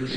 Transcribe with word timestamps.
Πώς 0.00 0.16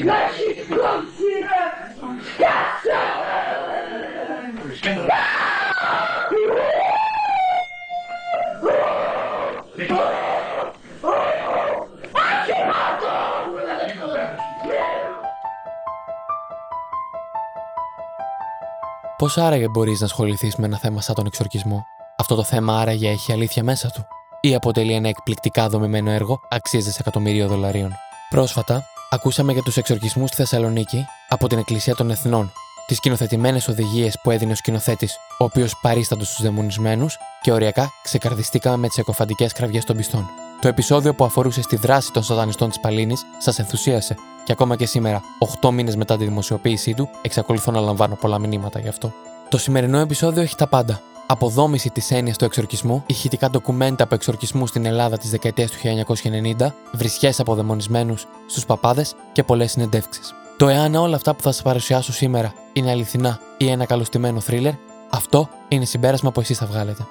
άραγε 19.37 19.67
μπορείς 19.67 19.99
να 19.99 20.05
ασχοληθείς 20.05 20.55
με 20.55 20.65
ένα 20.65 20.77
θέμα 20.77 21.01
σαν 21.01 21.15
τον 21.15 21.25
εξορκισμό; 21.25 21.85
Αυτό 22.17 22.35
το 22.35 22.43
θέμα 22.43 22.79
άραγε 22.79 23.09
έχει 23.09 23.31
αλήθεια 23.31 23.63
μέσα 23.63 23.89
του; 23.89 24.05
Ή 24.41 24.55
αποτελεί 24.55 24.93
ένα 24.93 25.07
εκπληκτικά 25.07 25.69
δομημένο 25.69 26.11
έργο 26.11 26.39
αξίζει 26.49 26.95
εκατομμύριο 26.99 27.47
δολαρίων; 27.47 27.91
Πρόσφατα, 28.29 28.92
ακούσαμε 29.13 29.53
για 29.53 29.61
τους 29.61 29.77
εξορκισμούς 29.77 30.29
στη 30.29 30.37
Θεσσαλονίκη 30.37 31.05
από 31.29 31.47
την 31.47 31.57
Εκκλησία 31.57 31.95
των 31.95 32.11
Εθνών, 32.11 32.51
τις 32.87 32.97
σκηνοθετημένες 32.97 33.67
οδηγίες 33.67 34.19
που 34.23 34.31
έδινε 34.31 34.51
ο 34.51 34.55
σκηνοθέτης, 34.55 35.17
ο 35.39 35.43
οποίος 35.43 35.77
παρίσταντο 35.81 36.23
στους 36.23 36.41
δαιμονισμένους 36.41 37.17
και 37.41 37.51
οριακά 37.51 37.91
ξεκαρδιστήκαμε 38.03 38.77
με 38.77 38.87
τις 38.87 38.97
εκοφαντικές 38.97 39.53
κραυγές 39.53 39.85
των 39.85 39.97
πιστών. 39.97 40.29
Το 40.61 40.67
επεισόδιο 40.67 41.13
που 41.13 41.23
αφορούσε 41.23 41.61
στη 41.61 41.75
δράση 41.75 42.11
των 42.11 42.23
σατανιστών 42.23 42.69
της 42.69 42.79
Παλίνης 42.79 43.25
σας 43.37 43.59
ενθουσίασε 43.59 44.15
και 44.43 44.51
ακόμα 44.51 44.75
και 44.75 44.85
σήμερα, 44.85 45.21
8 45.61 45.71
μήνες 45.71 45.95
μετά 45.95 46.17
τη 46.17 46.23
δημοσιοποίησή 46.23 46.93
του, 46.93 47.09
εξακολουθώ 47.21 47.71
να 47.71 47.79
λαμβάνω 47.79 48.15
πολλά 48.15 48.39
μηνύματα 48.39 48.79
γι' 48.79 48.87
αυτό. 48.87 49.13
Το 49.49 49.57
σημερινό 49.57 49.97
επεισόδιο 49.97 50.41
έχει 50.41 50.55
τα 50.55 50.67
πάντα. 50.67 51.01
Αποδόμηση 51.33 51.89
της 51.89 52.11
έννοιας 52.11 52.37
του 52.37 52.45
εξορκισμού, 52.45 53.03
ηχητικά 53.05 53.49
ντοκουμέντα 53.49 54.03
από 54.03 54.15
εξορκισμού 54.15 54.67
στην 54.67 54.85
Ελλάδα 54.85 55.17
της 55.17 55.29
δεκαετίας 55.29 55.71
του 55.71 55.77
1990, 55.77 56.73
βρισχές 56.91 57.39
από 57.39 57.55
δαιμονισμένου 57.55 58.15
στους 58.47 58.65
παπάδες 58.65 59.15
και 59.31 59.43
πολλές 59.43 59.71
συνεντεύξεις. 59.71 60.33
Το 60.57 60.67
εάν 60.67 60.95
όλα 60.95 61.15
αυτά 61.15 61.33
που 61.33 61.41
θα 61.41 61.51
σας 61.51 61.61
παρουσιάσω 61.61 62.13
σήμερα 62.13 62.53
είναι 62.73 62.91
αληθινά 62.91 63.39
ή 63.57 63.69
ένα 63.69 63.85
καλωστημένο 63.85 64.39
θρίλερ, 64.39 64.73
αυτό 65.09 65.49
είναι 65.67 65.85
συμπέρασμα 65.85 66.31
που 66.31 66.39
εσείς 66.39 66.57
θα 66.57 66.65
βγάλετε. 66.65 67.07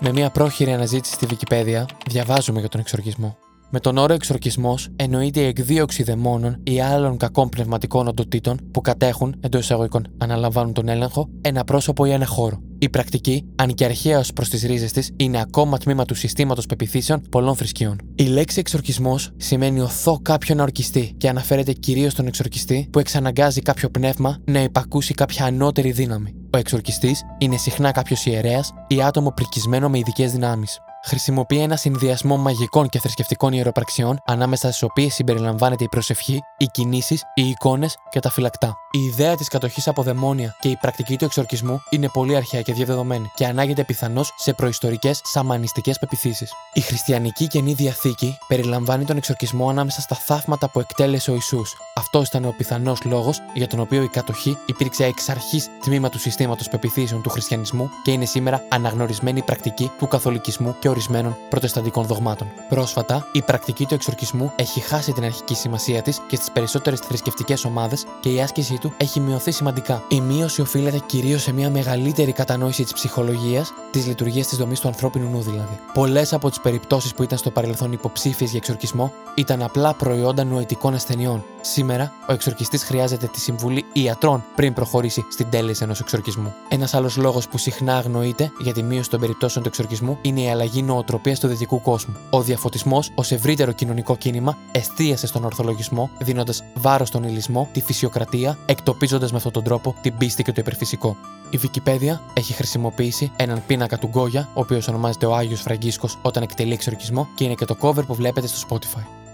Με 0.00 0.12
μια 0.12 0.30
πρόχειρη 0.30 0.72
αναζήτηση 0.72 1.14
στη 1.14 1.26
Wikipedia, 1.30 1.84
διαβάζουμε 2.06 2.60
για 2.60 2.68
τον 2.68 2.80
εξορκισμό. 2.80 3.36
Με 3.70 3.80
τον 3.80 3.96
όρο 3.96 4.12
εξορκισμός 4.12 4.88
εννοείται 4.96 5.40
η 5.40 5.46
εκδίωξη 5.46 6.02
δαιμόνων 6.02 6.60
ή 6.62 6.80
άλλων 6.80 7.16
κακών 7.16 7.48
πνευματικών 7.48 8.08
οντοτήτων 8.08 8.58
που 8.70 8.80
κατέχουν, 8.80 9.36
εντός 9.40 9.60
εισαγωγικών, 9.60 10.06
αναλαμβάνουν 10.18 10.72
τον 10.72 10.88
έλεγχο, 10.88 11.28
ένα 11.40 11.64
πρόσωπο 11.64 12.04
ή 12.04 12.10
ένα 12.10 12.26
χώρο. 12.26 12.60
Η 12.78 12.88
πρακτική, 12.88 13.44
αν 13.56 13.74
και 13.74 13.84
αρχαία 13.84 14.18
ω 14.18 14.22
προς 14.34 14.48
τις 14.48 14.62
ρίζες 14.62 14.92
της, 14.92 15.10
είναι 15.16 15.40
ακόμα 15.40 15.78
τμήμα 15.78 16.04
του 16.04 16.14
συστήματος 16.14 16.66
πεπιθήσεων 16.66 17.22
πολλών 17.30 17.56
θρησκειών. 17.56 17.98
Η 18.14 18.22
λέξη 18.22 18.58
εξορκισμός 18.58 19.32
σημαίνει 19.36 19.80
οθώ 19.80 20.18
κάποιον 20.22 20.56
να 20.56 20.62
ορκιστεί 20.62 21.14
και 21.16 21.28
αναφέρεται 21.28 21.72
κυρίως 21.72 22.12
στον 22.12 22.26
εξορκιστή 22.26 22.88
που 22.92 22.98
εξαναγκάζει 22.98 23.60
κάποιο 23.60 23.90
πνεύμα 23.90 24.38
να 24.44 24.62
υπακούσει 24.62 25.14
κάποια 25.14 25.44
ανώτερη 25.44 25.90
δύναμη. 25.90 26.34
Ο 26.52 26.58
εξορκιστής 26.58 27.22
είναι 27.38 27.56
συχνά 27.56 27.92
κάποιος 27.92 28.26
ιερέας 28.26 28.72
ή 28.86 29.02
άτομο 29.02 29.32
πρικισμένο 29.32 29.88
με 29.88 29.98
ειδικές 29.98 30.32
δυνάμεις 30.32 30.80
χρησιμοποιεί 31.06 31.58
ένα 31.58 31.76
συνδυασμό 31.76 32.36
μαγικών 32.36 32.88
και 32.88 32.98
θρησκευτικών 32.98 33.52
ιεροπραξιών, 33.52 34.18
ανάμεσα 34.26 34.68
στις 34.68 34.82
οποίες 34.82 35.14
συμπεριλαμβάνεται 35.14 35.84
η 35.84 35.88
προσευχή, 35.88 36.40
οι 36.56 36.66
κινήσεις, 36.66 37.22
οι 37.34 37.48
εικόνες 37.48 37.96
και 38.10 38.20
τα 38.20 38.30
φυλακτά. 38.30 38.74
Η 38.96 39.04
ιδέα 39.04 39.36
της 39.36 39.48
κατοχής 39.48 39.88
από 39.88 40.02
δαιμόνια 40.02 40.56
και 40.60 40.68
η 40.68 40.76
πρακτική 40.76 41.16
του 41.16 41.24
εξορκισμού 41.24 41.82
είναι 41.90 42.08
πολύ 42.08 42.36
αρχαία 42.36 42.62
και 42.62 42.72
διαδεδομένη 42.72 43.30
και 43.34 43.46
ανάγεται 43.46 43.84
πιθανώς 43.84 44.32
σε 44.36 44.52
προϊστορικές 44.52 45.20
σαμανιστικές 45.24 45.98
πεπιθήσεις. 45.98 46.52
Η 46.72 46.80
χριστιανική 46.80 47.46
καινή 47.46 47.72
διαθήκη 47.72 48.38
περιλαμβάνει 48.48 49.04
τον 49.04 49.16
εξορκισμό 49.16 49.68
ανάμεσα 49.68 50.00
στα 50.00 50.14
θαύματα 50.14 50.70
που 50.70 50.80
εκτέλεσε 50.80 51.30
ο 51.30 51.34
Ισού. 51.34 51.62
Αυτό 51.94 52.22
ήταν 52.26 52.44
ο 52.44 52.54
πιθανός 52.56 53.04
λόγος 53.04 53.38
για 53.54 53.66
τον 53.66 53.80
οποίο 53.80 54.02
η 54.02 54.08
κατοχή 54.08 54.58
υπήρξε 54.66 55.04
εξ 55.04 55.28
αρχής 55.28 55.68
τμήμα 55.82 56.08
του 56.08 56.18
συστήματος 56.18 56.68
πεπιθήσεων 56.68 57.22
του 57.22 57.30
χριστιανισμού 57.30 57.90
και 58.02 58.10
είναι 58.10 58.24
σήμερα 58.24 58.62
αναγνωρισμένη 58.68 59.42
πρακτική 59.42 59.90
του 59.98 60.08
καθολικισμού 60.08 60.76
και 60.78 60.88
ορισμένων 60.88 61.36
προτεσταντικών 61.48 62.06
δογμάτων. 62.06 62.48
Πρόσφατα, 62.68 63.26
η 63.32 63.42
πρακτική 63.42 63.86
του 63.86 63.94
εξορκισμού 63.94 64.52
έχει 64.56 64.80
χάσει 64.80 65.12
την 65.12 65.24
αρχική 65.24 65.54
σημασία 65.54 66.02
της 66.02 66.20
και 66.28 66.36
στις 66.36 66.50
περισσότερες 66.50 67.00
θρησκευτικές 67.00 67.64
ομάδες 67.64 68.04
και 68.20 68.28
η 68.28 68.40
άσκησή 68.40 68.78
του 68.78 68.85
έχει 68.96 69.20
μειωθεί 69.20 69.50
σημαντικά. 69.50 70.04
Η 70.08 70.20
μείωση 70.20 70.60
οφείλεται 70.60 71.00
κυρίως 71.06 71.42
σε 71.42 71.52
μια 71.52 71.70
μεγαλύτερη 71.70 72.32
κατανόηση 72.32 72.82
της 72.82 72.92
ψυχολογίας, 72.92 73.72
της 73.90 74.06
λειτουργίας 74.06 74.46
της 74.46 74.58
δομής 74.58 74.80
του 74.80 74.88
ανθρώπινου 74.88 75.30
νου 75.30 75.40
δηλαδή. 75.40 75.78
Πολλές 75.92 76.32
από 76.32 76.48
τις 76.48 76.60
περιπτώσεις 76.60 77.14
που 77.14 77.22
ήταν 77.22 77.38
στο 77.38 77.50
παρελθόν 77.50 77.92
υποψήφιες 77.92 78.50
για 78.50 78.58
εξορκισμό 78.58 79.12
ήταν 79.34 79.62
απλά 79.62 79.94
προϊόντα 79.94 80.44
νοητικών 80.44 80.94
ασθενειών. 80.94 81.44
Σήμερα, 81.60 82.12
ο 82.28 82.32
εξορκιστής 82.32 82.84
χρειάζεται 82.84 83.26
τη 83.26 83.40
συμβουλή 83.40 83.84
ιατρών 83.92 84.44
πριν 84.54 84.72
προχωρήσει 84.72 85.24
στην 85.30 85.46
τέλεση 85.50 85.82
ενός 85.82 86.00
εξορκισμού. 86.00 86.54
Ένας 86.68 86.94
άλλος 86.94 87.16
λόγος 87.16 87.48
που 87.48 87.58
συχνά 87.58 87.96
αγνοείται 87.96 88.52
για 88.58 88.72
τη 88.72 88.82
μείωση 88.82 89.10
των 89.10 89.20
περιπτώσεων 89.20 89.64
του 89.64 89.68
εξορκισμού 89.68 90.18
είναι 90.22 90.40
η 90.40 90.50
αλλαγή 90.50 90.82
νοοτροπίας 90.82 91.40
του 91.40 91.46
δυτικού 91.46 91.80
κόσμου. 91.80 92.14
Ο 92.30 92.42
διαφωτισμός 92.42 93.10
ως 93.14 93.32
ευρύτερο 93.32 93.72
κοινωνικό 93.72 94.16
κίνημα 94.16 94.58
εστίασε 94.72 95.26
στον 95.26 95.44
ορθολογισμό, 95.44 96.10
δίνοντας 96.18 96.64
βάρος 96.74 97.08
στον 97.08 97.22
ηλισμό, 97.22 97.68
τη 97.72 97.80
φυσιοκρατία, 97.80 98.58
εκτοπίζοντας 98.78 99.30
με 99.30 99.36
αυτόν 99.36 99.52
τον 99.52 99.62
τρόπο 99.62 99.94
την 100.00 100.16
πίστη 100.16 100.42
και 100.42 100.52
το 100.52 100.60
υπερφυσικό. 100.60 101.16
Η 101.50 101.58
Wikipedia 101.62 102.18
έχει 102.34 102.52
χρησιμοποιήσει 102.52 103.32
έναν 103.36 103.62
πίνακα 103.66 103.98
του 103.98 104.06
Γκόγια, 104.06 104.48
ο 104.54 104.60
οποίος 104.60 104.88
ονομάζεται 104.88 105.26
ο 105.26 105.34
Άγιος 105.34 105.60
Φραγκίσκος 105.60 106.18
όταν 106.22 106.42
εκτελεί 106.42 106.72
εξορκισμό 106.72 107.28
και 107.34 107.44
είναι 107.44 107.54
και 107.54 107.64
το 107.64 107.76
cover 107.80 108.06
που 108.06 108.14
βλέπετε 108.14 108.46
στο 108.46 108.68
Spotify. 108.68 109.25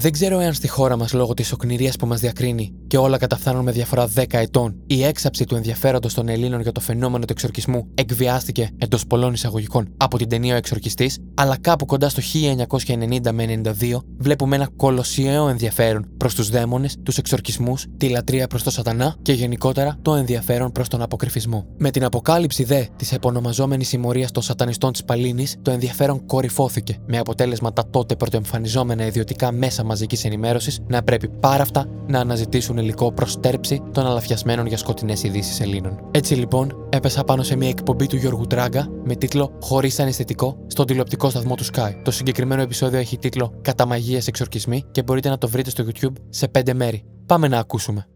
Δεν 0.00 0.12
ξέρω 0.12 0.40
εάν 0.40 0.54
στη 0.54 0.68
χώρα 0.68 0.96
μας 0.96 1.12
λόγω 1.12 1.34
της 1.34 1.52
οκνηρίας 1.52 1.96
που 1.96 2.06
μας 2.06 2.20
διακρίνει 2.20 2.72
και 2.86 2.96
όλα 2.96 3.18
καταφθάνουν 3.18 3.64
με 3.64 3.72
διαφορά 3.72 4.08
10 4.14 4.24
ετών, 4.28 4.74
η 4.86 5.04
έξαψη 5.04 5.44
του 5.44 5.54
ενδιαφέροντος 5.54 6.14
των 6.14 6.28
Ελλήνων 6.28 6.60
για 6.60 6.72
το 6.72 6.80
φαινόμενο 6.80 7.24
του 7.24 7.32
εξορκισμού 7.32 7.88
εκβιάστηκε 7.94 8.70
εντός 8.78 9.06
πολλών 9.06 9.32
εισαγωγικών 9.32 9.88
από 9.96 10.18
την 10.18 10.28
ταινία 10.28 10.54
Ο 10.54 10.56
Εξορκιστής, 10.56 11.18
αλλά 11.34 11.56
κάπου 11.60 11.86
κοντά 11.86 12.08
στο 12.08 12.22
1990 12.22 13.32
με 13.32 13.60
92 13.80 13.98
βλέπουμε 14.18 14.56
ένα 14.56 14.68
κολοσιαίο 14.76 15.48
ενδιαφέρον 15.48 16.08
προς 16.16 16.34
τους 16.34 16.48
δαίμονες, 16.48 16.96
τους 17.02 17.18
εξορκισμούς, 17.18 17.86
τη 17.96 18.08
λατρεία 18.08 18.46
προς 18.46 18.62
το 18.62 18.70
Σατανά 18.70 19.16
και 19.22 19.32
γενικότερα 19.32 19.98
το 20.02 20.14
ενδιαφέρον 20.14 20.72
προς 20.72 20.88
τον 20.88 21.02
αποκρυφισμό. 21.02 21.66
Με 21.78 21.90
την 21.90 22.04
αποκάλυψη 22.04 22.64
δε 22.64 22.84
της 22.96 23.12
επωνομαζόμενης 23.12 23.88
συμμορίας 23.88 24.30
των 24.30 24.42
σατανιστών 24.42 24.92
της 24.92 25.04
Παλίνης, 25.04 25.56
το 25.62 25.70
ενδιαφέρον 25.70 26.26
κορυφώθηκε, 26.26 26.96
με 27.06 27.18
αποτέλεσμα 27.18 27.72
τα 27.72 27.90
τότε 27.90 28.16
πρωτοεμφανιζόμενα 28.16 29.06
ιδιωτικά 29.06 29.52
μέσα 29.52 29.84
μαζικής 29.88 30.24
ενημέρωσης 30.24 30.80
να 30.86 31.02
πρέπει 31.02 31.28
πάρα 31.28 31.62
αυτά 31.62 31.86
να 32.06 32.20
αναζητήσουν 32.20 32.78
υλικό 32.78 33.12
προ 33.12 33.26
τέρψη 33.40 33.82
των 33.92 34.06
αλαφιασμένων 34.06 34.66
για 34.66 34.76
σκοτεινές 34.76 35.22
ειδήσεις 35.22 35.60
Ελλήνων. 35.60 36.08
Έτσι 36.10 36.34
λοιπόν, 36.34 36.88
έπεσα 36.88 37.24
πάνω 37.24 37.42
σε 37.42 37.56
μια 37.56 37.68
εκπομπή 37.68 38.06
του 38.06 38.16
Γιώργου 38.16 38.46
Τράγκα 38.46 38.88
με 39.04 39.14
τίτλο 39.14 39.56
Χωρίς 39.62 40.00
αναισθητικό 40.00 40.64
στον 40.66 40.86
τηλεοπτικό 40.86 41.30
σταθμό 41.30 41.54
του 41.54 41.64
Sky. 41.64 41.92
Το 42.02 42.10
συγκεκριμένο 42.10 42.62
επεισόδιο 42.62 42.98
έχει 42.98 43.18
τίτλο 43.18 43.58
Κατά 43.62 43.86
μαγεία 43.86 44.22
εξορκισμοί 44.26 44.84
και 44.90 45.02
μπορείτε 45.02 45.28
να 45.28 45.38
το 45.38 45.48
βρείτε 45.48 45.70
στο 45.70 45.84
YouTube 45.86 46.12
σε 46.28 46.50
5 46.58 46.72
μέρη. 46.72 47.04
Πάμε 47.26 47.48
να 47.48 47.58
ακούσουμε. 47.58 48.06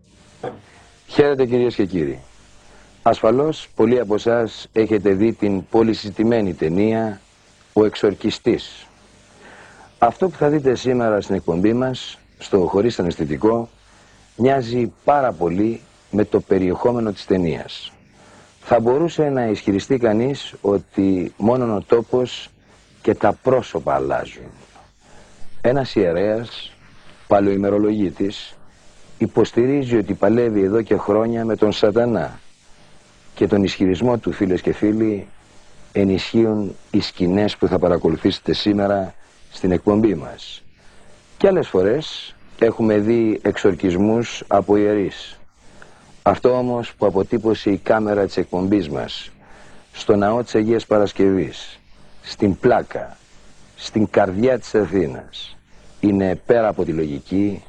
Χαίρετε 1.06 1.46
κυρίες 1.46 1.74
και 1.74 1.84
κύριοι. 1.84 2.20
Ασφαλώς, 3.02 3.68
πολλοί 3.74 4.00
από 4.00 4.14
εσάς 4.14 4.68
έχετε 4.72 5.10
δει 5.10 5.32
την 5.32 5.68
πολύ 5.70 5.94
συζητημένη 5.94 6.54
ταινία 6.54 7.20
Ο 7.72 7.84
Εξορκιστής 7.84 8.86
αυτό 10.04 10.28
που 10.28 10.36
θα 10.36 10.48
δείτε 10.48 10.74
σήμερα 10.74 11.20
στην 11.20 11.34
εκπομπή 11.34 11.72
μας, 11.72 12.18
στο 12.38 12.58
χωρίς 12.58 12.98
αναισθητικό, 12.98 13.68
μοιάζει 14.36 14.92
πάρα 15.04 15.32
πολύ 15.32 15.80
με 16.10 16.24
το 16.24 16.40
περιεχόμενο 16.40 17.12
της 17.12 17.26
ταινίας. 17.26 17.92
Θα 18.60 18.80
μπορούσε 18.80 19.28
να 19.28 19.46
ισχυριστεί 19.46 19.98
κανείς 19.98 20.54
ότι 20.60 21.34
μόνο 21.36 21.74
ο 21.74 21.82
τόπος 21.82 22.48
και 23.02 23.14
τα 23.14 23.32
πρόσωπα 23.42 23.94
αλλάζουν. 23.94 24.50
Ένας 25.60 25.94
ιερέας, 25.94 26.72
παλαιοημερολογίτης, 27.26 28.56
υποστηρίζει 29.18 29.96
ότι 29.96 30.14
παλεύει 30.14 30.62
εδώ 30.62 30.82
και 30.82 30.96
χρόνια 30.96 31.44
με 31.44 31.56
τον 31.56 31.72
σατανά 31.72 32.40
και 33.34 33.46
τον 33.46 33.62
ισχυρισμό 33.62 34.18
του 34.18 34.32
φίλες 34.32 34.60
και 34.60 34.72
φίλοι 34.72 35.26
ενισχύουν 35.92 36.76
οι 36.90 37.00
σκηνές 37.00 37.56
που 37.56 37.66
θα 37.68 37.78
παρακολουθήσετε 37.78 38.52
σήμερα 38.52 39.14
στην 39.52 39.70
εκπομπή 39.70 40.14
μας. 40.14 40.62
Και 41.36 41.46
άλλες 41.46 41.68
φορές 41.68 42.34
έχουμε 42.58 42.98
δει 42.98 43.40
εξορκισμούς 43.42 44.44
από 44.46 44.76
ιερείς. 44.76 45.38
Αυτό 46.22 46.58
όμως 46.58 46.94
που 46.94 47.06
αποτύπωσε 47.06 47.70
η 47.70 47.76
κάμερα 47.76 48.24
της 48.26 48.36
εκπομπής 48.36 48.88
μας 48.88 49.30
στο 49.92 50.16
ναό 50.16 50.42
της 50.42 50.54
Αγίας 50.54 50.86
Παρασκευής, 50.86 51.80
στην 52.22 52.58
πλάκα, 52.58 53.16
στην 53.76 54.10
καρδιά 54.10 54.58
της 54.58 54.74
Αθήνας 54.74 55.56
είναι 56.00 56.40
πέρα 56.46 56.68
από 56.68 56.84
τη 56.84 56.92
λογική, 56.92 57.62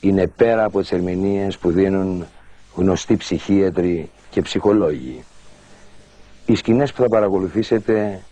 είναι 0.00 0.26
πέρα 0.26 0.64
από 0.64 0.80
τις 0.80 0.92
ερμηνείες 0.92 1.58
που 1.58 1.70
δίνουν 1.70 2.26
γνωστοί 2.74 3.16
ψυχίατροι 3.16 4.10
και 4.30 4.42
ψυχολόγοι. 4.42 5.24
Οι 6.46 6.54
σκηνές 6.54 6.92
που 6.92 7.02
θα 7.02 7.08
παρακολουθήσετε 7.08 8.22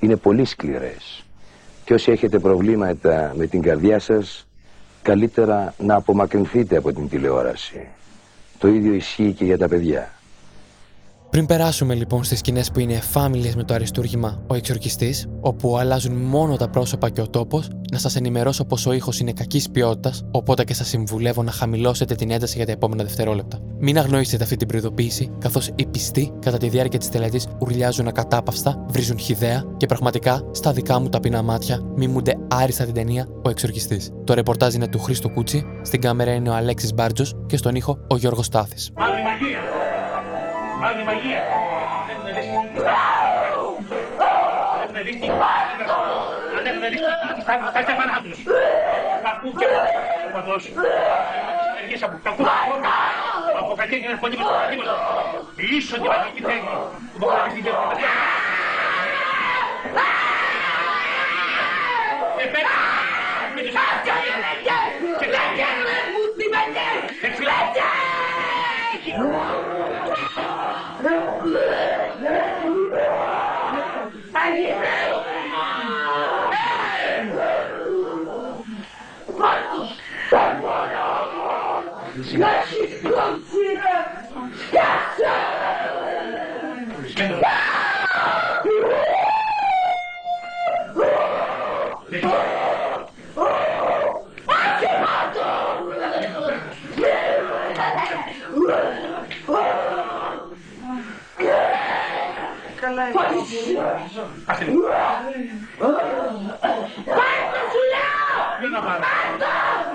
είναι 0.00 0.16
πολύ 0.16 0.44
σκληρές 0.44 1.24
Και 1.90 1.96
όσοι 1.96 2.10
έχετε 2.10 2.38
προβλήματα 2.38 3.32
με 3.36 3.46
την 3.46 3.62
καρδιά 3.62 3.98
σας, 3.98 4.46
καλύτερα 5.02 5.74
να 5.78 5.94
απομακρυνθείτε 5.94 6.76
από 6.76 6.92
την 6.92 7.08
τηλεόραση. 7.08 7.86
Το 8.58 8.68
ίδιο 8.68 8.94
ισχύει 8.94 9.32
και 9.32 9.44
για 9.44 9.58
τα 9.58 9.68
παιδιά. 9.68 10.19
Πριν 11.30 11.46
περάσουμε 11.46 11.94
λοιπόν 11.94 12.24
στις 12.24 12.38
σκηνές 12.38 12.70
που 12.70 12.80
είναι 12.80 12.92
εφάμιλες 12.92 13.54
με 13.54 13.64
το 13.64 13.74
αριστούργημα 13.74 14.42
Ο 14.46 14.54
Εξορκιστής, 14.54 15.26
όπου 15.40 15.78
αλλάζουν 15.78 16.16
μόνο 16.16 16.56
τα 16.56 16.68
πρόσωπα 16.68 17.10
και 17.10 17.20
ο 17.20 17.28
τόπος, 17.28 17.68
να 17.92 17.98
σας 17.98 18.16
ενημερώσω 18.16 18.64
πως 18.64 18.86
ο 18.86 18.92
ήχος 18.92 19.20
είναι 19.20 19.32
κακής 19.32 19.70
ποιότητας, 19.70 20.22
οπότε 20.30 20.64
και 20.64 20.74
σας 20.74 20.88
συμβουλεύω 20.88 21.42
να 21.42 21.50
χαμηλώσετε 21.50 22.14
την 22.14 22.30
ένταση 22.30 22.56
για 22.56 22.66
τα 22.66 22.72
επόμενα 22.72 23.02
δευτερόλεπτα. 23.02 23.58
Μην 23.78 23.98
αγνοήσετε 23.98 24.42
αυτή 24.42 24.56
την 24.56 24.68
προειδοποίηση, 24.68 25.30
καθώς 25.38 25.70
οι 25.74 25.86
πιστοί 25.86 26.32
κατά 26.40 26.56
τη 26.56 26.68
διάρκεια 26.68 26.98
της 26.98 27.08
τελετής 27.08 27.46
ουρλιάζουν 27.58 28.08
ακατάπαυστα, 28.08 28.84
βρίζουν 28.88 29.18
χιδέα 29.18 29.64
και 29.76 29.86
πραγματικά 29.86 30.42
στα 30.50 30.72
δικά 30.72 31.00
μου 31.00 31.08
ταπεινά 31.08 31.42
μάτια 31.42 31.80
μιμούνται 31.96 32.34
άριστα 32.48 32.84
την 32.84 32.94
ταινία 32.94 33.26
Ο 33.44 33.50
Εξορκιστής. 33.50 34.10
Το 34.24 34.34
ρεπορτάζ 34.34 34.74
είναι 34.74 34.88
του 34.88 34.98
Χρήστο 34.98 35.28
Κούτσι, 35.28 35.64
στην 35.82 36.00
κάμερα 36.00 36.32
είναι 36.32 36.48
ο 36.48 36.54
Αλέξης 36.54 36.94
Μπάρτζος 36.94 37.34
και 37.46 37.56
στον 37.56 37.74
ήχο 37.74 37.98
ο 38.08 38.16
Γιώργος 38.16 38.46
Στάθης. 38.46 38.90
Άλλη 38.94 39.22
μαγεία. 39.22 39.58
Δεν 40.80 40.98
έχουν 40.98 41.20
δει. 41.22 41.32
Έχουν 44.82 44.96
δει. 45.04 45.30
Αν 46.56 46.66
έχουν 46.66 46.84
δει 46.92 46.98
τα 47.74 47.80
στέφανα 47.84 48.16
τους. 48.24 48.38
Κακούκια. 49.24 49.68
Παντός. 50.32 50.62
Συνεργείς 50.62 52.02
από 52.02 52.16
κακούκια. 52.22 52.52
Από 53.58 53.74
κακούκια 53.74 54.16
φωνή 54.20 54.36
με 54.36 54.42
το 54.42 54.52
πατήματα. 54.60 54.94
Ίσο 55.76 55.94
την 55.94 56.10
μαγική 56.12 56.42
θέλει. 56.48 56.70
Μπορεί 57.18 57.36
να 57.36 57.42
μην 57.44 57.64
την 57.64 57.72
Επέρα. 62.44 62.74
Με 63.54 63.60
τους 63.66 63.76
άτια. 63.86 64.14
Και 65.20 65.26
τα 65.32 65.40
άτια. 65.46 65.68
Μου 66.12 66.22
τη 66.38 66.46
μαγεία. 66.54 66.88
Εξουλάτια. 67.26 67.88
Καλά 102.80 103.02
Πάρτο 107.18 107.60
σου 107.72 107.82
λέω! 107.92 108.30
Δεν 108.60 108.70
να 108.70 108.80
πάρω. 108.86 109.02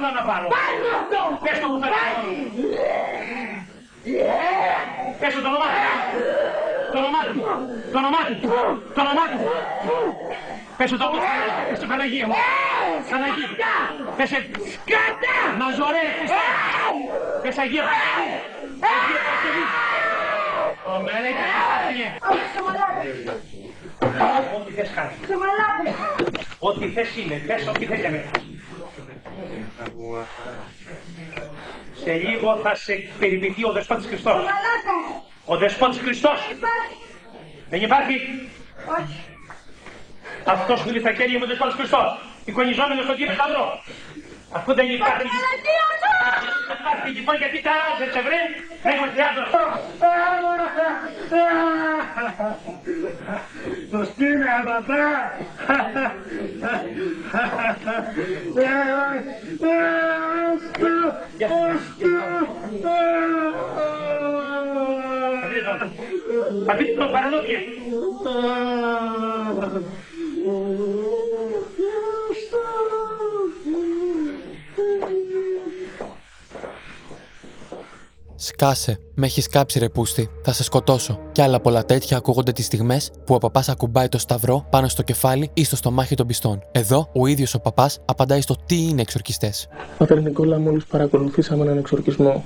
Δεν 0.02 0.14
να 0.18 0.24
πάρω. 0.30 0.48
Πάρτο 0.56 0.88
αυτό! 1.00 1.22
Πες 1.44 1.58
το 1.62 1.68
μου 1.68 1.78
θα 1.82 1.88
Πες 5.20 5.34
το 5.34 5.40
όνομά 5.52 5.70
του. 5.74 5.82
Το 6.92 6.98
όνομά 7.02 7.22
του. 7.28 7.42
Το 7.92 7.98
όνομά 8.02 8.22
του. 8.28 8.36
Το 8.96 9.02
όνομά 9.02 9.26
του. 9.32 9.38
Πες 10.78 10.90
το 10.90 10.96
όνομά 10.96 11.12
του. 11.12 11.28
Πες 11.70 11.80
το 11.80 11.86
Παναγία 11.92 12.26
μου. 12.28 12.36
Παναγία. 13.10 13.48
Πες 14.18 14.30
το. 14.30 14.38
Σκάτα! 14.74 15.36
Μαζωρέ. 15.60 16.06
Πες 17.42 17.58
Αγία. 17.58 17.84
Αγία. 21.88 22.10
Ό,τι 24.58 24.72
θες 24.74 24.90
κάνει. 24.96 25.14
Ό,τι 26.60 26.88
θες 26.90 27.16
είναι. 27.16 27.36
Πες 27.48 27.68
ό,τι 27.68 27.86
θες 27.86 28.00
για 28.00 28.10
μένα. 28.10 28.32
Σε 32.04 32.14
λίγο 32.14 32.60
θα 32.64 32.76
σε 32.76 32.94
περιποιηθεί 33.20 33.66
ο 33.66 33.72
Δεσπότης 33.72 34.06
Χριστός. 34.06 34.46
Ο 35.46 35.58
Δεσπότης 35.58 36.00
Χριστός. 36.00 36.40
Δεν 37.70 37.82
υπάρχει. 37.82 38.50
Αυτός 40.46 40.82
που 40.82 40.90
είναι 40.90 41.00
στα 41.00 41.14
χέρια 41.14 41.38
μου 41.38 41.44
ο 41.44 41.48
Δεσπότης 41.48 41.76
Χριστός. 41.76 42.20
Εικονιζόμενος 42.46 43.04
στον 43.04 43.16
κύριο 43.16 43.34
Σταυρό. 43.34 43.84
Αφού 44.52 44.74
δεν 44.74 44.90
υπάρχει... 44.90 45.28
Δεν 46.70 46.78
υπάρχει 46.80 47.10
λοιπόν 47.18 47.36
γιατί 47.36 47.62
τα 47.62 47.72
δεν 48.00 48.12
σε 48.12 48.22
βρει. 48.86 48.94
Έχουμε 48.94 49.08
χρειάζεται 49.14 49.46
χρόνο. 49.52 49.76
Το 53.92 54.04
στείλε 54.04 54.50
Σκάσε, 78.38 79.00
με 79.14 79.26
έχεις 79.26 79.48
κάψει 79.48 79.80
ρε 79.80 79.90
πούστη, 79.90 80.30
θα 80.44 80.54
σε 80.54 80.64
σκοτώσω. 80.64 81.20
Κι 81.32 81.42
άλλα 81.42 81.60
πολλά 81.60 81.86
τέτοια 81.86 82.18
ακούγονται 82.18 82.52
τις 82.52 82.66
στιγμές 82.66 83.12
που 83.26 83.34
ο 83.34 83.38
παπάς 83.38 83.70
ακουμπάει 83.70 84.10
το 84.10 84.18
σταυρό 84.18 84.68
πάνω 84.70 84.88
στο 84.88 85.02
κεφάλι 85.02 85.50
ή 85.54 85.64
στο 85.64 85.76
στομάχι 85.76 86.16
των 86.16 86.28
πιστών. 86.28 86.64
Εδώ 86.72 87.10
ο 87.14 87.28
ίδιος 87.28 87.54
ο 87.54 87.60
παπάς 87.60 88.00
απαντάει 88.06 88.42
στο 88.42 88.56
τι 88.66 88.88
είναι 88.88 89.02
εξορκιστές. 89.02 89.68
Πατέρα 89.98 90.22
Νικόλα, 90.22 90.60
μόλις 90.60 90.86
παρακολουθήσαμε 90.86 91.64
έναν 91.64 91.78
εξορκισμό. 91.78 92.44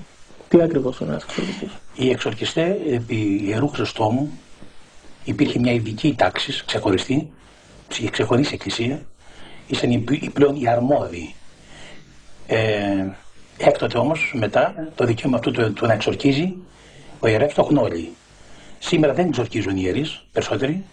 Τι 0.48 0.62
ακριβώς 0.62 1.00
είναι 1.00 1.10
ένας 1.10 1.24
εξορκιστή. 1.24 1.70
Οι 1.96 2.10
εξορκιστές 2.10 2.76
επί 2.92 3.42
ιερού 3.46 3.68
Χριστόμου 3.68 4.30
υπήρχε 5.24 5.60
μια 5.60 5.72
ειδική 5.72 6.16
τάξη, 6.18 6.64
ξεχωριστή, 6.66 7.32
ξεχωριστή 8.12 8.54
εκκλησία, 8.54 9.06
ήσαν 9.68 9.92
οι 9.92 10.04
πλέον 10.34 10.56
οι 10.56 10.68
αρμόδιοι. 10.68 11.34
Ε, 12.48 13.06
Έκτοτε 13.62 13.98
όμως, 13.98 14.32
μετά, 14.36 14.88
το 14.96 15.06
δικαίωμα 15.06 15.38
αυτού 15.38 15.52
του, 15.52 15.74
του 15.74 15.86
να 15.86 15.94
εξορκίζει, 15.94 16.56
ο 17.20 17.28
ιερέας 17.28 17.54
το 17.54 17.62
έχουν 17.62 17.78
όλοι. 17.78 18.12
Σήμερα 18.80 19.14
δεν 19.14 19.28
εξορκίζουν 19.28 19.78
οι 19.78 19.82
ιερείς, 19.84 20.24
περισσότεροι, 20.32 20.84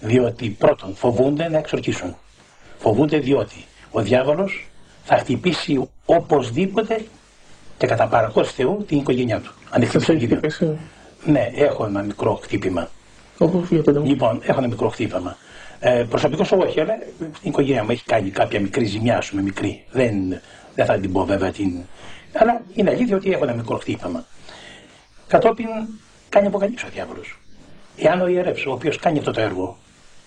διότι 0.00 0.48
πρώτον 0.48 0.94
φοβούνται 0.94 1.48
να 1.48 1.58
εξορκίσουν. 1.58 2.16
Φοβούνται 2.78 3.18
διότι 3.18 3.64
ο 3.90 4.00
διάβολος 4.00 4.66
θα 5.04 5.16
χτυπήσει 5.16 5.88
οπωσδήποτε 6.04 7.04
και 7.78 7.86
κατά 7.86 8.06
παρακόρση 8.06 8.52
Θεού 8.52 8.84
την 8.88 8.98
οικογένειά 8.98 9.40
του. 9.40 9.54
Αν 9.70 9.82
έχει 9.82 9.98
Ναι, 11.24 11.50
έχω 11.54 11.84
ένα 11.84 12.02
μικρό 12.02 12.34
χτύπημα. 12.42 12.88
Όπω 13.38 13.64
Λοιπόν, 14.04 14.40
έχω 14.42 14.58
ένα 14.58 14.68
μικρό 14.68 14.88
χτύπημα. 14.88 15.36
Ε, 15.80 16.04
Προσωπικώς 16.08 16.52
όχι, 16.52 16.80
αλλά 16.80 16.94
η 17.20 17.48
οικογένεια 17.48 17.84
μου 17.84 17.90
έχει 17.90 18.04
κάνει 18.04 18.30
κάποια 18.30 18.60
μικρή 18.60 18.84
ζημιά, 18.84 19.20
σου 19.20 19.36
με 19.36 19.42
μικρή. 19.42 19.84
Δεν, 19.90 20.40
δεν 20.74 20.86
θα 20.86 20.98
την 20.98 21.12
πω 21.12 21.24
βέβαια 21.24 21.50
την. 21.50 21.72
Αλλά 22.32 22.62
είναι 22.74 22.90
αλήθεια 22.90 23.16
ότι 23.16 23.32
έχω 23.32 23.44
ένα 23.44 23.54
μικρό 23.54 23.76
χτύπημα. 23.76 24.26
Κατόπιν 25.26 25.66
κάνει 26.28 26.46
αποκαλύψεις 26.46 26.88
ο 26.88 26.90
διάβολος. 26.92 27.38
Εάν 27.96 28.20
ο 28.20 28.26
ιερεύς, 28.26 28.66
ο 28.66 28.72
οποίος 28.72 28.96
κάνει 28.98 29.18
αυτό 29.18 29.30
το 29.30 29.40
έργο, 29.40 29.78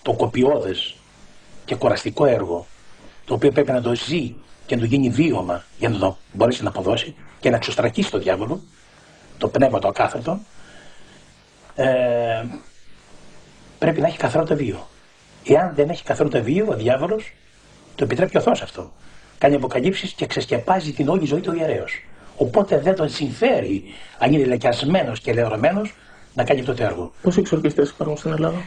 το 0.02 0.12
κοπιώδες 0.12 0.96
και 1.64 1.74
κουραστικό 1.74 2.24
έργο, 2.24 2.66
το 3.24 3.34
οποίο 3.34 3.50
πρέπει 3.50 3.72
να 3.72 3.82
το 3.82 3.94
ζει 3.94 4.34
και 4.66 4.74
να 4.74 4.80
το 4.80 4.86
γίνει 4.86 5.10
βίωμα 5.10 5.64
για 5.78 5.88
να 5.88 5.98
το 5.98 6.16
μπορέσει 6.32 6.62
να 6.62 6.68
αποδώσει 6.68 7.14
και 7.40 7.50
να 7.50 7.56
εξωστρακίσει 7.56 8.10
το 8.10 8.18
διάβολο, 8.18 8.60
το 9.38 9.48
πνεύμα 9.48 9.78
το 9.78 9.88
ακάθαρτο, 9.88 10.40
ε, 11.74 12.44
πρέπει 13.78 14.00
να 14.00 14.06
έχει 14.06 14.18
καθαρό 14.18 14.44
το 14.44 14.56
βίο. 14.56 14.88
Εάν 15.44 15.72
δεν 15.74 15.88
έχει 15.88 16.02
καθαρό 16.02 16.28
το 16.28 16.42
βίο, 16.42 16.66
ο 16.68 16.74
διάβολος 16.74 17.32
το 17.94 18.04
επιτρέπει 18.04 18.36
ο 18.36 18.40
Θεός 18.40 18.62
αυτό 18.62 18.92
κάνει 19.38 19.54
αποκαλύψεις 19.54 20.12
και 20.12 20.26
ξεσκεπάζει 20.26 20.92
την 20.92 21.08
όλη 21.08 21.26
ζωή 21.26 21.40
του 21.40 21.54
ιερέως. 21.54 22.02
Οπότε 22.36 22.78
δεν 22.78 22.94
τον 22.94 23.08
συμφέρει, 23.08 23.84
αν 24.18 24.32
είναι 24.32 24.44
λεκιασμένος 24.44 25.20
και 25.20 25.32
λεωρωμένος, 25.32 25.94
να 26.34 26.44
κάνει 26.44 26.60
αυτό 26.60 26.74
το 26.74 26.82
έργο. 26.82 27.12
Πόσοι 27.22 27.40
εξορκιστές 27.40 27.90
υπάρχουν 27.90 28.16
στην 28.16 28.32
Ελλάδα, 28.32 28.58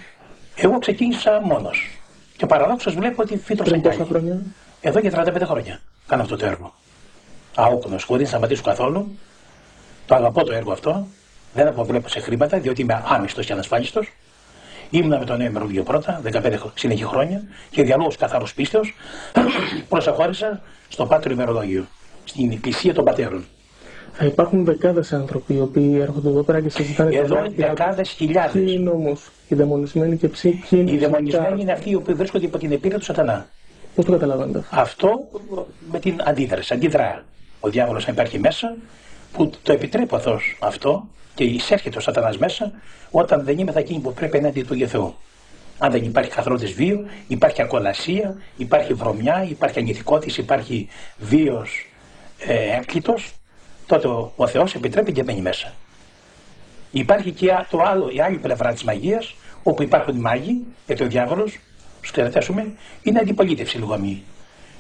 Εγώ 0.56 0.80
ξεκίνησα 0.80 1.42
μόνος. 1.44 1.88
Και 2.38 2.46
παραδόξως 2.46 2.96
βλέπω 2.96 3.22
ότι 3.22 3.38
φύτρωσα 3.38 3.72
Πριν 3.72 3.82
πόσα 3.82 4.06
χρόνια. 4.06 4.42
Εδώ 4.82 5.00
και 5.00 5.10
35 5.10 5.46
χρόνια 5.46 5.82
κάνω 6.08 6.22
αυτό 6.22 6.36
το 6.36 6.46
έργο. 6.46 6.74
Αόκνο, 7.56 7.98
χωρίς 8.06 8.24
να 8.24 8.30
σταματήσω 8.30 8.62
καθόλου. 8.64 9.18
Το 10.06 10.16
αγαπώ 10.16 10.44
το 10.44 10.54
έργο 10.54 10.72
αυτό. 10.72 11.08
Δεν 11.54 11.68
αποβλέπω 11.68 12.08
σε 12.08 12.20
χρήματα, 12.20 12.60
διότι 12.60 12.82
είμαι 12.82 13.04
άμυστος 13.08 13.46
και 13.46 13.54
ανασφάλιστος. 13.54 14.08
Ήμουνα 14.90 15.20
με 15.20 15.26
τον 15.26 15.38
νέο 15.38 15.52
Μεροβιο 15.52 15.84
πρώτα, 15.84 16.22
15 16.24 16.58
συνεχή 16.76 17.04
χρόνια 17.04 17.44
και 17.70 17.84
διαλόγου 17.84 18.12
καθαρός 18.20 18.54
πίστεως 18.54 18.94
προσαχώρησα 19.90 20.62
στο 20.88 21.06
Πάτριο 21.06 21.36
Μεροδόγιο, 21.36 21.86
στην 22.24 22.52
Εκκλησία 22.52 22.94
των 22.94 23.04
Πατέρων. 23.06 23.46
Θα 24.14 24.26
υπάρχουν 24.26 24.66
δεκάδες 24.66 25.14
άνθρωποι 25.14 25.54
οι 25.54 25.60
οποίοι 25.60 25.98
έρχονται 26.02 26.30
εδώ 26.30 26.44
πέρα 26.44 26.62
και 26.62 26.70
συζητάνε 26.70 27.16
Εδώ 27.16 27.36
τα 27.36 27.42
μάτια 27.42 27.68
δεκάδες 27.68 28.08
τους. 28.08 28.18
χιλιάδες. 28.18 28.52
Ποιοι 28.52 28.76
είναι 28.80 28.90
όμως 28.90 29.30
οι 29.48 29.56
δαιμονισμένοι 29.56 30.18
και 30.18 30.28
ποιοι 30.28 30.64
ποιοι 30.70 30.80
είναι 30.82 30.92
Οι 30.92 30.98
δαιμονισμένοι 30.98 31.62
είναι 31.62 31.72
αυτοί 31.72 31.90
οι 31.90 31.96
οποίοι 31.96 32.14
βρίσκονται 32.16 32.46
υπό 32.46 32.58
την 32.58 32.72
επίρρεια 32.72 32.98
του 32.98 33.04
Σατανά. 33.04 33.48
Πώς 33.96 34.06
το 34.06 34.12
καταλαβαίνετε 34.12 34.60
αυτό; 34.60 34.80
Αυτό 34.82 35.28
με 35.92 36.00
την 36.00 36.16
αντίδραση, 36.24 36.74
αντιδρά. 36.74 37.24
Ο 37.60 37.70
διάβολος 37.70 38.06
να 38.06 38.12
υπάρχει 38.14 38.40
μέσα, 38.40 38.76
που 39.34 39.52
το 39.64 39.72
επιτρέπει 39.74 40.16
αυτός 40.16 40.58
αυτό 40.60 41.08
και 41.36 41.44
εισέρχεται 41.44 41.98
ο 41.98 42.02
σατανάς 42.02 42.38
μέσα 42.38 42.72
όταν 43.12 43.44
δεν 43.44 43.58
είμαι 43.58 43.72
εκείνη 43.76 44.00
που 44.00 44.14
πρέπει 44.14 44.38
ενάντια 44.38 44.66
του 44.66 44.88
Θεού. 44.88 45.16
Αν 45.78 45.92
δεν 45.92 46.04
υπάρχει 46.04 46.30
καθρόντες 46.30 46.72
βίο, 46.72 47.06
υπάρχει 47.28 47.62
ακολασία, 47.62 48.36
υπάρχει 48.58 48.94
βρωμιά, 48.94 49.46
υπάρχει 49.50 49.80
ανηθικότηση, 49.80 50.42
υπάρχει 50.42 50.90
βίος 51.18 51.88
ε, 52.38 52.78
έκλητος, 52.78 53.32
τότε 53.86 54.08
ο, 54.08 54.34
ο 54.36 54.48
Θεός 54.48 54.76
επιτρέπει 54.76 55.12
και 55.12 55.24
μπαίνει 55.24 55.42
μέσα. 55.42 55.74
Υπάρχει 56.92 57.32
και 57.32 57.66
το 57.70 57.82
άλλο, 57.82 58.10
η 58.10 58.22
άλλη 58.22 58.38
πλευρά 58.38 58.74
της 58.74 58.84
μαγείας, 58.84 59.36
όπου 59.64 59.84
υπάρχουν 59.84 60.16
οι 60.16 60.20
μάγοι, 60.20 60.66
γιατί 60.86 61.04
ο 61.04 61.08
διάβολος, 61.08 61.60
στους 61.98 62.12
κρατέσουμε, 62.12 62.72
είναι 63.04 63.20
αντιπολίτευση 63.20 63.78
λιγομή. 63.78 64.24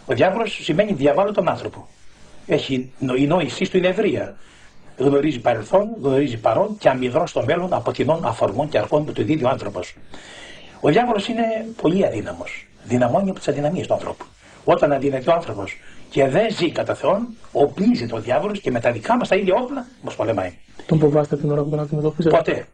Ο 0.05 0.13
διάβολος 0.13 0.59
σημαίνει 0.61 0.93
διαβάλλω 0.93 1.31
τον 1.31 1.49
άνθρωπο. 1.49 1.87
Έχει, 2.45 2.91
η 3.17 3.27
νόησή 3.27 3.69
του 3.69 3.77
είναι 3.77 3.87
ευρεία. 3.87 4.37
Γνωρίζει 4.99 5.39
παρελθόν, 5.39 5.89
γνωρίζει 6.01 6.37
παρόν 6.37 6.77
και 6.77 6.89
αμυδρό 6.89 7.27
στο 7.27 7.43
μέλλον 7.45 7.73
από 7.73 7.91
κοινών 7.91 8.25
αφορμών 8.25 8.69
και 8.69 8.77
αρχών 8.77 9.05
που 9.05 9.11
του 9.11 9.23
δίδει 9.23 9.43
ο 9.43 9.49
άνθρωπος. 9.49 9.95
Ο 10.79 10.89
διάβολος 10.89 11.27
είναι 11.27 11.43
πολύ 11.81 12.05
αδύναμος. 12.05 12.67
Δυναμώνει 12.83 13.29
από 13.29 13.39
τις 13.39 13.47
αδυναμίες 13.47 13.87
του 13.87 13.93
ανθρώπου. 13.93 14.25
Όταν 14.63 14.91
αδυνατεί 14.91 15.29
ο 15.29 15.33
άνθρωπος 15.33 15.77
και 16.09 16.27
δεν 16.27 16.51
ζει 16.51 16.71
κατά 16.71 16.95
Θεόν, 16.95 17.27
οπλίζει 17.51 18.07
ο 18.11 18.19
διάβολο 18.19 18.53
και 18.53 18.71
με 18.71 18.79
τα 18.79 18.91
δικά 18.91 19.17
μας 19.17 19.27
τα 19.27 19.35
ίδια 19.35 19.55
όπλα 19.55 19.85
μας 20.01 20.15
πολεμάει. 20.15 20.53
Τον 20.85 20.99
φοβάστε 20.99 21.37
την 21.37 21.51
ώρα 21.51 21.61
που 21.63 21.69
τον 21.69 21.79
αντιμετωπίζετε; 21.79 22.35
Ποτέ. 22.35 22.67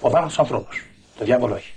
Φοβάμαι 0.00 0.28
του 0.28 0.34
ανθρώπους. 0.38 0.86
Το 1.18 1.24
διάβολο 1.24 1.54
όχι. 1.54 1.72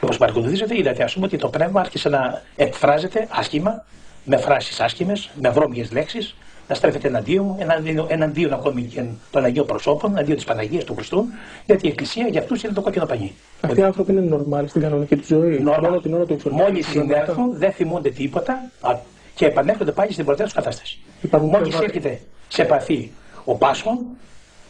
Όπως 0.00 0.16
παρακολουθήσατε, 0.16 0.78
είδατε, 0.78 1.02
ας 1.02 1.14
πούμε, 1.14 1.26
ότι 1.26 1.36
το 1.36 1.48
πνεύμα 1.48 1.80
άρχισε 1.80 2.08
να 2.08 2.42
εκφράζεται 2.56 3.26
άσχημα, 3.30 3.84
με 4.24 4.36
φράσεις 4.36 4.80
άσχημες, 4.80 5.30
με 5.40 5.50
βρώμιες 5.50 5.92
λέξεις, 5.92 6.36
να 6.68 6.74
στρέφεται 6.74 7.08
εναντίον 7.08 7.44
μου, 7.44 7.56
εναντίον, 7.58 8.06
εναντίον 8.08 8.52
ακόμη 8.52 8.82
και 8.82 9.02
των 9.30 9.44
Αγίων 9.44 9.66
Προσώπων, 9.66 10.10
εναντίον 10.10 10.36
της 10.36 10.44
Παναγίας 10.44 10.84
του 10.84 10.94
Χριστού, 10.94 11.26
γιατί 11.66 11.86
η 11.86 11.88
Εκκλησία 11.88 12.26
για 12.26 12.40
αυτούς 12.40 12.62
είναι 12.62 12.72
το 12.72 12.80
κόκκινο 12.80 13.06
πανί. 13.06 13.32
Αυτοί 13.60 13.80
οι 13.80 13.82
άνθρωποι 13.82 14.12
είναι 14.12 14.20
νορμάλοι 14.20 14.68
στην 14.68 14.80
κανονική 14.80 15.16
τους 15.16 15.26
ζωή. 15.26 15.58
Μόνο 15.58 16.00
την 16.00 16.14
ώρα 16.14 16.24
του 16.24 16.32
εξορκισμού. 16.32 16.68
Μόλις 16.68 16.86
συνέρθουν, 16.86 17.58
δεν 17.58 17.72
θυμούνται 17.72 18.10
τίποτα 18.10 18.70
α, 18.80 18.98
και 19.34 19.46
επανέρχονται 19.46 19.92
πάλι 19.92 20.12
στην 20.12 20.24
πρωτεύουσα 20.24 20.54
κατάσταση. 20.54 20.98
Υπάρχουν 21.20 21.48
Μόλις 21.48 21.68
πνεύματα. 21.68 21.96
έρχεται 21.96 22.20
σε 22.48 22.62
επαφή 22.62 23.10
ο 23.44 23.54
Πάσχων, 23.54 23.98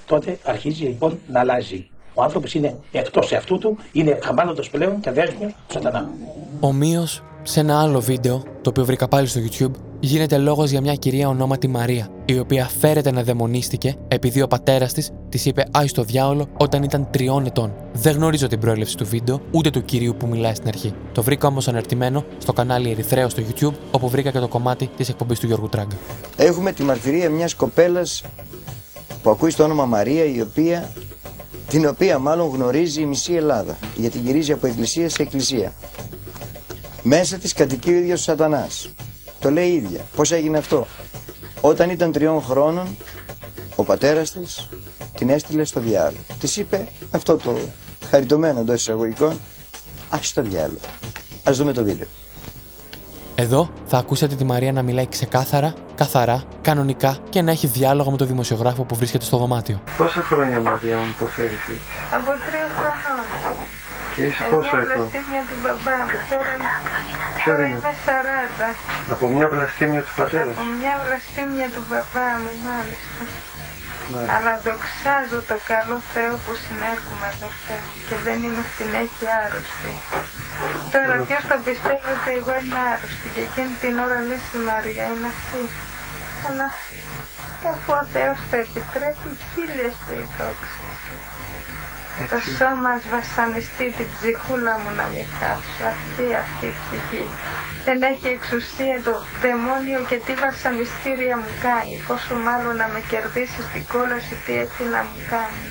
τότε 0.06 0.38
αρχίζει 0.44 0.84
λοιπόν 0.84 1.18
να 1.28 1.40
αλλάζει. 1.40 1.86
Ο 2.14 2.22
άνθρωπος 2.22 2.54
είναι 2.54 2.76
εκτός 2.92 3.32
εαυτού 3.32 3.58
του, 3.58 3.78
είναι 3.92 4.18
χαμάλωτο 4.22 4.62
πλέον 4.70 5.00
και 5.00 5.08
αδέσμιο 5.08 5.48
του 5.48 5.72
Σατανά. 5.72 6.10
Ομοίως, 6.60 7.22
σε 7.42 7.60
ένα 7.60 7.80
άλλο 7.80 8.00
βίντεο, 8.00 8.42
το 8.62 8.70
οποίο 8.70 8.84
βρήκα 8.84 9.08
πάλι 9.08 9.26
στο 9.26 9.40
YouTube, 9.40 9.70
γίνεται 10.00 10.38
λόγος 10.38 10.70
για 10.70 10.80
μια 10.80 10.94
κυρία 10.94 11.28
ονόματι 11.28 11.68
Μαρία, 11.68 12.08
η 12.24 12.38
οποία 12.38 12.68
φέρεται 12.78 13.10
να 13.10 13.22
δαιμονίστηκε 13.22 13.96
επειδή 14.08 14.42
ο 14.42 14.46
πατέρας 14.46 14.92
της 14.92 15.10
της 15.28 15.44
είπε 15.46 15.64
Άι 15.70 15.86
στο 15.88 16.02
διάολο 16.02 16.48
όταν 16.56 16.82
ήταν 16.82 17.08
τριών 17.10 17.46
ετών. 17.46 17.72
Δεν 17.92 18.14
γνωρίζω 18.14 18.46
την 18.46 18.58
προέλευση 18.60 18.96
του 18.96 19.06
βίντεο, 19.06 19.40
ούτε 19.50 19.70
του 19.70 19.84
κυρίου 19.84 20.14
που 20.18 20.26
μιλάει 20.26 20.54
στην 20.54 20.68
αρχή. 20.68 20.94
Το 21.12 21.22
βρήκα 21.22 21.46
όμως 21.46 21.68
αναρτημένο 21.68 22.24
στο 22.38 22.52
κανάλι 22.52 22.90
Ερυθρέο 22.90 23.28
στο 23.28 23.42
YouTube, 23.48 23.72
όπου 23.90 24.08
βρήκα 24.08 24.30
και 24.30 24.38
το 24.38 24.48
κομμάτι 24.48 24.90
της 24.96 25.08
εκπομπής 25.08 25.38
του 25.38 25.46
Γιώργου 25.46 25.68
Τράγκα. 25.68 25.96
Έχουμε 26.36 26.72
τη 26.72 26.82
μαρτυρία 26.82 27.30
μιας 27.30 27.54
κοπέλας 27.54 28.22
που 29.22 29.30
ακούει 29.30 29.50
στο 29.50 29.64
όνομα 29.64 29.84
Μαρία 29.84 30.24
η 30.24 30.40
οποία, 30.40 30.90
την 31.68 31.86
οποία 31.86 32.18
μάλλον 32.18 32.48
γνωρίζει 32.48 33.00
η 33.00 33.06
μισή 33.06 33.34
Ελλάδα 33.34 33.76
γιατί 33.96 34.18
γυρίζει 34.18 34.52
από 34.52 34.66
εκκλησία 34.66 35.08
σε 35.08 35.22
εκκλησία. 35.22 35.72
Μέσα 37.02 37.36
της 37.38 37.52
κατοικεί 37.52 37.90
ο 37.90 37.92
ίδιος 37.92 38.20
ο 38.20 38.22
σατανάς. 38.22 38.90
Το 39.40 39.50
λέει 39.50 39.68
η 39.68 39.74
ίδια. 39.74 40.00
Πώς 40.16 40.32
έγινε 40.32 40.58
αυτό; 40.58 40.86
Όταν 41.60 41.90
ήταν 41.90 42.12
τριών 42.12 42.42
χρόνων 42.42 42.96
ο 43.76 43.82
πατέρας 43.84 44.30
της 44.30 44.68
την 45.16 45.30
έστειλε 45.30 45.64
στο 45.64 45.80
διάλογο. 45.80 46.22
Της 46.40 46.56
είπε 46.56 46.88
αυτό 47.10 47.36
το 47.36 47.58
χαριτωμένο 48.10 48.60
εντός 48.60 48.80
εισαγωγικών 48.80 49.40
ας 50.10 50.32
το 50.32 50.42
διάλογο. 50.42 50.78
Ας 51.44 51.56
δούμε 51.56 51.72
το 51.72 51.84
βίντεο. 51.84 52.06
Εδώ 53.34 53.70
θα 53.86 53.98
ακούσατε 53.98 54.34
τη 54.34 54.44
Μαρία 54.44 54.72
να 54.72 54.82
μιλάει 54.82 55.06
ξεκάθαρα, 55.08 55.74
καθαρά, 55.94 56.42
κανονικά 56.62 57.18
και 57.30 57.42
να 57.42 57.50
έχει 57.50 57.66
διάλογο 57.66 58.10
με 58.10 58.16
τον 58.16 58.26
δημοσιογράφο 58.26 58.82
που 58.84 58.94
βρίσκεται 58.94 59.24
στο 59.24 59.36
δωμάτιο. 59.36 59.82
Πόσα 59.96 60.20
χρόνια 60.22 60.60
Μαρία 60.60 60.96
μου 60.96 61.06
υποφέρει 61.16 61.46
εσύ 61.46 61.78
Από 62.14 62.24
τρία 62.24 62.40
χρόνια. 62.40 62.50
και 62.50 62.61
είσαι 64.16 64.42
Εγώ 64.46 64.56
πόσο 64.56 64.76
ετών. 64.82 64.96
βλαστήμια 64.96 65.42
του 65.48 65.56
μπαμπά 65.62 65.96
μου. 66.06 66.16
Τώρα, 66.32 66.54
Ποιο 67.38 67.52
τώρα 67.52 67.64
είναι; 67.66 67.78
είμαι 67.82 67.94
40. 68.06 69.14
Από 69.14 69.24
μια 69.34 69.46
βλαστήμια 69.54 70.02
του 70.06 70.12
πατέρας; 70.20 70.54
Από 70.56 70.64
σου. 70.66 70.74
μια 70.80 70.94
βλαστήμια 71.04 71.68
του 71.74 71.82
μπαμπά 71.88 72.28
μου, 72.42 72.52
μάλιστα. 72.68 73.22
Ναι. 74.12 74.24
Αλλά 74.34 74.52
δοξάζω 74.66 75.38
το 75.50 75.56
καλό 75.72 75.96
Θεό 76.14 76.32
που 76.44 76.52
συνέρχομαι 76.64 77.26
εδώ 77.34 77.48
πέρα 77.66 77.86
και 78.08 78.16
δεν 78.26 78.38
είμαι 78.44 78.64
στην 78.72 78.90
έχει 79.04 79.24
άρρωστη. 79.42 79.92
Τώρα 80.94 81.14
ποιος 81.26 81.42
θα 81.50 81.56
πιστεύει 81.66 82.08
ότι 82.16 82.30
εγώ 82.40 82.52
είμαι 82.60 82.80
άρρωστη 82.92 83.26
και 83.34 83.42
εκείνη 83.48 83.74
την 83.82 83.94
ώρα 84.04 84.18
λες 84.28 84.44
η 84.58 84.60
Μαρία 84.70 85.04
είναι 85.12 85.28
αυτή. 85.36 85.62
Αλλά 86.46 86.66
αφού 87.72 87.90
ο 88.00 88.04
Θεός 88.14 88.38
το 88.50 88.56
επιτρέπει, 88.66 89.28
χίλιες 89.50 89.94
του 90.04 90.12
οι 90.20 90.24
δόξες. 90.36 90.91
Το 92.32 92.38
σώμα 92.56 92.88
ας 92.96 93.04
βασανιστεί 93.14 93.86
την 93.96 94.08
ψυχούλα 94.14 94.74
μου 94.80 94.90
να 94.98 95.04
μην 95.12 95.26
χάσω. 95.38 95.82
Αυτή, 95.92 96.24
αυτή 96.44 96.66
η 96.72 96.74
ψυχή. 96.80 97.24
Δεν 97.86 97.98
έχει 98.12 98.28
εξουσία 98.36 98.96
το 99.06 99.14
δαιμόνιο 99.42 100.00
και 100.10 100.18
τι 100.24 100.32
βασανιστήρια 100.44 101.36
μου 101.42 101.52
κάνει. 101.66 101.94
Πόσο 102.08 102.34
μάλλον 102.46 102.74
να 102.82 102.86
με 102.92 103.00
κερδίσει 103.10 103.60
στην 103.68 103.84
κόλαση, 103.92 104.34
τι 104.44 104.52
έτσι 104.64 104.80
να 104.94 105.00
μου 105.08 105.18
κάνει. 105.34 105.64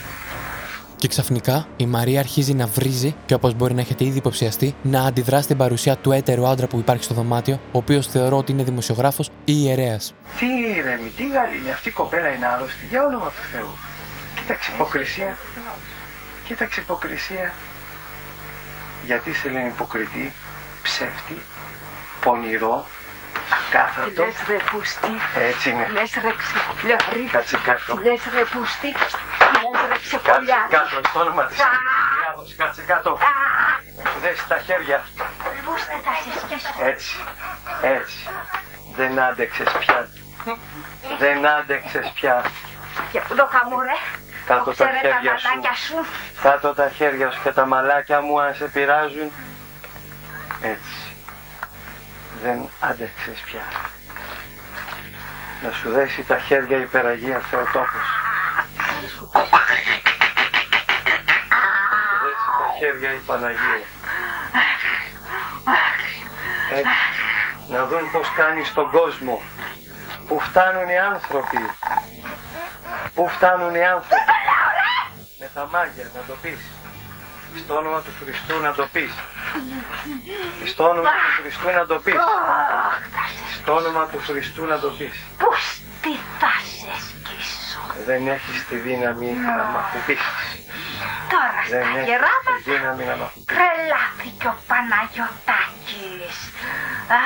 Και 1.02 1.08
ξαφνικά 1.08 1.68
η 1.78 1.86
Μαρία 1.86 2.20
αρχίζει 2.20 2.54
να 2.54 2.66
βρίζει 2.68 3.16
και 3.26 3.34
όπως 3.34 3.54
μπορεί 3.54 3.74
να 3.74 3.82
έχετε 3.82 4.04
ήδη 4.06 4.18
υποψιαστεί, 4.18 4.76
να 4.82 5.02
αντιδρά 5.04 5.42
στην 5.42 5.58
παρουσία 5.58 5.96
του 5.98 6.12
έτερου 6.12 6.48
άντρα 6.48 6.68
που 6.68 6.78
υπάρχει 6.78 7.04
στο 7.04 7.14
δωμάτιο, 7.14 7.56
ο 7.72 7.78
οποίος 7.78 8.08
θεωρώ 8.08 8.38
ότι 8.38 8.52
είναι 8.52 8.64
δημοσιογράφος 8.64 9.28
ή 9.28 9.54
ιερέας. 9.64 10.14
Τι 10.40 10.46
ήρεμη, 10.78 11.10
τι 11.18 11.24
γαλήνη, 11.28 11.72
αυτή 11.72 11.90
η 11.90 11.92
κοπέλα 11.92 12.30
είναι 12.34 12.48
άρρωστη, 12.54 12.86
για 12.90 13.06
όνομα 13.06 13.26
του 13.26 13.44
Θεού. 13.52 13.72
Κοίταξε 14.36 14.72
υποκρισία, 14.76 15.38
κοίταξε 16.52 16.80
υποκρισία. 16.82 17.54
Γιατί 19.06 19.34
σε 19.34 19.50
λένε 19.50 19.68
υποκριτή, 19.68 20.34
ψεύτη, 20.84 21.42
πονηρό, 22.22 22.86
ακάθαρτο. 23.58 24.24
Λες 24.26 24.36
ρε 24.48 24.58
πουστή, 24.72 25.12
Έτσι 25.36 25.70
είναι. 25.70 25.88
λες 25.92 26.12
ρε 26.24 26.32
ξεφλιάρι, 26.42 27.30
Κάτσε 27.32 27.58
κάτω. 27.64 27.96
λες 27.96 28.22
ρε 28.36 28.44
πουστή, 28.52 28.88
λες 28.88 29.04
ρε 29.82 29.88
Κάτσε 29.88 30.18
ξεφλιάρι. 30.18 30.70
κάτω, 30.70 31.02
στο 31.10 31.20
όνομα 31.20 31.44
της 31.46 31.58
Κυριάδος, 31.58 32.56
κάτσε 32.58 32.82
κάτω. 32.82 33.18
Σου 34.14 34.20
δέσει 34.22 34.48
τα 34.48 34.58
χέρια. 34.66 35.04
Πώς 35.66 35.82
θα 35.84 35.98
τα 36.06 36.14
σε 36.24 36.40
σκέσω. 36.40 36.86
Έτσι, 36.92 37.16
έτσι. 37.82 38.18
Δεν 38.96 39.20
άντεξες 39.20 39.72
πια. 39.80 40.10
Δεν 41.20 41.48
άντεξες 41.48 42.12
πια. 42.16 42.44
Και 43.12 43.20
πού 43.28 43.36
το 43.36 43.50
χαμού 43.52 43.80
ρε, 43.80 43.98
Κάτω 44.46 44.64
τα 44.64 44.72
ξέρε 44.72 44.92
τα 44.92 44.98
χέρια 44.98 45.38
σου. 45.38 45.48
μαλάκια 45.48 45.76
σου. 45.76 46.06
Κάτω 46.42 46.74
τα 46.74 46.90
χέρια 46.90 47.32
σου 47.32 47.40
και 47.44 47.52
τα 47.52 47.66
μαλάκια 47.66 48.22
μου 48.22 48.42
αν 48.42 48.56
σε 48.56 48.66
πειράζουν. 48.66 49.32
Έτσι. 50.62 51.16
Δεν 52.44 52.70
άντεξες 52.80 53.40
πια. 53.46 53.62
Να 55.64 55.72
σου 55.72 55.92
δέσει 55.92 56.24
τα 56.24 56.38
χέρια 56.38 56.78
η 56.78 56.82
υπεραγία 56.82 57.40
Θεοτόκος. 57.40 58.08
Να 59.02 59.08
σου 59.08 59.30
δέσει 59.34 60.02
τα 62.60 62.74
χέρια 62.80 63.14
η 63.14 63.18
Παναγία. 63.26 63.86
Έτσι. 66.72 66.90
Να 67.70 67.86
δουν 67.86 68.12
πως 68.12 68.32
κάνεις 68.36 68.74
τον 68.74 68.92
κόσμο. 68.92 69.42
Πού 70.28 70.40
φτάνουν 70.40 70.90
οι 70.90 71.00
άνθρωποι. 71.00 71.58
Πού 73.16 73.30
φτάνουν 73.30 73.76
οι 73.76 73.86
άνθρωποι; 73.86 74.16
Με 75.40 75.50
τα 75.54 75.68
μάγια 75.72 76.06
να 76.16 76.22
το 76.28 76.34
πεις. 76.42 76.60
Στο 77.64 77.76
όνομα 77.76 78.00
του 78.02 78.12
Χριστού 78.24 78.60
να 78.60 78.74
το 78.74 78.88
πεις. 78.92 79.14
Στο 80.66 80.90
όνομα 80.90 81.10
του 81.10 81.42
Χριστού 81.42 81.70
να 81.72 81.86
το 81.86 82.00
πεις. 82.00 82.16
Στο 83.62 83.76
όνομα 83.76 84.06
του 84.06 84.20
Χριστού 84.28 84.66
να 84.66 84.80
το 84.80 84.90
πεις. 84.90 85.16
Πώς 85.38 85.82
τι 86.02 86.14
θα 86.40 86.54
σε 86.78 86.94
σκίσω. 87.08 87.82
Δεν 88.06 88.28
έχεις 88.28 88.68
τη 88.68 88.76
δύναμη 88.76 89.30
να 89.32 89.64
μ' 89.64 89.78
ακουμπήσεις. 89.78 90.50
Τώρα 91.32 91.62
ραστά 91.62 92.02
γεράματα. 92.10 93.32
Τρελάθηκε 93.52 94.48
ο 94.48 94.56
Παναγιωτάκης. 94.68 96.36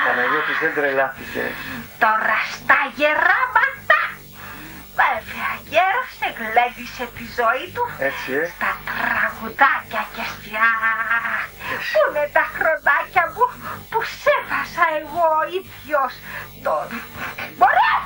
Παναγιώτης 0.07 0.57
δεν 0.61 0.73
τρελάθηκε. 0.77 1.43
Το 1.99 2.09
ραστά 2.27 2.79
γεράματα. 2.95 3.54
Βέβαια, 6.37 6.51
γέρασε, 6.51 6.51
γλέντισε 6.51 7.05
τη 7.17 7.25
ζωή 7.39 7.65
του 7.73 7.83
Έτσι, 8.09 8.31
ε. 8.33 8.45
στα 8.55 8.71
τραγουδάκια 8.87 10.03
και 10.15 10.23
στιά. 10.33 10.69
Πού 11.91 11.99
είναι 12.07 12.29
τα 12.37 12.45
χρονάκια 12.55 13.25
μου 13.33 13.45
που 13.89 13.99
σέβασα 14.21 14.85
εγώ 14.99 15.25
ο 15.41 15.43
ίδιος 15.59 16.13
τον... 16.65 16.87
Ωραία! 17.67 17.97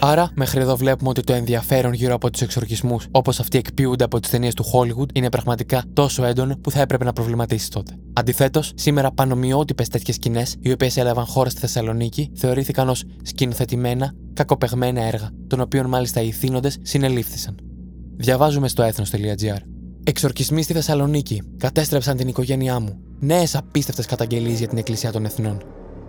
Άρα, 0.00 0.30
μέχρι 0.34 0.60
εδώ 0.60 0.76
βλέπουμε 0.76 1.10
ότι 1.10 1.22
το 1.22 1.32
ενδιαφέρον 1.32 1.92
γύρω 1.92 2.14
από 2.14 2.30
τους 2.30 2.40
εξορκισμού, 2.40 2.96
όπως 3.10 3.40
αυτοί 3.40 3.58
εκποιούνται 3.58 4.04
από 4.04 4.20
τις 4.20 4.30
ταινίες 4.30 4.54
του 4.54 4.64
Hollywood, 4.72 5.08
είναι 5.14 5.28
πραγματικά 5.28 5.84
τόσο 5.92 6.24
έντονο 6.24 6.56
που 6.56 6.70
θα 6.70 6.80
έπρεπε 6.80 7.04
να 7.04 7.12
προβληματίσεις 7.12 7.68
τότε. 7.68 7.98
Αντιθέτως, 8.12 8.72
σήμερα 8.74 9.10
πανομοιότυπες 9.10 9.88
τέτοιες 9.88 10.16
σκηνές, 10.16 10.56
οι 10.60 10.72
οποίες 10.72 10.96
έλαβαν 10.96 11.24
χώρα 11.24 11.50
στη 11.50 11.60
Θεσσαλονίκη, 11.60 12.30
θεωρήθηκαν 12.34 12.88
ως 12.88 13.04
σκηνοθετημένα, 13.22 14.12
κακοπεγμένα 14.34 15.02
έργα, 15.02 15.30
των 15.46 15.60
οποίων 15.60 15.86
μάλιστα 15.86 16.20
οι 16.20 16.30
θύνοντε 16.30 16.70
συνελήφθησαν. 16.82 17.54
Διαβάζουμε 18.16 18.68
στο 18.68 18.82
έθνο.gr. 18.82 19.58
Εξορκισμοί 20.04 20.62
στη 20.62 20.72
Θεσσαλονίκη 20.72 21.42
κατέστρεψαν 21.56 22.16
την 22.16 22.28
οικογένειά 22.28 22.80
μου. 22.80 22.98
Νέες 23.20 23.56
απίστευτες 23.56 24.06
καταγγελίες 24.06 24.58
για 24.58 24.68
την 24.68 24.78
Εκκλησία 24.78 25.12
των 25.12 25.24
Εθνών. 25.24 25.58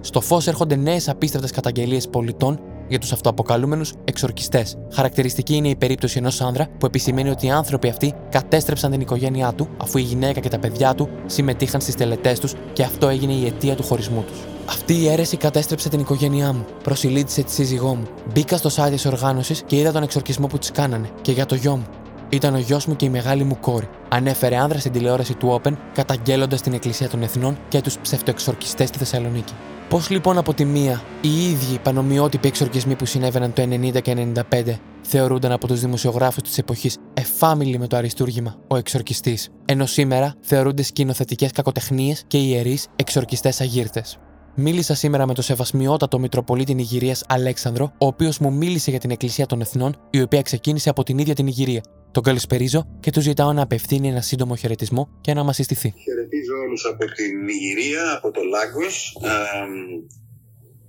Στο 0.02 0.22
φως 0.22 0.48
έρχονται 0.48 0.76
νέες 0.76 1.10
απίστευτες 1.10 1.52
καταγγελίες 1.52 2.10
πολιτών 2.10 2.60
για 2.90 3.00
τους 3.00 3.12
αυτοαποκαλούμενους 3.12 3.94
εξορκιστές. 4.06 4.78
Χαρακτηριστική 4.94 5.56
είναι 5.56 5.70
η 5.70 5.76
περίπτωση 5.76 6.18
ενός 6.18 6.42
άνδρα 6.42 6.68
που 6.78 6.86
επισημαίνει 6.86 7.30
ότι 7.30 7.46
οι 7.46 7.52
άνθρωποι 7.52 7.90
αυτοί 7.90 8.14
κατέστρεψαν 8.30 8.92
την 8.92 9.02
οικογένειά 9.02 9.54
του, 9.54 9.68
αφού 9.78 9.98
η 9.98 10.02
γυναίκα 10.02 10.40
και 10.40 10.50
τα 10.50 10.60
παιδιά 10.60 10.96
του 10.96 11.10
συμμετείχαν 11.26 11.82
στις 11.82 11.96
τελετές 11.96 12.40
τους 12.40 12.54
και 12.74 12.84
αυτό 12.84 13.08
έγινε 13.08 13.34
η 13.34 13.46
αιτία 13.46 13.76
του 13.76 13.84
χωρισμού 13.84 14.24
τους. 14.28 14.40
Αυτή 14.70 14.94
η 14.94 15.08
αίρεση 15.08 15.38
κατέστρεψε 15.38 15.90
την 15.90 16.00
οικογένειά 16.00 16.54
μου. 16.54 16.66
Προσιλήτησε 16.84 17.44
τη 17.44 17.52
σύζυγό 17.52 17.96
μου. 17.96 18.08
Μπήκα 18.34 18.58
στο 18.58 18.70
site 18.76 18.92
της 18.92 19.06
οργάνωσης 19.06 19.62
και 19.66 19.76
είδα 19.76 19.92
τον 19.92 20.04
εξορκισμό 20.04 20.48
που 20.48 20.58
της 20.58 20.72
κάνανε. 20.72 21.10
Και 21.22 21.32
για 21.32 21.46
το 21.46 21.56
γιο 21.56 21.76
μου. 21.76 21.86
Ήταν 22.30 22.56
ο 22.56 22.58
γιος 22.58 22.86
μου 22.86 22.96
και 22.96 23.06
η 23.06 23.10
μεγάλη 23.10 23.44
μου 23.44 23.58
κόρη. 23.60 23.90
Ανέφερε 24.10 24.58
άνδρα 24.58 24.80
στην 24.80 24.92
τηλεόραση 24.92 25.34
του 25.34 25.62
Open, 25.62 25.72
καταγγέλλοντας 25.94 26.62
την 26.62 26.74
Εκκλησία 26.74 27.10
των 27.10 27.24
Εθνών 27.24 27.58
και 27.68 27.82
τους 27.82 27.98
ψευτοεξορκιστές 27.98 28.88
στη 28.88 28.98
Θεσσαλονίκη. 28.98 29.54
Πώς 29.90 30.10
λοιπόν 30.10 30.38
από 30.38 30.54
τη 30.54 30.66
μία 30.66 31.04
οι 31.22 31.50
ίδιοι 31.50 31.80
πανομοιότυποι 31.84 32.48
εξορκισμοί 32.48 32.96
που 32.96 33.06
συνέβαιναν 33.06 33.54
το 33.54 33.62
90 33.62 34.02
και 34.02 34.32
95 34.52 34.64
θεωρούνταν 35.02 35.52
από 35.52 35.68
τους 35.68 35.80
δημοσιογράφους 35.80 36.44
της 36.44 36.58
εποχής 36.58 36.98
εφάμιλοι 37.14 37.80
με 37.80 37.88
το 37.88 37.98
αριστούργημα 37.98 38.56
ο 38.68 38.76
εξορκιστής, 38.76 39.50
ενώ 39.66 39.86
σήμερα 39.86 40.34
θεωρούνται 40.42 40.84
σκηνοθετικές 40.84 41.52
κακοτεχνίες 41.52 42.24
και 42.28 42.38
ιερείς 42.38 42.88
εξορκιστές 42.96 43.62
αγύρτες. 43.62 44.18
Μίλησα 44.56 44.96
σήμερα 44.96 45.28
με 45.28 45.34
τον 45.34 45.44
σεβασμιότατο 45.44 46.20
Μητροπολίτη 46.20 46.74
Νιγηρίας 46.74 47.24
Αλέξανδρο, 47.28 47.92
ο 47.98 48.06
οποίος 48.06 48.40
μου 48.40 48.54
μίλησε 48.54 48.90
για 48.90 49.00
την 49.00 49.12
Εκκλησία 49.12 49.46
των 49.46 49.62
Εθνών, 49.62 49.96
η 50.10 50.22
οποία 50.22 50.42
ξεκίνησε 50.42 50.90
από 50.90 51.04
την 51.04 51.18
ίδια 51.18 51.36
την 51.36 51.48
Ιγυρία. 51.48 51.82
Τον 52.12 52.24
καλησπερίζω 52.24 52.98
και 53.00 53.12
του 53.12 53.22
ζητάω 53.22 53.54
να 53.54 53.62
απευθύνει 53.62 54.08
ένα 54.08 54.22
σύντομο 54.22 54.56
χαιρετισμό 54.56 55.10
και 55.22 55.34
να 55.34 55.44
μας 55.44 55.56
συστηθεί. 55.56 55.94
Χαιρετίζω 56.04 56.56
όλους 56.66 56.86
από 56.86 57.06
την 57.06 57.44
Νιγηρία, 57.44 58.14
από 58.16 58.32
το 58.32 58.42
Λάγκος, 58.44 59.18
ε, 59.24 59.30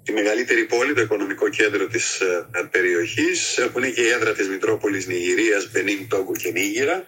τη 0.03 0.13
μεγαλύτερη 0.13 0.65
πόλη, 0.65 0.95
το 0.95 1.01
οικονομικό 1.01 1.49
κέντρο 1.49 1.87
της 1.87 2.21
ε, 2.21 2.47
περιοχής, 2.71 3.59
ε, 3.59 3.67
που 3.67 3.79
είναι 3.79 3.89
και 3.89 4.01
η 4.01 4.09
έδρα 4.09 4.33
της 4.33 4.49
Μητρόπολης 4.49 5.07
Νιγηρίας, 5.07 5.71
Μπενίν, 5.71 6.09
Τόγκο 6.09 6.33
και 6.33 6.51
Νίγηρα. 6.51 7.07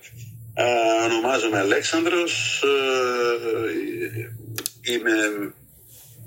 Ε, 0.54 0.64
ονομάζομαι 1.04 1.58
Αλέξανδρος, 1.58 2.62
ε, 4.86 4.92
είμαι 4.92 5.12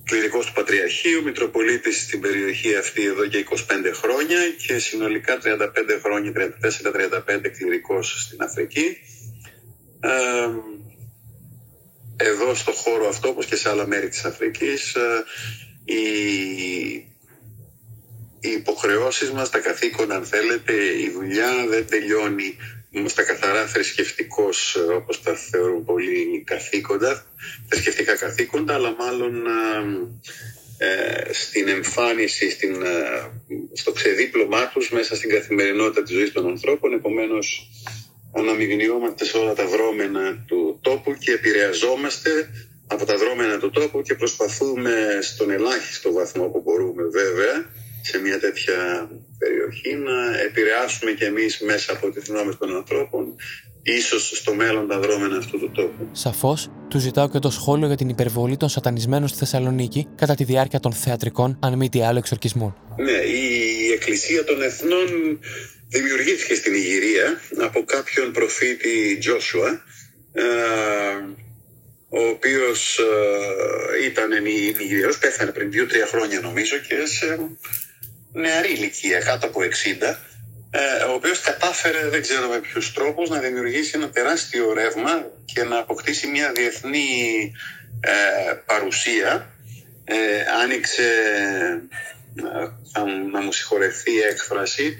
κληρικός 0.05 0.45
του 0.45 0.53
Πατριαρχείου, 0.53 1.23
Μητροπολίτης 1.23 2.01
στην 2.01 2.19
περιοχή 2.19 2.75
αυτή 2.75 3.05
εδώ 3.05 3.25
και 3.27 3.45
25 3.49 3.55
χρόνια 3.93 4.39
και 4.67 4.77
συνολικά 4.79 5.37
35 5.43 5.99
χρόνια, 6.03 6.31
34-35 6.31 7.49
κληρικός 7.57 8.21
στην 8.21 8.41
Αφρική. 8.41 8.97
Ε, 9.99 10.49
εδώ 12.17 12.55
στο 12.55 12.71
χώρο 12.71 13.07
αυτό, 13.07 13.29
όπως 13.29 13.45
και 13.45 13.55
σε 13.55 13.69
άλλα 13.69 13.87
μέρη 13.87 14.09
της 14.09 14.25
Αφρικής, 14.25 14.95
ε, 14.95 15.23
οι, 15.85 16.01
οι 18.39 18.51
υποχρεώσεις 18.51 19.31
μας, 19.31 19.49
τα 19.49 19.59
καθήκοντα 19.59 20.15
αν 20.15 20.25
θέλετε, 20.25 20.73
η 20.73 21.09
δουλειά 21.09 21.65
δεν 21.69 21.87
τελειώνει 21.87 22.57
στα 23.05 23.23
καθαρά 23.23 23.67
θρησκευτικό, 23.67 24.49
όπως 24.95 25.21
τα 25.21 25.35
θεωρούν 25.35 25.85
πολλοί 25.85 26.43
καθήκοντα, 26.45 27.25
θρησκευτικά 27.69 28.15
καθήκοντα, 28.15 28.73
αλλά 28.73 28.95
μάλλον 28.99 29.43
ε, 30.77 31.33
στην 31.33 31.67
εμφάνιση, 31.67 32.49
στην, 32.49 32.81
ε, 32.83 33.31
στο 33.73 33.91
ξεδίπλωμά 33.91 34.67
τους 34.67 34.91
μέσα 34.91 35.15
στην 35.15 35.29
καθημερινότητα 35.29 36.03
της 36.03 36.15
ζωής 36.15 36.31
των 36.31 36.47
ανθρώπων. 36.47 36.93
Επομένως, 36.93 37.69
αναμειγνυόμαστε 38.33 39.25
σε 39.25 39.37
όλα 39.37 39.53
τα 39.53 39.67
δρόμενα 39.67 40.43
του 40.47 40.79
τόπου 40.81 41.13
και 41.13 41.31
επηρεαζόμαστε 41.31 42.49
από 42.87 43.05
τα 43.05 43.17
δρόμενα 43.17 43.57
του 43.57 43.69
τόπου 43.69 44.01
και 44.01 44.15
προσπαθούμε 44.15 45.19
στον 45.21 45.51
ελάχιστο 45.51 46.11
βαθμό 46.11 46.47
που 46.47 46.61
μπορούμε 46.61 47.03
βέβαια 47.03 47.65
σε 48.07 48.19
μια 48.19 48.39
τέτοια 48.39 49.09
περιοχή 49.37 49.95
να 49.95 50.39
επηρεάσουμε 50.39 51.11
και 51.11 51.25
εμείς 51.25 51.59
μέσα 51.59 51.93
από 51.93 52.09
τις 52.11 52.27
γνώμες 52.29 52.57
των 52.57 52.75
ανθρώπων 52.75 53.35
ίσως 53.85 54.31
στο 54.35 54.53
μέλλον 54.53 54.87
τα 54.87 54.99
δρόμενα 54.99 55.37
αυτού 55.37 55.59
του 55.59 55.71
τόπου. 55.71 56.09
Σαφώς, 56.11 56.71
του 56.89 56.99
ζητάω 56.99 57.29
και 57.29 57.39
το 57.39 57.49
σχόλιο 57.49 57.87
για 57.87 57.95
την 57.95 58.09
υπερβολή 58.09 58.57
των 58.57 58.69
σατανισμένων 58.69 59.27
στη 59.27 59.37
Θεσσαλονίκη 59.37 60.07
κατά 60.15 60.35
τη 60.35 60.43
διάρκεια 60.43 60.79
των 60.79 60.93
θεατρικών, 60.93 61.59
αν 61.61 61.77
μη 61.77 61.89
τι 61.89 62.03
άλλο, 62.03 62.17
εξορκισμών. 62.17 62.75
Ναι, 62.97 63.11
η 63.11 63.91
Εκκλησία 63.93 64.43
των 64.43 64.61
Εθνών 64.61 65.39
δημιουργήθηκε 65.87 66.55
στην 66.55 66.73
Ιγυρία 66.73 67.41
από 67.57 67.83
κάποιον 67.83 68.31
προφήτη 68.31 69.17
Τζόσουα, 69.19 69.83
ε, 70.33 70.43
ο 72.09 72.27
οποίος 72.27 72.99
ε, 72.99 74.05
ήταν 74.05 74.45
Ιγυριός, 74.79 75.17
πέθανε 75.17 75.51
πριν 75.51 75.71
δύο-τρία 75.71 76.05
χρόνια 76.05 76.39
νομίζω 76.39 76.77
και 76.77 76.95
σε 77.05 77.39
νεαρή 78.35 78.71
ηλικία, 78.71 79.19
κάτω 79.19 79.45
από 79.45 79.61
60, 79.61 80.17
ε, 80.71 81.03
ο 81.03 81.13
οποίος 81.13 81.39
κατάφερε, 81.39 82.09
δεν 82.09 82.21
ξέρω 82.21 82.47
με 82.47 82.59
ποιους 82.59 82.93
τρόπους, 82.93 83.29
να 83.29 83.39
δημιουργήσει 83.39 83.91
ένα 83.95 84.09
τεράστιο 84.09 84.73
ρεύμα 84.73 85.31
και 85.45 85.63
να 85.63 85.77
αποκτήσει 85.77 86.27
μια 86.27 86.51
διεθνή 86.51 87.51
ε, 87.99 88.53
παρουσία. 88.65 89.49
Ε, 90.03 90.15
άνοιξε, 90.63 91.03
θα, 92.93 93.05
να 93.31 93.41
μου 93.41 93.51
συγχωρεθεί 93.51 94.11
η 94.11 94.19
έκφραση, 94.19 94.97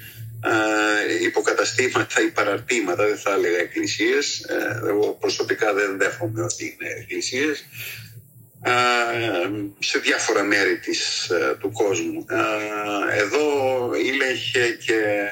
υποκαταστήματα 1.22 2.22
ή 2.22 2.30
παραρτήματα, 2.30 3.08
δεν 3.08 3.18
θα 3.18 3.34
έλεγα 3.34 3.58
εκκλησίες. 3.58 4.46
εγώ 4.88 5.18
προσωπικά 5.20 5.74
δεν 5.74 5.98
δέχομαι 5.98 6.42
ότι 6.42 6.64
είναι 6.64 6.90
εκκλησίες 7.00 7.66
σε 9.80 10.00
διάφορα 10.00 10.44
μέρη 10.44 10.78
της, 10.80 11.32
του 11.60 11.72
κόσμου. 11.72 12.26
Εδώ 13.18 13.92
ήλεγε 13.96 14.72
και 14.86 15.30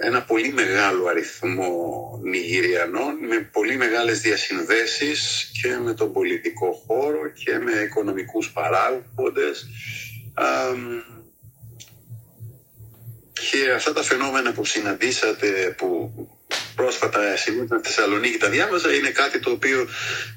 ένα 0.00 0.22
πολύ 0.22 0.52
μεγάλο 0.52 1.06
αριθμό 1.06 2.20
Νιγηριανών 2.22 3.14
με 3.26 3.48
πολύ 3.52 3.76
μεγάλες 3.76 4.20
διασυνδέσεις 4.20 5.50
και 5.62 5.76
με 5.76 5.94
τον 5.94 6.12
πολιτικό 6.12 6.72
χώρο 6.86 7.28
και 7.44 7.58
με 7.58 7.72
οικονομικούς 7.72 8.50
παράγοντες 8.52 9.68
και 13.32 13.72
αυτά 13.72 13.92
τα 13.92 14.02
φαινόμενα 14.02 14.52
που 14.52 14.64
συναντήσατε 14.64 15.74
που 15.76 16.12
πρόσφατα 16.74 17.36
συνήθω 17.36 17.78
στη 17.78 17.88
Θεσσαλονίκη 17.88 18.38
τα 18.38 18.48
διάβαζα. 18.48 18.94
Είναι 18.94 19.10
κάτι 19.10 19.38
το 19.38 19.50
οποίο 19.50 19.88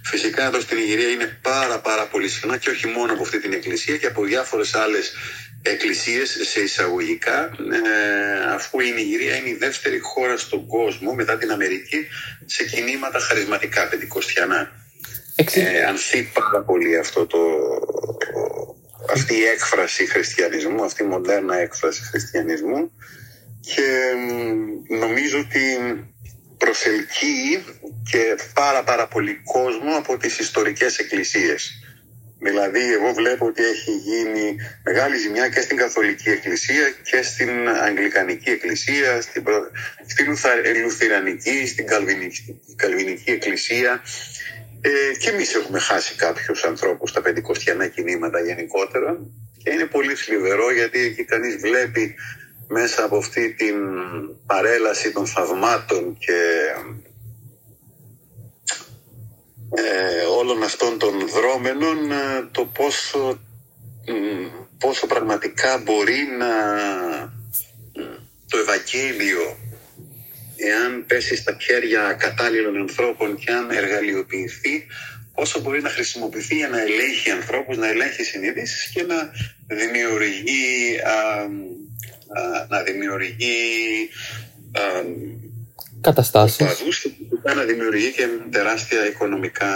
φυσικά 0.03 0.45
εδώ 0.45 0.59
στην 0.59 0.77
Ιγυρία 0.77 1.09
είναι 1.09 1.37
πάρα 1.41 1.79
πάρα 1.79 2.05
πολύ 2.07 2.29
συχνά 2.29 2.57
και 2.57 2.69
όχι 2.69 2.87
μόνο 2.87 3.13
από 3.13 3.21
αυτή 3.21 3.39
την 3.39 3.53
εκκλησία 3.53 3.97
και 3.97 4.07
από 4.07 4.23
διάφορες 4.23 4.75
άλλες 4.75 5.13
εκκλησίες 5.61 6.37
σε 6.41 6.59
εισαγωγικά. 6.61 7.37
Ε, 7.43 8.53
αφού 8.53 8.79
η 8.79 8.91
Νιγηρία 8.91 9.35
είναι 9.35 9.49
η 9.49 9.55
δεύτερη 9.55 9.99
χώρα 9.99 10.37
στον 10.37 10.67
κόσμο 10.67 11.13
μετά 11.13 11.37
την 11.37 11.51
Αμερική 11.51 12.07
σε 12.45 12.63
κινήματα 12.63 13.19
χαρισματικά 13.19 13.87
πεντηκοστιανά. 13.87 14.71
Ε, 15.35 15.83
ανθεί 15.83 16.31
πάρα 16.33 16.63
πολύ 16.63 16.97
αυτό 16.97 17.25
το, 17.25 17.39
αυτή 19.11 19.33
η 19.35 19.43
έκφραση 19.43 20.05
χριστιανισμού, 20.05 20.83
αυτή 20.83 21.03
η 21.03 21.05
μοντέρνα 21.05 21.57
έκφραση 21.57 22.01
χριστιανισμού 22.03 22.91
και 23.61 24.13
νομίζω 24.87 25.39
ότι 25.39 25.63
προσελκύει 26.57 27.63
και 28.11 28.37
πάρα 28.53 28.83
πάρα 28.83 29.07
πολύ 29.07 29.41
κόσμο 29.43 29.97
από 29.97 30.17
τις 30.17 30.39
ιστορικές 30.39 30.97
εκκλησίες. 30.97 31.81
Δηλαδή, 32.43 32.93
εγώ 32.93 33.13
βλέπω 33.13 33.45
ότι 33.45 33.63
έχει 33.63 33.91
γίνει 33.91 34.55
μεγάλη 34.83 35.17
ζημιά 35.17 35.49
και 35.49 35.61
στην 35.61 35.77
Καθολική 35.77 36.29
Εκκλησία 36.29 36.89
και 37.03 37.21
στην 37.21 37.69
Αγγλικανική 37.69 38.49
Εκκλησία, 38.49 39.21
στην, 39.21 39.43
προ... 39.43 39.71
στη 40.07 40.23
Λουθυρανική, 40.83 41.67
στην 41.67 41.87
Καλβινική, 41.87 42.59
Καλβινική 42.75 43.31
Εκκλησία. 43.31 44.01
Ε, 44.81 45.17
και 45.17 45.29
εμείς 45.29 45.53
έχουμε 45.53 45.79
χάσει 45.79 46.15
κάποιους 46.15 46.63
ανθρώπους 46.63 47.09
στα 47.09 47.21
πεντηκοστιανά 47.21 47.87
κινήματα 47.87 48.39
γενικότερα. 48.39 49.19
Και 49.63 49.71
είναι 49.71 49.85
πολύ 49.85 50.15
θλιβερό 50.15 50.71
γιατί 50.71 50.99
εκεί 50.99 51.23
κανείς 51.23 51.55
βλέπει 51.55 52.15
μέσα 52.71 53.03
από 53.03 53.17
αυτή 53.17 53.53
την 53.53 53.75
παρέλαση 54.45 55.11
των 55.11 55.25
θαυμάτων 55.25 56.17
και 56.17 56.39
ε, 59.75 60.23
όλων 60.39 60.63
αυτών 60.63 60.99
των 60.99 61.27
δρόμενων 61.27 62.11
ε, 62.11 62.47
το 62.51 62.65
πόσο, 62.65 63.39
πόσο 64.77 65.07
πραγματικά 65.07 65.77
μπορεί 65.77 66.27
να 66.37 66.53
το 68.47 68.57
Ευαγγέλιο 68.57 69.57
εάν 70.55 71.05
πέσει 71.05 71.35
στα 71.35 71.57
χέρια 71.61 72.13
κατάλληλων 72.13 72.77
ανθρώπων 72.77 73.35
και 73.35 73.51
αν 73.51 73.69
εργαλειοποιηθεί 73.69 74.85
πόσο 75.33 75.59
μπορεί 75.59 75.81
να 75.81 75.89
χρησιμοποιηθεί 75.89 76.55
για 76.55 76.69
να 76.69 76.81
ελέγχει 76.81 77.29
ανθρώπους, 77.29 77.77
να 77.77 77.87
ελέγχει 77.87 78.23
συνείδησεις 78.23 78.89
και 78.93 79.03
να 79.03 79.31
δημιουργεί, 79.67 80.99
να 82.69 82.81
δημιουργεί 82.81 83.55
καταστάσεις. 86.01 86.83
να 87.55 87.63
δημιουργεί 87.63 88.11
και 88.11 88.27
τεράστια 88.51 89.07
οικονομικά 89.07 89.71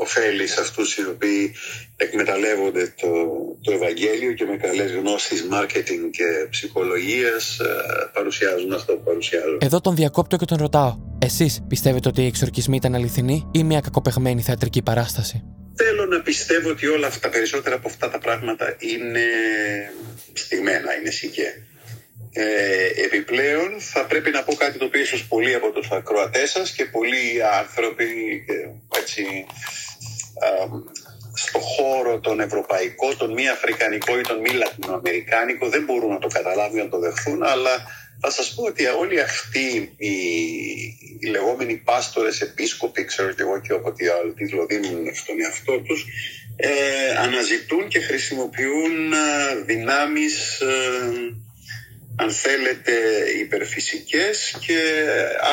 ωφέλη 0.00 0.46
σε 0.46 0.60
αυτούς 0.60 0.96
οι 0.96 1.04
οποίοι 1.06 1.54
εκμεταλλεύονται 1.96 2.94
το, 3.00 3.08
το 3.62 3.72
Ευαγγέλιο 3.72 4.32
και 4.32 4.44
με 4.44 4.56
καλές 4.56 4.92
γνώσεις 4.92 5.44
μάρκετινγκ 5.44 6.10
και 6.10 6.46
ψυχολογίας 6.50 7.58
ε, 7.58 7.64
παρουσιάζουν 8.12 8.72
αυτό 8.72 8.92
που 8.92 9.02
παρουσιάζουν. 9.02 9.58
Εδώ 9.60 9.80
τον 9.80 9.94
διακόπτω 9.94 10.36
και 10.36 10.44
τον 10.44 10.58
ρωτάω. 10.58 10.96
Εσείς 11.18 11.60
πιστεύετε 11.68 12.08
ότι 12.08 12.22
οι 12.22 12.26
εξορκισμοί 12.26 12.76
ήταν 12.76 12.94
αληθινοί 12.94 13.48
ή 13.52 13.64
μια 13.64 13.80
κακοπεγμένη 13.80 14.42
θεατρική 14.42 14.82
παράσταση; 14.82 15.44
Θέλω 16.08 16.20
να 16.20 16.26
πιστεύω 16.26 16.70
ότι 16.70 16.86
όλα 16.86 17.06
αυτά, 17.06 17.28
περισσότερα 17.28 17.76
από 17.76 17.88
αυτά 17.88 18.10
τα 18.10 18.18
πράγματα 18.18 18.76
είναι 18.78 19.26
στιγμένα, 20.32 20.94
είναι 20.94 21.10
σικέ. 21.10 21.62
Ε, 22.32 23.04
επιπλέον 23.04 23.80
θα 23.80 24.04
πρέπει 24.04 24.30
να 24.30 24.42
πω 24.42 24.54
κάτι 24.54 24.78
το 24.78 24.84
οποίο 24.84 25.00
ίσως 25.00 25.26
πολλοί 25.26 25.54
από 25.54 25.70
τους 25.70 25.90
ακροατές 25.90 26.50
σας 26.50 26.70
και 26.70 26.84
πολλοί 26.84 27.42
άνθρωποι 27.60 28.06
έτσι, 28.98 29.46
στο 31.34 31.58
χώρο 31.58 32.18
τον 32.20 32.40
ευρωπαϊκό, 32.40 33.16
τον 33.16 33.32
μη 33.32 33.48
αφρικανικό 33.48 34.18
ή 34.18 34.20
τον 34.20 34.40
μη 34.40 34.50
λατινοαμερικάνικο 34.50 35.68
δεν 35.68 35.84
μπορούν 35.84 36.10
να 36.10 36.18
το 36.18 36.28
καταλάβουν, 36.28 36.78
να 36.78 36.88
το 36.88 36.98
δεχθούν, 36.98 37.42
αλλά 37.42 37.86
θα 38.20 38.30
σας 38.30 38.54
πω 38.54 38.62
ότι 38.62 38.86
όλοι 38.86 39.20
αυτοί 39.20 39.94
οι, 39.96 40.12
οι 41.20 41.26
λεγόμενοι 41.30 41.76
πάστορες, 41.76 42.40
επίσκοποι, 42.40 43.04
ξέρω 43.04 43.32
και 43.32 43.42
εγώ 43.42 43.60
και 43.60 43.72
όποτε 43.72 44.12
άλλο 44.12 44.32
τίτλο 44.32 44.66
δίνουν 44.66 45.14
στον 45.14 45.40
εαυτό 45.40 45.80
τους, 45.80 46.06
ε, 46.56 46.70
αναζητούν 47.18 47.88
και 47.88 48.00
χρησιμοποιούν 48.00 49.12
ε, 49.12 49.16
δυνάμεις 49.66 50.60
ε, 50.60 51.36
αν 52.20 52.30
θέλετε, 52.30 52.92
υπερφυσικές 53.40 54.56
και 54.66 55.04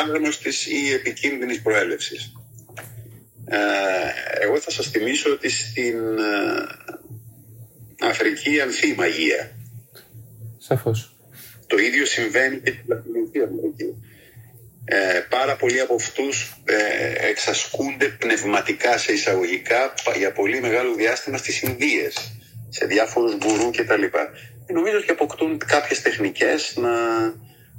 άγνωστης 0.02 0.66
ή 0.66 0.92
επικίνδυνης 0.94 1.62
προέλευσης. 1.62 2.32
Ε, 3.46 3.58
εγώ 4.42 4.60
θα 4.60 4.72
σας 4.72 4.88
θυμίσω 4.88 5.32
ότι 5.32 5.50
στην 5.50 6.18
ε, 6.18 8.08
Αφρική 8.08 8.62
ανθεί 8.62 8.94
μαγεία. 8.94 9.52
Σαφώς. 10.58 11.15
Το 11.68 11.78
ίδιο 11.78 12.06
συμβαίνει 12.06 12.58
και 12.58 12.72
στην 12.72 12.84
Λατινική 12.88 13.40
Αμερική. 13.40 14.04
Ε, 14.86 15.20
πάρα 15.30 15.56
πολλοί 15.56 15.80
από 15.80 15.96
αυτούς 15.96 16.56
ε, 16.66 17.28
εξασκούνται 17.30 18.06
πνευματικά 18.06 18.98
σε 18.98 19.14
εισαγωγικά 19.14 19.94
για 20.18 20.32
πολύ 20.32 20.62
μεγάλο 20.62 20.94
διάστημα 20.94 21.38
στις 21.38 21.62
Ινδίες, 21.62 22.32
σε 22.70 22.86
διάφορους 22.86 23.36
γκουρού 23.36 23.70
κτλ 23.72 24.04
νομίζω 24.74 24.98
ότι 24.98 25.12
αποκτούν 25.12 25.58
κάποιες 25.58 26.02
τεχνικές 26.02 26.74
να 26.76 26.92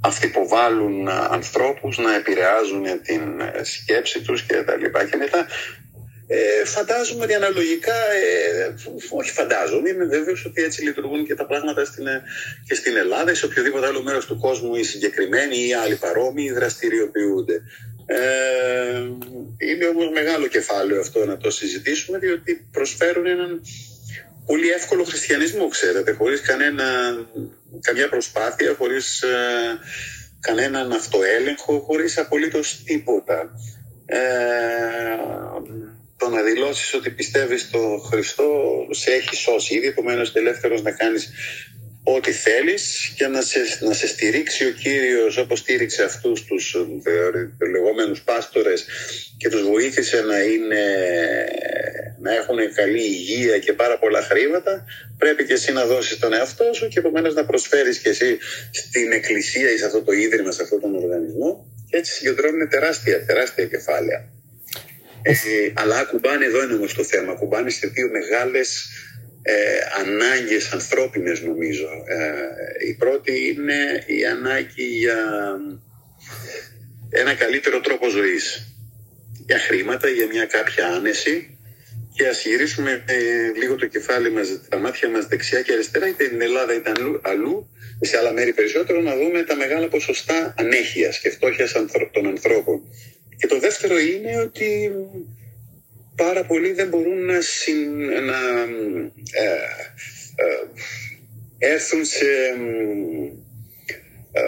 αυθυποβάλλουν 0.01 1.09
ανθρώπους, 1.09 1.97
να 1.97 2.15
επηρεάζουν 2.15 2.83
την 3.03 3.39
ε, 3.39 3.63
σκέψη 3.63 4.21
τους 4.21 4.43
και 4.43 4.55
τα 4.55 4.75
λοιπά. 4.75 5.05
Και 5.05 5.15
μετά 5.15 5.47
ε, 6.27 6.65
φαντάζομαι 6.65 7.23
ότι 7.23 7.33
αναλογικά, 7.33 7.93
ε, 7.93 8.73
όχι 9.09 9.31
φαντάζομαι, 9.31 9.89
είμαι 9.89 10.05
βέβαιος 10.05 10.45
ότι 10.45 10.63
έτσι 10.63 10.83
λειτουργούν 10.83 11.25
και 11.25 11.35
τα 11.35 11.45
πράγματα 11.45 11.85
στην, 11.85 12.07
ε, 12.07 12.23
και 12.67 12.75
στην 12.75 12.97
Ελλάδα, 12.97 13.33
σε 13.33 13.45
οποιοδήποτε 13.45 13.87
άλλο 13.87 14.01
μέρος 14.03 14.25
του 14.25 14.39
κόσμου 14.39 14.75
οι 14.75 14.83
συγκεκριμένοι 14.83 15.67
ή 15.67 15.73
άλλοι 15.73 15.95
παρόμοιοι 15.95 16.51
δραστηριοποιούνται. 16.51 17.61
Ε, 18.05 18.99
είναι 19.57 19.85
όμως 19.85 20.09
μεγάλο 20.13 20.47
κεφάλαιο 20.47 20.99
αυτό 20.99 21.25
να 21.25 21.37
το 21.37 21.51
συζητήσουμε, 21.51 22.17
διότι 22.17 22.67
προσφέρουν 22.71 23.25
έναν 23.25 23.61
πολύ 24.45 24.69
εύκολο 24.69 25.03
χριστιανισμό, 25.03 25.67
ξέρετε, 25.67 26.11
χωρίς 26.11 26.41
κανένα, 26.41 26.85
καμιά 27.81 28.09
προσπάθεια, 28.09 28.75
χωρίς 28.77 29.21
ε, 29.21 29.79
κανέναν 30.39 30.91
αυτοέλεγχο, 30.91 31.79
χωρίς 31.79 32.17
απολύτως 32.17 32.83
τίποτα. 32.83 33.51
Ε, 34.05 34.17
το 36.17 36.29
να 36.29 36.41
δηλώσεις 36.41 36.93
ότι 36.93 37.09
πιστεύεις 37.09 37.61
στο 37.61 38.01
Χριστό 38.09 38.47
σε 38.89 39.11
έχεις 39.11 39.39
σώσει 39.39 39.75
ήδη, 39.75 39.87
επομένως 39.87 40.35
ελεύθερος 40.35 40.81
να 40.81 40.91
κάνεις 40.91 41.31
ό,τι 42.03 42.31
θέλεις 42.31 43.13
και 43.15 43.27
να 43.27 43.41
σε, 43.41 43.59
να 43.79 43.93
σε 43.93 44.07
στηρίξει 44.07 44.65
ο 44.65 44.71
Κύριος 44.71 45.37
όπως 45.37 45.59
στήριξε 45.59 46.03
αυτούς 46.03 46.45
τους 46.45 46.75
ε, 47.03 47.65
λεγόμενους 47.71 48.21
πάστορες 48.21 48.85
και 49.37 49.49
τους 49.49 49.61
βοήθησε 49.61 50.21
να, 50.21 50.39
είναι, 50.41 50.83
να 52.19 52.33
έχουν 52.33 52.57
καλή 52.73 53.01
υγεία 53.03 53.57
και 53.59 53.73
πάρα 53.73 53.99
πολλά 53.99 54.21
χρήματα 54.21 54.85
πρέπει 55.17 55.45
και 55.45 55.53
εσύ 55.53 55.71
να 55.71 55.85
δώσεις 55.85 56.19
τον 56.19 56.33
εαυτό 56.33 56.73
σου 56.73 56.87
και 56.87 56.99
επομένως 56.99 57.33
να 57.33 57.45
προσφέρεις 57.45 57.97
και 57.97 58.09
εσύ 58.09 58.37
στην 58.71 59.11
εκκλησία 59.11 59.71
ή 59.71 59.77
σε 59.77 59.85
αυτό 59.85 60.01
το 60.01 60.11
ίδρυμα, 60.11 60.51
σε 60.51 60.63
αυτόν 60.63 60.79
τον 60.79 60.95
οργανισμό 60.95 61.65
και 61.89 61.97
έτσι 61.97 62.13
συγκεντρώνουν 62.13 62.69
τεράστια, 62.69 63.25
τεράστια 63.25 63.65
κεφάλαια. 63.65 64.36
Ε, 65.27 65.71
αλλά 65.73 65.97
ακουμπάνε 65.97 66.45
εδώ 66.45 66.63
είναι 66.63 66.73
όμως 66.73 66.93
το 66.93 67.03
θέμα, 67.03 67.31
ακουμπάνε 67.31 67.69
σε 67.69 67.87
δύο 67.87 68.09
μεγάλες 68.09 68.89
ε, 69.41 69.53
ανάγκες 69.99 70.71
ανθρώπινες 70.71 71.41
νομίζω. 71.41 71.89
Ε, 72.07 72.87
η 72.87 72.93
πρώτη 72.93 73.47
είναι 73.47 74.03
η 74.05 74.25
ανάγκη 74.25 74.83
για 74.83 75.17
ένα 77.09 77.33
καλύτερο 77.33 77.79
τρόπο 77.79 78.09
ζωής. 78.09 78.71
Για 79.45 79.59
χρήματα, 79.59 80.07
για 80.07 80.27
μια 80.27 80.45
κάποια 80.45 80.87
άνεση 80.87 81.57
και 82.13 82.27
ας 82.27 82.45
γυρίσουμε 82.45 83.03
ε, 83.05 83.15
λίγο 83.59 83.75
το 83.75 83.85
κεφάλι 83.85 84.31
μας, 84.31 84.59
τα 84.69 84.77
μάτια 84.77 85.09
μας 85.09 85.25
δεξιά 85.25 85.61
και 85.61 85.73
αριστερά, 85.73 86.07
είτε 86.07 86.25
στην 86.25 86.41
Ελλάδα 86.41 86.73
είτε 86.73 86.91
αλλού, 87.21 87.69
σε 88.01 88.17
άλλα 88.17 88.31
μέρη 88.31 88.53
περισσότερο, 88.53 89.01
να 89.01 89.15
δούμε 89.15 89.43
τα 89.43 89.55
μεγάλα 89.55 89.87
ποσοστά 89.87 90.53
ανέχειας 90.57 91.19
και 91.19 91.29
φτώχειας 91.29 91.71
των 92.11 92.27
ανθρώπων. 92.27 92.81
Και 93.37 93.47
το 93.47 93.59
δεύτερο 93.59 93.97
είναι 93.97 94.39
ότι 94.39 94.91
πάρα 96.15 96.43
πολλοί 96.45 96.71
δεν 96.71 96.87
μπορούν 96.87 97.25
να, 97.25 97.39
να 98.21 98.39
ε, 99.31 99.51
ε, 100.35 101.71
έρθουν 101.71 102.05
σε 102.05 102.25
ε, 104.31 104.41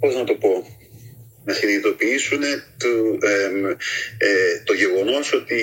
πώς 0.00 0.14
να 0.14 0.24
το 0.24 0.34
πω 0.34 0.76
να 1.44 1.52
συνειδητοποιήσουν 1.52 2.40
το, 2.76 3.18
το 4.64 4.72
γεγονός 4.72 5.32
ότι 5.32 5.62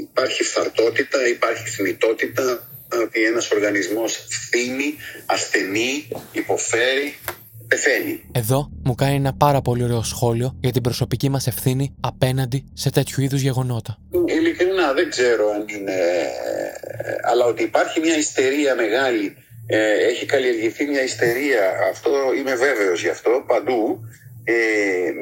υπάρχει 0.00 0.42
φθαρτότητα, 0.42 1.28
υπάρχει 1.28 1.68
θνητότητα, 1.68 2.68
ότι 3.02 3.24
ένας 3.24 3.50
οργανισμός 3.50 4.26
φθήνει, 4.30 4.94
ασθενεί, 5.26 6.08
υποφέρει 6.32 7.14
πεθαίνει. 7.74 8.24
Εδώ 8.32 8.70
μου 8.84 8.94
κάνει 8.94 9.14
ένα 9.14 9.32
πάρα 9.34 9.60
πολύ 9.60 9.82
ωραίο 9.82 10.02
σχόλιο 10.02 10.56
για 10.60 10.72
την 10.72 10.82
προσωπική 10.82 11.28
μας 11.28 11.46
ευθύνη 11.46 11.94
απέναντι 12.00 12.64
σε 12.72 12.90
τέτοιου 12.90 13.22
είδους 13.22 13.40
γεγονότα. 13.40 13.98
Ειλικρινά 14.26 14.92
δεν 14.92 15.10
ξέρω 15.10 15.44
αν 15.50 15.64
είναι. 15.68 15.96
Αλλά 17.30 17.44
ότι 17.44 17.62
υπάρχει 17.62 18.00
μια 18.00 18.16
ιστερία 18.16 18.74
μεγάλη. 18.74 19.36
Ε, 19.66 20.06
έχει 20.10 20.26
καλλιεργηθεί 20.26 20.84
μια 20.86 21.02
ιστερία. 21.02 21.62
Αυτό 21.90 22.10
είμαι 22.38 22.54
βέβαιος 22.54 23.00
γι' 23.02 23.08
αυτό 23.08 23.30
παντού. 23.46 24.00
Ε, 24.44 24.54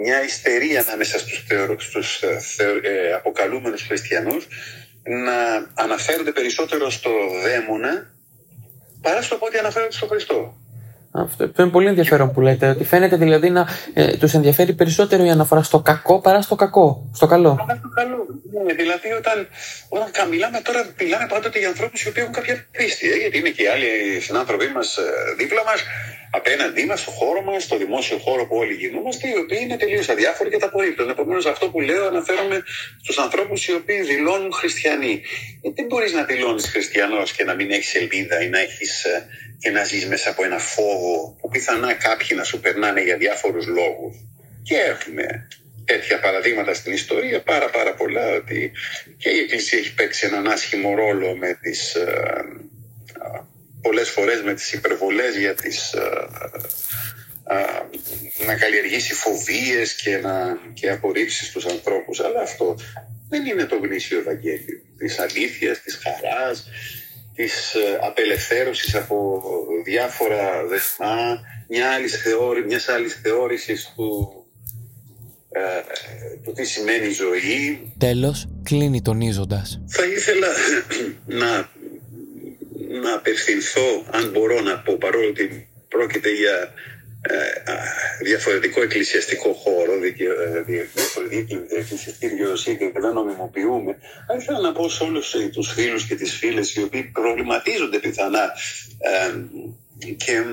μια 0.02 0.24
ιστερία 0.24 0.80
ανάμεσα 0.80 1.18
στους, 1.18 1.44
θεω, 1.48 1.76
στους 1.78 2.22
ε, 2.22 3.12
αποκαλούμενους 3.14 3.82
χριστιανούς 3.82 4.46
να 5.26 5.36
αναφέρονται 5.84 6.32
περισσότερο 6.32 6.90
στο 6.90 7.10
δαίμονα 7.42 8.12
παρά 9.02 9.22
στο 9.22 9.36
πότε 9.36 9.58
αναφέρονται 9.58 9.92
στο 9.92 10.06
Χριστό. 10.06 10.61
Αυτό, 11.12 11.62
είναι 11.62 11.70
πολύ 11.70 11.86
ενδιαφέρον 11.88 12.32
που 12.32 12.40
λέτε. 12.40 12.68
Ότι 12.68 12.84
φαίνεται 12.84 13.16
δηλαδή 13.16 13.50
να 13.50 13.66
ε, 13.94 14.16
τους 14.16 14.34
ενδιαφέρει 14.34 14.72
περισσότερο 14.72 15.24
η 15.24 15.30
αναφορά 15.30 15.62
στο 15.62 15.80
κακό 15.80 16.20
παρά 16.20 16.42
στο 16.42 16.54
κακό. 16.54 17.08
Στο 17.12 17.26
καλό. 17.26 17.54
Παρά 17.54 17.78
στο 17.78 17.88
καλό. 17.94 18.26
Ναι, 18.52 18.72
δηλαδή 18.74 19.12
όταν, 19.12 19.48
όταν 19.88 20.28
μιλάμε 20.28 20.60
τώρα, 20.60 20.94
μιλάμε 20.98 21.26
πάντοτε 21.26 21.58
για 21.58 21.68
ανθρώπους 21.68 22.02
οι 22.02 22.08
οποίοι 22.08 22.22
έχουν 22.22 22.34
κάποια 22.34 22.66
πίστη. 22.70 23.10
Ε, 23.10 23.16
γιατί 23.16 23.38
είναι 23.38 23.48
και 23.48 23.62
οι 23.62 23.66
άλλοι 23.66 24.20
συνάνθρωποι 24.20 24.68
μας 24.68 24.96
ε, 24.96 25.02
δίπλα 25.36 25.64
μας, 25.64 25.82
απέναντί 26.30 26.84
μας, 26.84 27.00
στο 27.00 27.10
χώρο 27.10 27.42
μας, 27.42 27.62
στο 27.62 27.76
δημόσιο 27.76 28.18
χώρο 28.18 28.46
που 28.46 28.56
όλοι 28.56 28.74
γινόμαστε, 28.74 29.28
οι 29.28 29.36
οποίοι 29.36 29.58
είναι 29.62 29.76
τελείως 29.76 30.08
αδιάφοροι 30.08 30.50
και 30.50 30.56
τα 30.56 30.66
απορρίπτουν. 30.66 31.08
Επομένως, 31.08 31.46
αυτό 31.46 31.70
που 31.70 31.80
λέω 31.80 32.06
αναφέρομαι 32.06 32.62
στους 33.02 33.18
ανθρώπους 33.18 33.66
οι 33.66 33.72
οποίοι 33.72 34.00
δηλώνουν 34.00 34.52
χριστιανοί. 34.52 35.22
Γιατί 35.62 35.84
μπορείς 35.84 36.12
να 36.12 36.24
δηλώνεις 36.24 36.68
χριστιανός 36.68 37.32
και 37.32 37.44
να 37.44 37.54
μην 37.54 37.70
έχεις 37.70 37.94
ελπίδα 37.94 38.42
ή 38.42 38.48
να 38.48 38.58
έχεις 38.58 39.04
ε, 39.04 39.26
και 39.58 39.70
να 39.70 39.84
ζεις 39.84 40.06
μέσα 40.06 40.30
από 40.30 40.44
ένα 40.44 40.58
φόβο 40.58 41.36
που 41.40 41.48
πιθανά 41.48 41.94
κάποιοι 41.94 42.28
να 42.36 42.44
σου 42.44 42.60
περνάνε 42.60 43.02
για 43.02 43.16
διάφορους 43.16 43.66
λόγους. 43.66 44.16
Και 44.62 44.76
έχουμε 44.76 45.48
τέτοια 45.84 46.20
παραδείγματα 46.20 46.74
στην 46.74 46.92
ιστορία, 46.92 47.42
πάρα 47.42 47.70
πάρα 47.70 47.94
πολλά, 47.94 48.34
ότι 48.34 48.72
και 49.16 49.28
η 49.28 49.38
Εκκλησία 49.38 49.78
έχει 49.78 49.94
παίξει 49.94 50.26
έναν 50.26 50.46
άσχημο 50.48 50.94
ρόλο 50.94 51.36
με 51.36 51.58
τις, 51.60 51.94
ε, 51.94 52.44
πολλές 53.82 54.10
φορές 54.10 54.42
με 54.42 54.54
τις 54.54 54.72
υπερβολές 54.72 55.36
για 55.36 55.54
τις, 55.54 55.92
ε, 55.92 56.28
να 58.46 58.56
καλλιεργήσει 58.56 59.14
φοβίες 59.14 59.94
και, 59.94 60.16
να, 60.16 60.58
και 60.74 60.90
απορρίψεις 60.90 61.50
τους 61.50 61.66
ανθρώπους. 61.66 62.20
Αλλά 62.20 62.40
αυτό 62.40 62.76
δεν 63.28 63.46
είναι 63.46 63.64
το 63.64 63.76
γνήσιο 63.76 64.18
Ευαγγέλιο 64.18 64.80
της 64.98 65.18
αλήθειας, 65.18 65.80
της 65.80 66.00
χαράς, 66.02 66.68
της 67.34 67.74
ε, 67.74 67.98
απελευθέρωσης 68.02 68.94
από 68.94 69.42
διάφορα 69.84 70.66
δεσμά, 70.66 71.40
μια 71.68 71.90
άλλης 71.90 72.22
θεώρη, 72.22 72.64
μιας 72.64 72.88
άλλης 72.88 73.20
θεώρησης 73.22 73.92
του 73.96 74.36
ε, 74.36 74.41
το 76.44 76.52
τι 76.52 76.64
σημαίνει 76.64 77.10
ζωή. 77.10 77.92
Τέλος, 77.98 78.48
κλείνει 78.62 79.02
τονίζοντας. 79.02 79.80
Θα 79.86 80.04
ήθελα 80.06 80.48
να, 81.26 81.70
να 83.00 83.14
απευθυνθώ, 83.14 84.04
αν 84.10 84.30
μπορώ 84.30 84.60
να 84.60 84.78
πω, 84.78 84.96
παρόλο 85.00 85.28
ότι 85.28 85.68
πρόκειται 85.88 86.30
για 86.30 86.72
ε, 87.22 87.34
διαφορετικό 88.24 88.82
εκκλησιαστικό 88.82 89.52
χώρο, 89.52 89.92
ε, 89.92 90.62
διαφορετική 90.62 91.60
εκκλησιαστική 91.68 92.28
δικαιοσύνη 92.28 92.76
και 92.76 92.90
δεν 93.00 93.12
νομιμοποιούμε. 93.12 93.96
Θα 94.26 94.34
ήθελα 94.34 94.60
να 94.60 94.72
πω 94.72 94.88
σε 94.88 95.04
όλους 95.04 95.36
τους 95.52 95.72
φίλους 95.72 96.06
και 96.06 96.14
τις 96.14 96.32
φίλες 96.32 96.74
οι 96.74 96.82
οποίοι 96.82 97.02
προβληματίζονται 97.02 97.98
πιθανά 97.98 98.52
και 100.16 100.44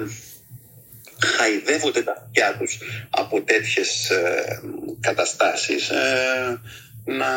χαϊδεύονται 1.25 2.01
τα 2.01 2.11
αυτιά 2.11 2.55
τους 2.59 2.79
από 3.09 3.41
τέτοιες 3.41 4.09
ε, 4.09 4.59
καταστάσεις. 4.99 5.89
Ε, 5.89 6.61
να, 7.05 7.27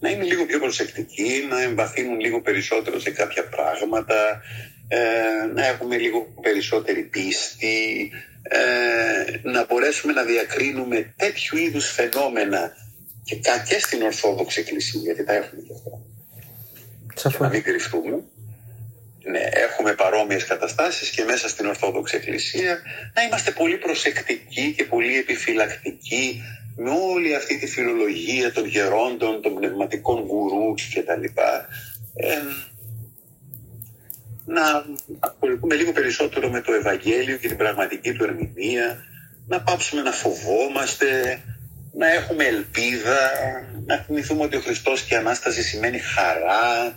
να 0.00 0.08
είναι 0.08 0.24
λίγο 0.24 0.46
πιο 0.46 0.58
προσεκτικοί, 0.58 1.46
να 1.50 1.62
εμβαθύνουν 1.62 2.20
λίγο 2.20 2.40
περισσότερο 2.40 3.00
σε 3.00 3.10
κάποια 3.10 3.48
πράγματα, 3.48 4.42
ε, 4.88 4.98
να 5.54 5.66
έχουμε 5.66 5.96
λίγο 5.96 6.34
περισσότερη 6.42 7.02
πίστη, 7.02 8.10
να 9.42 9.64
μπορέσουμε 9.64 10.12
να 10.12 10.22
διακρίνουμε 10.22 11.14
τέτοιου 11.16 11.58
είδους 11.58 11.90
φαινόμενα 11.90 12.72
και, 13.24 13.34
και 13.68 13.78
στην 13.78 14.02
Ορθόδοξη 14.02 14.60
Εκκλησία, 14.60 15.00
γιατί 15.00 15.24
τα 15.24 15.32
έχουμε 15.32 15.62
και 15.66 15.72
αυτά. 15.72 17.44
Να 17.44 17.48
μην 17.48 17.62
κρυφτούμε 17.62 18.22
ναι, 19.22 19.40
έχουμε 19.52 19.92
παρόμοιες 19.92 20.44
καταστάσεις 20.44 21.10
και 21.10 21.24
μέσα 21.24 21.48
στην 21.48 21.66
Ορθόδοξη 21.66 22.16
Εκκλησία 22.16 22.78
να 23.14 23.22
είμαστε 23.22 23.50
πολύ 23.50 23.76
προσεκτικοί 23.76 24.74
και 24.76 24.84
πολύ 24.84 25.18
επιφυλακτικοί 25.18 26.42
με 26.76 26.90
όλη 26.90 27.34
αυτή 27.34 27.58
τη 27.58 27.66
φιλολογία 27.66 28.52
των 28.52 28.66
γερόντων, 28.66 29.42
των 29.42 29.54
πνευματικών 29.54 30.24
γκουρού 30.24 30.74
κτλ. 30.74 31.24
Ε, 32.14 32.38
να 34.44 34.84
ασχοληθούμε 35.18 35.74
λίγο 35.74 35.92
περισσότερο 35.92 36.50
με 36.50 36.60
το 36.60 36.72
Ευαγγέλιο 36.72 37.36
και 37.36 37.48
την 37.48 37.56
πραγματική 37.56 38.12
του 38.12 38.24
ερμηνεία, 38.24 39.04
να 39.46 39.60
πάψουμε 39.60 40.02
να 40.02 40.10
φοβόμαστε, 40.10 41.40
να 41.92 42.12
έχουμε 42.12 42.44
ελπίδα, 42.44 43.30
να 43.86 43.96
θυμηθούμε 43.96 44.42
ότι 44.42 44.56
ο 44.56 44.60
Χριστός 44.60 45.02
και 45.02 45.14
η 45.14 45.16
Ανάσταση 45.16 45.62
σημαίνει 45.62 45.98
χαρά, 45.98 46.94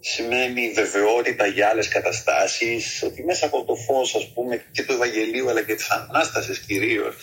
σημαίνει 0.00 0.72
βεβαιότητα 0.72 1.46
για 1.46 1.68
άλλες 1.68 1.88
καταστάσεις, 1.88 3.02
ότι 3.02 3.24
μέσα 3.24 3.46
από 3.46 3.64
το 3.64 3.74
φως 3.74 4.14
ας 4.14 4.32
πούμε 4.34 4.64
και 4.72 4.82
του 4.82 4.92
Ευαγγελίου 4.92 5.50
αλλά 5.50 5.62
και 5.62 5.74
της 5.74 5.90
Ανάστασης 5.90 6.58
κυρίως 6.58 7.16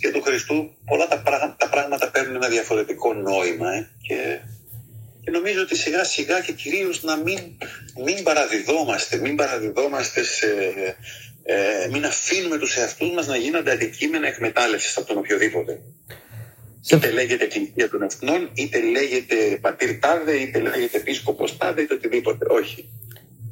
και 0.00 0.10
του 0.10 0.22
Χριστού 0.22 0.76
πολλά 0.84 1.08
τα, 1.08 1.18
πράγματα, 1.18 1.56
τα 1.58 1.68
πράγματα 1.68 2.10
παίρνουν 2.10 2.34
ένα 2.34 2.48
διαφορετικό 2.48 3.14
νόημα 3.14 3.72
ε, 3.72 3.88
και, 4.02 4.38
και 5.24 5.30
νομίζω 5.30 5.62
ότι 5.62 5.76
σιγά 5.76 6.04
σιγά 6.04 6.40
και 6.40 6.52
κυρίως 6.52 7.02
να 7.02 7.16
μην, 7.16 7.38
μην 8.04 8.22
παραδιδόμαστε, 8.22 9.16
μην 9.16 9.36
παραδιδόμαστε 9.36 10.24
σε, 10.24 10.46
ε, 11.42 11.88
μην 11.90 12.04
αφήνουμε 12.04 12.58
τους 12.58 12.76
εαυτούς 12.76 13.10
μας 13.10 13.26
να 13.26 13.36
γίνονται 13.36 13.70
αντικείμενα 13.70 14.26
εκμετάλλευσης 14.26 14.96
από 14.96 15.06
τον 15.06 15.18
οποιοδήποτε. 15.18 15.80
Είτε 16.92 17.10
λέγεται 17.10 17.44
Εκκλησία 17.44 17.90
των 17.90 18.02
Εθνών, 18.02 18.50
είτε 18.54 18.78
λέγεται 18.80 19.58
Πατήρ 19.60 19.98
Τάδε, 19.98 20.32
είτε 20.32 20.58
λέγεται 20.60 20.96
Επίσκοπο 20.96 21.44
Τάδε, 21.58 21.80
είτε 21.82 21.94
οτιδήποτε. 21.94 22.46
Όχι. 22.60 22.90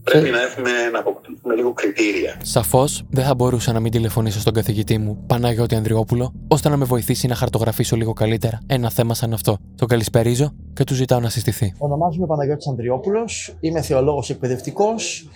Πρέπει 0.05 0.31
να 0.31 0.43
έχουμε 0.43 0.71
να 0.93 0.99
αποκτήσουμε 0.99 1.55
λίγο 1.55 1.73
κριτήρια. 1.73 2.37
Σαφώς 2.43 3.05
δεν 3.11 3.25
θα 3.25 3.35
μπορούσα 3.35 3.73
να 3.73 3.81
μην 3.81 3.91
τηλεφωνήσω 3.91 4.41
στον 4.41 4.53
καθηγητή 4.53 4.99
μου, 4.99 5.25
Παναγιώτη 5.27 5.75
Ανδριόπουλο, 5.75 6.33
ώστε 6.49 6.69
να 6.69 6.77
με 6.77 6.85
βοηθήσει 6.85 7.27
να 7.27 7.35
χαρτογραφήσω 7.35 7.97
λίγο 7.97 8.13
καλύτερα 8.13 8.61
ένα 8.67 8.91
θέμα 8.91 9.15
σαν 9.15 9.33
αυτό. 9.33 9.59
Το 9.77 9.87
καλησπερίζω 9.87 10.55
και 10.75 10.85
του 10.85 10.95
ζητάω 10.95 11.21
να 11.21 11.29
συστηθεί. 11.29 11.75
Ονομάζομαι 11.79 12.27
Παναγιώτης 12.27 12.67
Ανδριόπουλος, 12.67 13.57
είμαι 13.61 13.83
θεολόγος 13.83 14.31
εκπαιδευτικός, 14.31 15.29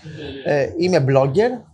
ε, 0.44 0.68
είμαι 0.78 1.04
blogger, 1.08 1.68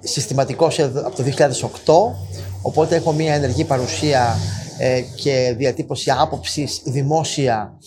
συστηματικός 0.00 0.78
από 0.78 1.16
το 1.16 1.22
2008, 1.22 2.16
οπότε 2.62 2.96
έχω 2.96 3.12
μια 3.12 3.34
ενεργή 3.34 3.64
παρουσία 3.64 4.36
ε, 4.78 5.00
και 5.00 5.54
διατύπωση 5.56 6.10
άποψης 6.10 6.80
δημόσια 6.84 7.78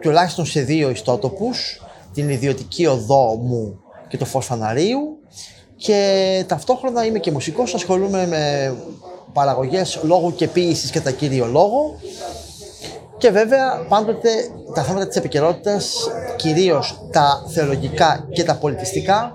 τουλάχιστον 0.00 0.46
σε 0.46 0.60
δύο 0.60 0.90
ιστότοπους, 0.90 1.82
την 2.14 2.28
ιδιωτική 2.28 2.86
οδό 2.86 3.34
μου 3.34 3.80
και 4.08 4.16
το 4.16 4.24
φως 4.24 4.46
φαναρίου. 4.46 5.18
Και 5.76 6.44
ταυτόχρονα 6.48 7.04
είμαι 7.04 7.18
και 7.18 7.30
μουσικός, 7.30 7.74
ασχολούμαι 7.74 8.26
με 8.26 8.74
παραγωγές 9.32 10.00
λόγου 10.02 10.34
και 10.34 10.48
ποίησης 10.48 10.90
κατά 10.90 11.10
κύριο 11.10 11.46
λόγο 11.46 12.00
και 13.18 13.30
βέβαια 13.30 13.84
πάντοτε 13.88 14.28
τα 14.74 14.82
θέματα 14.82 15.06
της 15.06 15.16
επικαιρότητας, 15.16 15.94
κυρίως 16.36 17.00
τα 17.12 17.44
θεολογικά 17.48 18.26
και 18.32 18.44
τα 18.44 18.54
πολιτιστικά, 18.54 19.32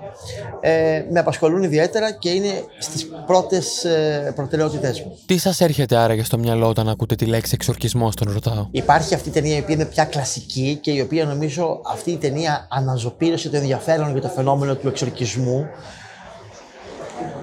ε, 0.60 1.04
με 1.10 1.20
απασχολούν 1.20 1.62
ιδιαίτερα 1.62 2.12
και 2.12 2.30
είναι 2.30 2.52
στις 2.78 3.08
πρώτες 3.26 3.84
ε, 3.84 4.32
προτεραιότητές 4.34 5.00
μου. 5.00 5.18
Τι 5.26 5.38
σας 5.38 5.60
έρχεται 5.60 5.96
άραγε 5.96 6.24
στο 6.24 6.38
μυαλό 6.38 6.68
όταν 6.68 6.88
ακούτε 6.88 7.14
τη 7.14 7.24
λέξη 7.24 7.52
εξορκισμό 7.54 8.10
τον 8.16 8.32
ρωτάω; 8.32 8.66
Υπάρχει 8.70 9.14
αυτή 9.14 9.28
η 9.28 9.32
ταινία 9.32 9.56
η 9.56 9.60
οποία 9.60 9.74
είναι 9.74 9.84
πια 9.84 10.04
κλασική 10.04 10.78
και 10.80 10.90
η 10.90 11.00
οποία 11.00 11.24
νομίζω 11.24 11.80
αυτή 11.92 12.10
η 12.10 12.16
ταινία 12.16 12.66
αναζωπήρωσε 12.70 13.48
το 13.48 13.56
ενδιαφέρον 13.56 14.12
για 14.12 14.20
το 14.20 14.28
φαινόμενο 14.28 14.74
του 14.74 14.88
εξορκισμού 14.88 15.66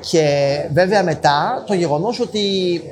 και 0.09 0.55
βέβαια 0.73 1.03
μετά 1.03 1.63
το 1.67 1.73
γεγονός 1.73 2.19
ότι 2.19 2.39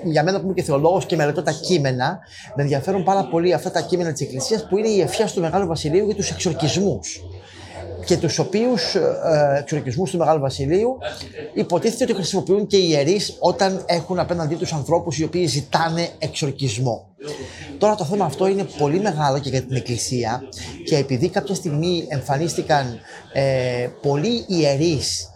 για 0.03 0.23
μένα 0.23 0.39
που 0.39 0.45
είμαι 0.45 0.53
και 0.53 0.63
θεολόγος 0.63 1.05
και 1.05 1.15
μελετώ 1.15 1.43
τα 1.43 1.51
κείμενα, 1.51 2.19
με 2.55 2.61
ενδιαφέρουν 2.63 3.03
πάρα 3.03 3.27
πολύ 3.31 3.53
αυτά 3.53 3.71
τα 3.71 3.81
κείμενα 3.81 4.11
της 4.11 4.21
Εκκλησίας 4.21 4.67
που 4.67 4.77
είναι 4.77 4.87
η 4.87 5.01
ευχιά 5.01 5.25
του 5.25 5.41
Μεγάλου 5.41 5.67
Βασιλείου 5.67 6.05
για 6.05 6.15
τους 6.15 6.29
εξορκισμούς. 6.29 7.23
Και 8.05 8.17
τους 8.17 8.39
οποίους 8.39 8.95
ε, 8.95 9.01
εξορκισμούς 9.59 10.11
του 10.11 10.17
Μεγάλου 10.17 10.39
Βασιλείου 10.39 10.97
υποτίθεται 11.53 12.03
ότι 12.03 12.13
χρησιμοποιούν 12.13 12.67
και 12.67 12.77
οι 12.77 12.87
ιερείς 12.89 13.35
όταν 13.39 13.83
έχουν 13.85 14.19
απέναντί 14.19 14.55
τους 14.55 14.73
ανθρώπους 14.73 15.17
οι 15.17 15.23
οποίοι 15.23 15.45
ζητάνε 15.45 16.07
εξορκισμό. 16.19 17.07
Τώρα 17.77 17.95
το 17.95 18.03
θέμα 18.03 18.25
αυτό 18.25 18.47
είναι 18.47 18.65
πολύ 18.77 18.99
μεγάλο 18.99 19.39
και 19.39 19.49
για 19.49 19.61
την 19.61 19.75
Εκκλησία 19.75 20.41
και 20.85 20.95
επειδή 20.95 21.29
κάποια 21.29 21.55
στιγμή 21.55 22.05
εμφανίστηκαν 22.09 22.99
ε, 23.33 23.87
πολλοί 24.01 24.43
ιερείς 24.47 25.28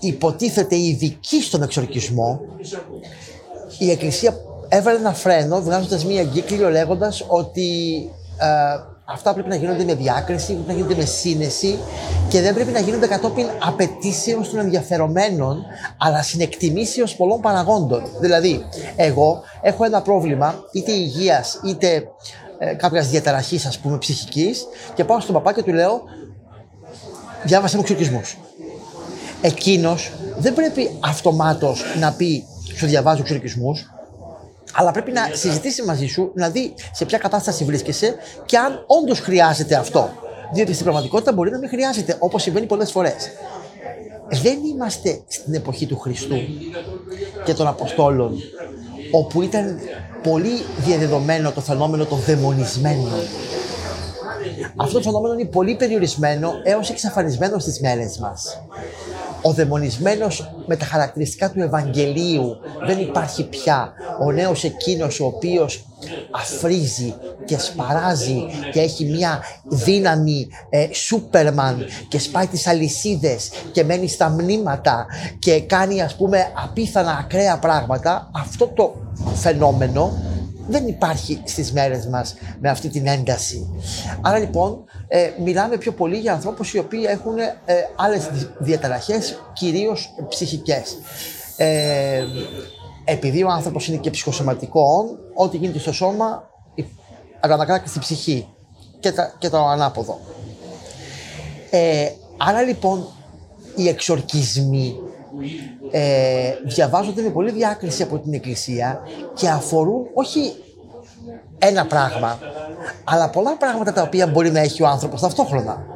υποτίθεται 0.00 0.76
ειδική 0.76 1.42
στον 1.42 1.62
εξορκισμό, 1.62 2.40
η 3.78 3.90
Εκκλησία 3.90 4.36
έβαλε 4.68 4.98
ένα 4.98 5.12
φρένο 5.12 5.62
βγάζοντας 5.62 6.04
μία 6.04 6.20
εγκύκλιο 6.20 6.70
λέγοντα 6.70 7.12
ότι 7.26 7.68
ε, 8.38 8.46
αυτά 9.04 9.32
πρέπει 9.32 9.48
να 9.48 9.54
γίνονται 9.54 9.84
με 9.84 9.94
διάκριση, 9.94 10.52
πρέπει 10.52 10.66
να 10.68 10.72
γίνονται 10.72 10.94
με 10.94 11.04
σύνεση 11.04 11.78
και 12.28 12.40
δεν 12.40 12.54
πρέπει 12.54 12.70
να 12.70 12.80
γίνονται 12.80 13.06
κατόπιν 13.06 13.46
απαιτήσεων 13.62 14.50
των 14.50 14.58
ενδιαφερομένων, 14.58 15.64
αλλά 15.98 16.22
συνεκτιμήσεως 16.22 17.16
πολλών 17.16 17.40
παραγόντων. 17.40 18.02
Δηλαδή, 18.20 18.64
εγώ 18.96 19.42
έχω 19.62 19.84
ένα 19.84 20.02
πρόβλημα 20.02 20.64
είτε 20.72 20.92
υγείας 20.92 21.60
είτε 21.64 22.08
ε, 22.58 22.74
κάποιας 22.74 23.08
διαταραχής, 23.08 23.66
ας 23.66 23.78
πούμε, 23.78 23.98
ψυχικής, 23.98 24.66
και 24.94 25.04
πάω 25.04 25.20
στον 25.20 25.34
παπά 25.34 25.52
και 25.52 25.62
του 25.62 25.72
λέω: 25.72 26.02
Διάβασε 27.44 27.76
μου 27.76 27.82
εξορκισμούς 27.82 28.36
εκείνος 29.44 30.12
δεν 30.38 30.54
πρέπει 30.54 30.90
αυτομάτως 31.00 31.82
να 32.00 32.12
πει 32.12 32.44
σου 32.74 32.86
διαβάζω 32.86 33.20
εξορκισμούς, 33.20 33.90
Αλλά 34.72 34.90
πρέπει 34.90 35.12
να 35.12 35.20
συζητήσει 35.32 35.84
μαζί 35.84 36.06
σου, 36.06 36.30
να 36.34 36.48
δει 36.50 36.74
σε 36.92 37.04
ποια 37.04 37.18
κατάσταση 37.18 37.64
βρίσκεσαι 37.64 38.14
και 38.46 38.58
αν 38.58 38.84
όντως 38.86 39.20
χρειάζεται 39.20 39.74
αυτό. 39.74 40.10
Διότι 40.52 40.72
στην 40.72 40.84
πραγματικότητα 40.84 41.32
μπορεί 41.32 41.50
να 41.50 41.58
μην 41.58 41.68
χρειάζεται, 41.68 42.16
όπως 42.18 42.42
συμβαίνει 42.42 42.66
πολλές 42.66 42.90
φορές. 42.90 43.14
Δεν 44.28 44.58
είμαστε 44.64 45.20
στην 45.28 45.54
εποχή 45.54 45.86
του 45.86 45.98
Χριστού 45.98 46.36
και 47.44 47.54
των 47.54 47.66
Αποστόλων, 47.66 48.34
όπου 49.10 49.42
ήταν 49.42 49.78
πολύ 50.22 50.62
διαδεδομένο 50.78 51.50
το 51.50 51.60
φαινόμενο 51.60 52.04
των 52.04 52.18
δαιμονισμένων. 52.18 53.12
Αυτό 54.76 54.92
το 54.98 55.02
φαινόμενο 55.02 55.34
είναι 55.34 55.48
πολύ 55.48 55.74
περιορισμένο 55.74 56.52
έως 56.62 56.90
εξαφανισμένο 56.90 57.58
στις 57.58 57.80
μέρες 57.80 58.18
μας. 58.18 58.60
Ο 59.46 59.52
δαιμονισμένος 59.52 60.50
με 60.66 60.76
τα 60.76 60.84
χαρακτηριστικά 60.84 61.50
του 61.50 61.60
Ευαγγελίου 61.60 62.56
δεν 62.86 62.98
υπάρχει 62.98 63.48
πια. 63.48 63.92
Ο 64.20 64.32
νέος 64.32 64.64
εκείνος 64.64 65.20
ο 65.20 65.24
οποίος 65.26 65.84
αφρίζει 66.30 67.14
και 67.44 67.58
σπαράζει 67.58 68.44
και 68.72 68.80
έχει 68.80 69.04
μια 69.04 69.42
δύναμη 69.64 70.48
ε, 70.70 70.88
Σούπερμαν 70.92 71.84
και 72.08 72.18
σπάει 72.18 72.46
τις 72.46 72.66
αλυσίδες 72.66 73.50
και 73.72 73.84
μένει 73.84 74.08
στα 74.08 74.28
μνήματα 74.28 75.06
και 75.38 75.60
κάνει 75.60 76.02
ας 76.02 76.16
πούμε 76.16 76.38
απίθανα 76.64 77.16
ακραία 77.20 77.58
πράγματα. 77.58 78.30
Αυτό 78.32 78.66
το 78.66 78.94
φαινόμενο 79.34 80.12
δεν 80.68 80.86
υπάρχει 80.86 81.42
στις 81.44 81.72
μέρες 81.72 82.06
μας 82.06 82.34
με 82.60 82.70
αυτή 82.70 82.88
την 82.88 83.06
ένταση. 83.06 83.68
Άρα 84.20 84.38
λοιπόν 84.38 84.84
ε, 85.08 85.30
μιλάμε 85.44 85.76
πιο 85.76 85.92
πολύ 85.92 86.18
για 86.18 86.32
ανθρώπους 86.32 86.72
οι 86.72 86.78
οποίοι 86.78 87.04
έχουν 87.06 87.38
ε, 87.38 87.52
άλλες 87.96 88.28
διαταραχές, 88.58 89.42
κυρίως 89.52 90.14
ψυχικές. 90.28 90.98
Ε, 91.56 92.24
επειδή 93.04 93.42
ο 93.42 93.48
άνθρωπος 93.48 93.88
είναι 93.88 93.96
και 93.96 94.10
ψυχοσωματικός, 94.10 95.04
ό,τι 95.34 95.56
γίνεται 95.56 95.78
στο 95.78 95.92
σώμα 95.92 96.48
αντανακλάται 97.40 97.88
στη 97.88 97.98
ψυχή 97.98 98.48
και, 99.00 99.12
τα, 99.12 99.34
και 99.38 99.48
το 99.48 99.66
ανάποδο. 99.66 100.20
Ε, 101.70 102.10
άρα 102.36 102.62
λοιπόν 102.62 103.06
οι 103.76 103.88
εξορκισμοί 103.88 104.96
ε, 105.90 106.52
διαβάζονται 106.64 107.22
με 107.22 107.30
πολύ 107.30 107.50
διάκριση 107.50 108.02
από 108.02 108.18
την 108.18 108.34
Εκκλησία 108.34 109.00
και 109.34 109.48
αφορούν 109.48 110.06
όχι 110.14 110.52
ένα 111.58 111.86
πράγμα, 111.86 112.38
αλλά 113.04 113.30
πολλά 113.30 113.56
πράγματα 113.56 113.92
τα 113.92 114.02
οποία 114.02 114.26
μπορεί 114.26 114.50
να 114.50 114.60
έχει 114.60 114.82
ο 114.82 114.86
άνθρωπος 114.86 115.20
ταυτόχρονα. 115.20 115.86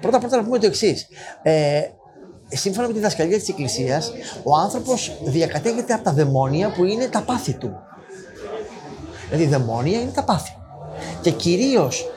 Πρώτα 0.00 0.18
πρώτα 0.18 0.36
να 0.36 0.44
πούμε 0.44 0.58
το 0.58 0.66
εξής. 0.66 1.06
Ε, 1.42 1.80
σύμφωνα 2.48 2.86
με 2.86 2.92
τη 2.92 2.98
διδασκαλία 2.98 3.38
της 3.38 3.48
Εκκλησίας, 3.48 4.12
ο 4.42 4.54
άνθρωπος 4.54 5.12
διακατέχεται 5.24 5.92
από 5.92 6.04
τα 6.04 6.12
δαιμόνια 6.12 6.72
που 6.72 6.84
είναι 6.84 7.06
τα 7.06 7.22
πάθη 7.22 7.52
του. 7.52 7.76
Δηλαδή, 9.30 9.46
δαιμόνια 9.46 10.00
είναι 10.00 10.10
τα 10.10 10.24
πάθη. 10.24 10.56
Και 11.20 11.30
κυρίως 11.30 12.08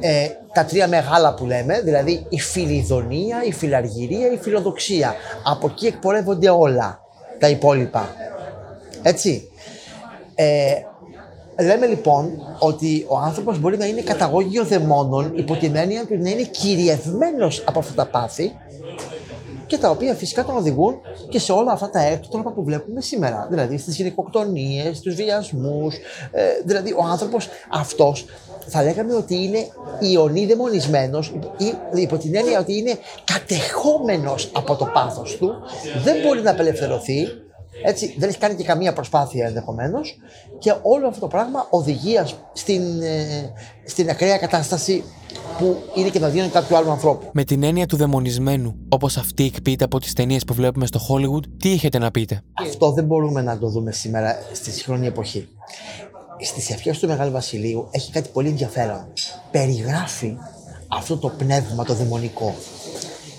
ε, 0.00 0.28
τα 0.52 0.64
τρία 0.64 0.88
μεγάλα 0.88 1.34
που 1.34 1.46
λέμε, 1.46 1.80
δηλαδή 1.80 2.26
η 2.28 2.40
φιλιδονία, 2.40 3.44
η 3.44 3.52
φιλαργυρία, 3.52 4.32
η 4.32 4.36
φιλοδοξία. 4.36 5.14
Από 5.44 5.66
εκεί 5.66 5.86
εκπορεύονται 5.86 6.50
όλα 6.50 7.00
τα 7.38 7.48
υπόλοιπα. 7.48 8.08
Έτσι. 9.02 9.50
Ε, 10.34 10.72
λέμε 11.62 11.86
λοιπόν 11.86 12.42
ότι 12.58 13.06
ο 13.08 13.16
άνθρωπος 13.16 13.58
μπορεί 13.58 13.76
να 13.76 13.86
είναι 13.86 14.00
καταγώγιο 14.00 14.64
δαιμόνων 14.64 15.32
υπό 15.36 15.56
την 15.56 15.76
έννοια 15.76 16.00
ότι 16.00 16.16
να 16.16 16.30
είναι 16.30 16.42
κυριευμένος 16.42 17.64
από 17.66 17.78
αυτά 17.78 17.94
τα 17.94 18.06
πάθη 18.06 18.52
και 19.68 19.78
τα 19.78 19.90
οποία 19.90 20.14
φυσικά 20.14 20.44
τον 20.44 20.56
οδηγούν 20.56 21.00
και 21.28 21.38
σε 21.38 21.52
όλα 21.52 21.72
αυτά 21.72 21.90
τα 21.90 22.00
έκτροπα 22.02 22.50
που 22.52 22.64
βλέπουμε 22.64 23.00
σήμερα. 23.00 23.46
Δηλαδή 23.50 23.78
στις 23.78 23.96
γυναικοκτονίες, 23.96 24.96
στους 24.96 25.14
βιασμούς. 25.14 25.94
Ε, 26.30 26.42
δηλαδή 26.64 26.92
ο 26.92 27.04
άνθρωπος 27.10 27.48
αυτός 27.72 28.24
θα 28.66 28.82
λέγαμε 28.82 29.14
ότι 29.14 29.34
είναι 29.34 29.66
ιονή 30.00 30.46
δαιμονισμένος 30.46 31.34
ή 31.56 32.00
υπό 32.00 32.16
την 32.16 32.36
έννοια 32.36 32.58
ότι 32.58 32.76
είναι 32.76 32.98
κατεχόμενος 33.24 34.50
από 34.54 34.76
το 34.76 34.84
πάθος 34.84 35.36
του, 35.36 35.54
δεν 36.04 36.16
μπορεί 36.22 36.40
να 36.42 36.50
απελευθερωθεί, 36.50 37.26
έτσι, 37.84 38.14
δεν 38.18 38.28
έχει 38.28 38.38
κάνει 38.38 38.54
και 38.54 38.64
καμία 38.64 38.92
προσπάθεια 38.92 39.46
ενδεχομένως 39.46 40.18
και 40.58 40.74
όλο 40.82 41.08
αυτό 41.08 41.20
το 41.20 41.26
πράγμα 41.26 41.66
οδηγεί 41.70 42.14
στην, 42.52 43.02
ε, 43.02 43.52
στην 43.84 44.10
ακραία 44.10 44.38
κατάσταση 44.38 45.04
που 45.58 45.76
είναι 45.94 46.08
και 46.08 46.18
τα 46.18 46.28
δύο 46.28 46.48
κάποιου 46.52 46.76
άλλου 46.76 46.90
ανθρώπου. 46.90 47.30
Με 47.32 47.44
την 47.44 47.62
έννοια 47.62 47.86
του 47.86 47.96
δαιμονισμένου, 47.96 48.74
όπως 48.88 49.16
αυτή 49.16 49.44
εκποιείται 49.44 49.84
από 49.84 50.00
τις 50.00 50.12
ταινίες 50.12 50.44
που 50.44 50.54
βλέπουμε 50.54 50.86
στο 50.86 51.00
Hollywood, 51.08 51.42
τι 51.58 51.72
έχετε 51.72 51.98
να 51.98 52.10
πείτε; 52.10 52.40
Αυτό 52.62 52.92
δεν 52.92 53.04
μπορούμε 53.04 53.42
να 53.42 53.58
το 53.58 53.68
δούμε 53.68 53.92
σήμερα 53.92 54.38
στη 54.52 54.70
σύγχρονη 54.70 55.06
εποχή. 55.06 55.48
Στις 56.40 56.70
ευχές 56.70 56.98
του 56.98 57.06
Μεγάλου 57.06 57.32
Βασιλείου 57.32 57.88
έχει 57.90 58.12
κάτι 58.12 58.28
πολύ 58.32 58.48
ενδιαφέρον. 58.48 59.12
Περιγράφει 59.50 60.36
αυτό 60.88 61.16
το 61.16 61.28
πνεύμα 61.28 61.84
το 61.84 61.94
δαιμονικό. 61.94 62.54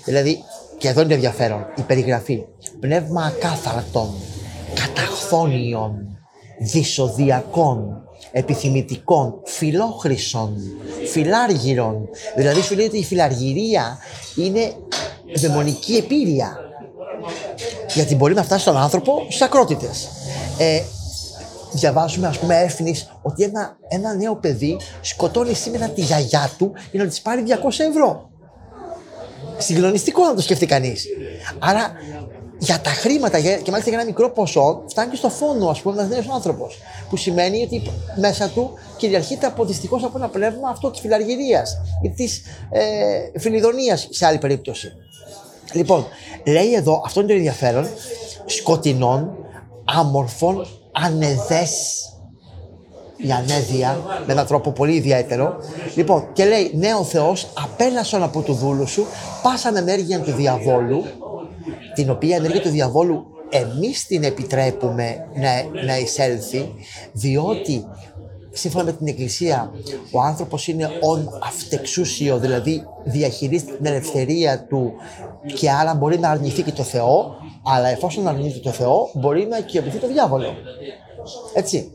Δηλαδή, 0.04 0.42
και 0.80 0.88
εδώ 0.88 1.00
είναι 1.00 1.14
ενδιαφέρον, 1.14 1.66
η 1.76 1.82
περιγραφή. 1.82 2.44
Πνεύμα 2.80 3.22
ακάθαρτων, 3.22 4.10
καταχθόνιων, 4.74 6.18
δυσοδιακών, 6.58 8.02
επιθυμητικών, 8.32 9.34
φιλόχρησων, 9.44 10.56
φιλάργυρων. 11.10 12.08
Δηλαδή 12.36 12.60
σου 12.60 12.74
λέει 12.74 12.86
ότι 12.86 12.98
η 12.98 13.04
φιλαργυρία 13.04 13.98
είναι 14.36 14.72
δαιμονική 15.34 15.94
επίρρεια. 15.96 16.58
Γιατί 17.94 18.14
μπορεί 18.14 18.34
να 18.34 18.42
φτάσει 18.42 18.60
στον 18.60 18.76
άνθρωπο 18.76 19.26
στι 19.28 19.44
ακρότητες. 19.44 20.08
Ε, 20.58 20.80
διαβάζουμε, 21.72 22.26
ας 22.26 22.38
πούμε, 22.38 22.56
έφυνη 22.56 22.94
ότι 23.22 23.42
ένα, 23.42 23.76
ένα 23.88 24.14
νέο 24.14 24.36
παιδί 24.36 24.76
σκοτώνει 25.00 25.54
σήμερα 25.54 25.88
τη 25.88 26.00
γιαγιά 26.00 26.50
του 26.58 26.72
για 26.90 27.02
να 27.02 27.08
της 27.08 27.20
πάρει 27.20 27.44
200 27.46 27.52
ευρώ. 27.88 28.29
Συγκλονιστικό 29.60 30.24
να 30.26 30.34
το 30.34 30.40
σκεφτεί 30.42 30.66
κανείς. 30.66 31.06
Άρα 31.58 31.92
για 32.58 32.80
τα 32.80 32.90
χρήματα 32.90 33.40
και 33.40 33.70
μάλιστα 33.70 33.90
για 33.90 33.98
ένα 33.98 34.04
μικρό 34.04 34.30
ποσό 34.30 34.84
φτάνει 34.88 35.10
και 35.10 35.16
στο 35.16 35.28
φόνο, 35.28 35.68
ας 35.68 35.80
πούμε, 35.80 36.00
ένα 36.00 36.08
νέο 36.08 36.34
άνθρωπος. 36.34 36.78
Που 37.10 37.16
σημαίνει 37.16 37.62
ότι 37.62 37.82
μέσα 38.16 38.48
του 38.48 38.70
κυριαρχείται 38.96 39.46
από 39.46 39.64
δυστυχώς 39.64 40.04
από 40.04 40.18
ένα 40.18 40.28
πνεύμα 40.28 40.68
αυτό 40.68 40.90
της 40.90 41.00
φιλαργυρίας 41.00 41.76
ή 42.02 42.10
της 42.10 42.42
ε, 42.70 43.38
φιλιδονίας 43.38 44.08
σε 44.10 44.26
άλλη 44.26 44.38
περίπτωση. 44.38 44.92
Λοιπόν, 45.72 46.06
λέει 46.46 46.74
εδώ, 46.74 47.02
αυτό 47.04 47.20
είναι 47.20 47.28
το 47.28 47.34
ενδιαφέρον, 47.34 47.88
σκοτεινών, 48.44 49.36
άμορφων, 49.84 50.66
ανεδές 50.92 52.04
η 53.26 53.30
ανέδεια 53.30 54.00
με 54.26 54.32
έναν 54.32 54.46
τρόπο 54.46 54.70
πολύ 54.70 54.94
ιδιαίτερο. 54.94 55.56
Λοιπόν, 55.94 56.28
και 56.32 56.44
λέει, 56.44 56.70
ναι 56.74 56.94
ο 56.94 57.04
Θεός 57.04 57.48
απέλασον 57.62 58.22
από 58.22 58.40
του 58.40 58.52
δούλου 58.52 58.86
σου 58.86 59.06
πάσαν 59.42 59.76
ενέργεια 59.76 60.20
του 60.20 60.32
διαβόλου 60.32 61.04
την 61.94 62.10
οποία 62.10 62.36
ενέργεια 62.36 62.60
του 62.60 62.68
διαβόλου 62.68 63.26
εμείς 63.50 64.06
την 64.06 64.22
επιτρέπουμε 64.24 65.26
να, 65.34 65.82
να 65.86 65.98
εισέλθει, 65.98 66.74
διότι 67.12 67.84
σύμφωνα 68.50 68.84
με 68.84 68.92
την 68.92 69.06
Εκκλησία 69.06 69.72
ο 70.12 70.20
άνθρωπος 70.20 70.68
είναι 70.68 70.88
ον 71.00 71.40
αυτεξούσιο, 71.42 72.38
δηλαδή 72.38 72.86
διαχειρίζεται 73.04 73.72
την 73.72 73.86
ελευθερία 73.86 74.66
του 74.68 74.92
και 75.54 75.70
άρα 75.70 75.94
μπορεί 75.94 76.18
να 76.18 76.30
αρνηθεί 76.30 76.62
και 76.62 76.72
το 76.72 76.82
Θεό, 76.82 77.34
αλλά 77.64 77.88
εφόσον 77.88 78.28
αρνηθεί 78.28 78.60
το 78.60 78.70
Θεό 78.70 79.10
μπορεί 79.14 79.46
να 79.46 79.58
οικειοποιηθεί 79.58 79.98
το 79.98 80.08
διάβολο. 80.08 80.54
Έτσι. 81.54 81.92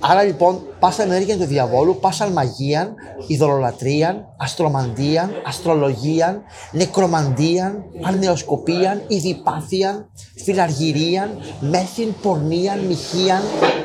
Άρα 0.00 0.22
λοιπόν, 0.22 0.60
πάσα 0.78 1.02
ενέργεια 1.02 1.36
του 1.36 1.44
διαβόλου, 1.44 1.98
πάσα 2.00 2.28
μαγείαν, 2.28 2.94
ειδωλολατρίαν, 3.26 4.34
αστρομαντίαν, 4.36 5.30
αστρολογίαν, 5.46 6.42
νεκρομαντίαν, 6.72 7.84
αρνεοσκοπίαν, 8.02 9.02
ειδιπάθιαν, 9.08 10.10
φιλαργυρίαν, 10.44 11.38
μέθην, 11.60 12.14
πορνίαν, 12.22 12.78
μοιχίαν. 12.78 13.42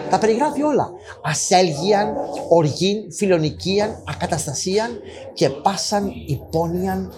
Τα 0.10 0.18
περιγράφει 0.18 0.64
όλα. 0.64 0.90
Ασέλγιαν, 1.24 2.14
οργήν, 2.50 3.14
φιλονικίαν, 3.18 4.04
ακαταστασίαν 4.08 4.92
και 5.34 5.50
πάσαν 5.50 6.12
υπόνιαν 6.28 7.14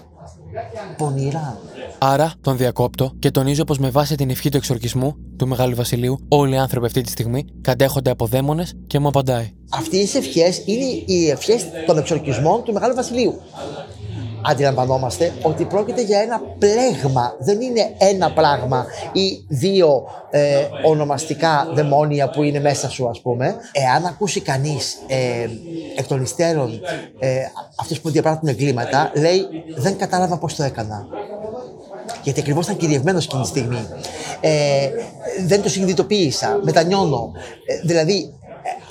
πονηρά. 0.97 1.59
Άρα 1.97 2.33
τον 2.41 2.57
διακόπτω 2.57 3.11
και 3.19 3.31
τονίζω 3.31 3.63
πως 3.63 3.77
με 3.77 3.89
βάση 3.89 4.15
την 4.15 4.29
ευχή 4.29 4.49
του 4.49 4.57
εξορκισμού 4.57 5.15
του 5.37 5.47
Μεγάλου 5.47 5.75
Βασιλείου, 5.75 6.19
όλοι 6.27 6.53
οι 6.53 6.57
άνθρωποι 6.57 6.85
αυτή 6.85 7.01
τη 7.01 7.09
στιγμή 7.09 7.45
κατέχονται 7.61 8.09
από 8.09 8.25
δαίμονες 8.25 8.73
και 8.87 8.99
μου 8.99 9.07
απαντάει. 9.07 9.53
Αυτές 9.69 10.13
οι 10.13 10.17
ευχές 10.17 10.61
είναι 10.65 11.03
οι 11.05 11.29
ευχές 11.29 11.65
των 11.85 11.97
εξορκισμών 11.97 12.63
του 12.63 12.73
Μεγάλου 12.73 12.95
Βασιλείου 12.95 13.41
αντιλαμβανόμαστε 14.45 15.33
ότι 15.41 15.65
πρόκειται 15.65 16.01
για 16.01 16.19
ένα 16.19 16.41
πλέγμα. 16.59 17.35
Δεν 17.39 17.61
είναι 17.61 17.95
ένα 17.97 18.31
πράγμα 18.31 18.85
ή 19.11 19.45
δύο 19.47 20.03
ε, 20.29 20.67
ονομαστικά 20.85 21.67
δαιμόνια 21.73 22.29
που 22.29 22.43
είναι 22.43 22.59
μέσα 22.59 22.89
σου, 22.89 23.09
ας 23.09 23.21
πούμε. 23.21 23.55
Εάν 23.71 24.05
ακούσει 24.05 24.41
κανείς 24.41 24.97
ε, 25.07 25.49
εκ 25.95 26.07
των 26.07 26.21
υστέρων 26.21 26.81
ε, 27.19 27.39
αυτούς 27.75 27.99
που 27.99 28.09
διαπράττουν 28.09 28.47
εγκλήματα, 28.47 29.11
λέει 29.15 29.45
δεν 29.75 29.97
κατάλαβα 29.97 30.37
πώς 30.37 30.55
το 30.55 30.63
έκανα. 30.63 31.07
Γιατί 32.23 32.39
ακριβώς 32.39 32.65
ήταν 32.65 32.77
κυριευμένος 32.77 33.25
εκείνη 33.25 33.41
τη 33.41 33.47
στιγμή. 33.47 33.87
Ε, 34.41 34.89
δεν 35.45 35.61
το 35.61 35.69
συνειδητοποίησα, 35.69 36.59
μετανιώνω. 36.63 37.31
Ε, 37.65 37.87
δηλαδή, 37.87 38.33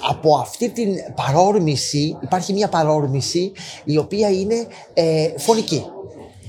από 0.08 0.36
αυτή 0.36 0.68
την 0.68 0.96
παρόρμηση 1.14 2.16
υπάρχει 2.22 2.52
μια 2.52 2.68
παρόρμηση 2.68 3.52
η 3.84 3.98
οποία 3.98 4.30
είναι 4.30 4.66
ε, 4.94 5.28
φωνική. 5.36 5.84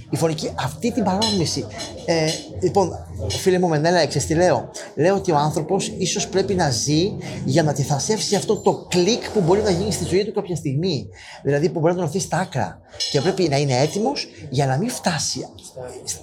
Η 0.09 0.17
φωνική, 0.17 0.51
αυτή 0.55 0.91
την 0.91 1.03
παρόρμηση. 1.03 1.65
Ε, 2.05 2.27
λοιπόν, 2.61 3.04
φίλε 3.29 3.59
μου 3.59 3.67
Μενέλα, 3.67 4.07
ξέρεις 4.07 4.27
τι 4.27 4.33
λέω. 4.33 4.69
Λέω 4.95 5.15
ότι 5.15 5.31
ο 5.31 5.37
άνθρωπος 5.37 5.87
ίσως 5.97 6.27
πρέπει 6.27 6.53
να 6.53 6.69
ζει 6.69 7.13
για 7.45 7.63
να 7.63 7.69
αντιθασεύσει 7.69 8.35
αυτό 8.35 8.57
το 8.57 8.85
κλικ 8.89 9.29
που 9.29 9.41
μπορεί 9.41 9.61
να 9.61 9.69
γίνει 9.69 9.91
στη 9.91 10.05
ζωή 10.05 10.25
του 10.25 10.33
κάποια 10.33 10.55
στιγμή. 10.55 11.07
Δηλαδή 11.43 11.69
που 11.69 11.79
μπορεί 11.79 11.93
να 11.93 11.99
τον 11.99 12.07
αφήσει 12.07 12.25
στα 12.25 12.37
άκρα. 12.37 12.79
Και 13.11 13.21
πρέπει 13.21 13.47
να 13.49 13.57
είναι 13.57 13.79
έτοιμος 13.79 14.27
για 14.49 14.65
να 14.65 14.77
μην 14.77 14.89
φτάσει 14.89 15.47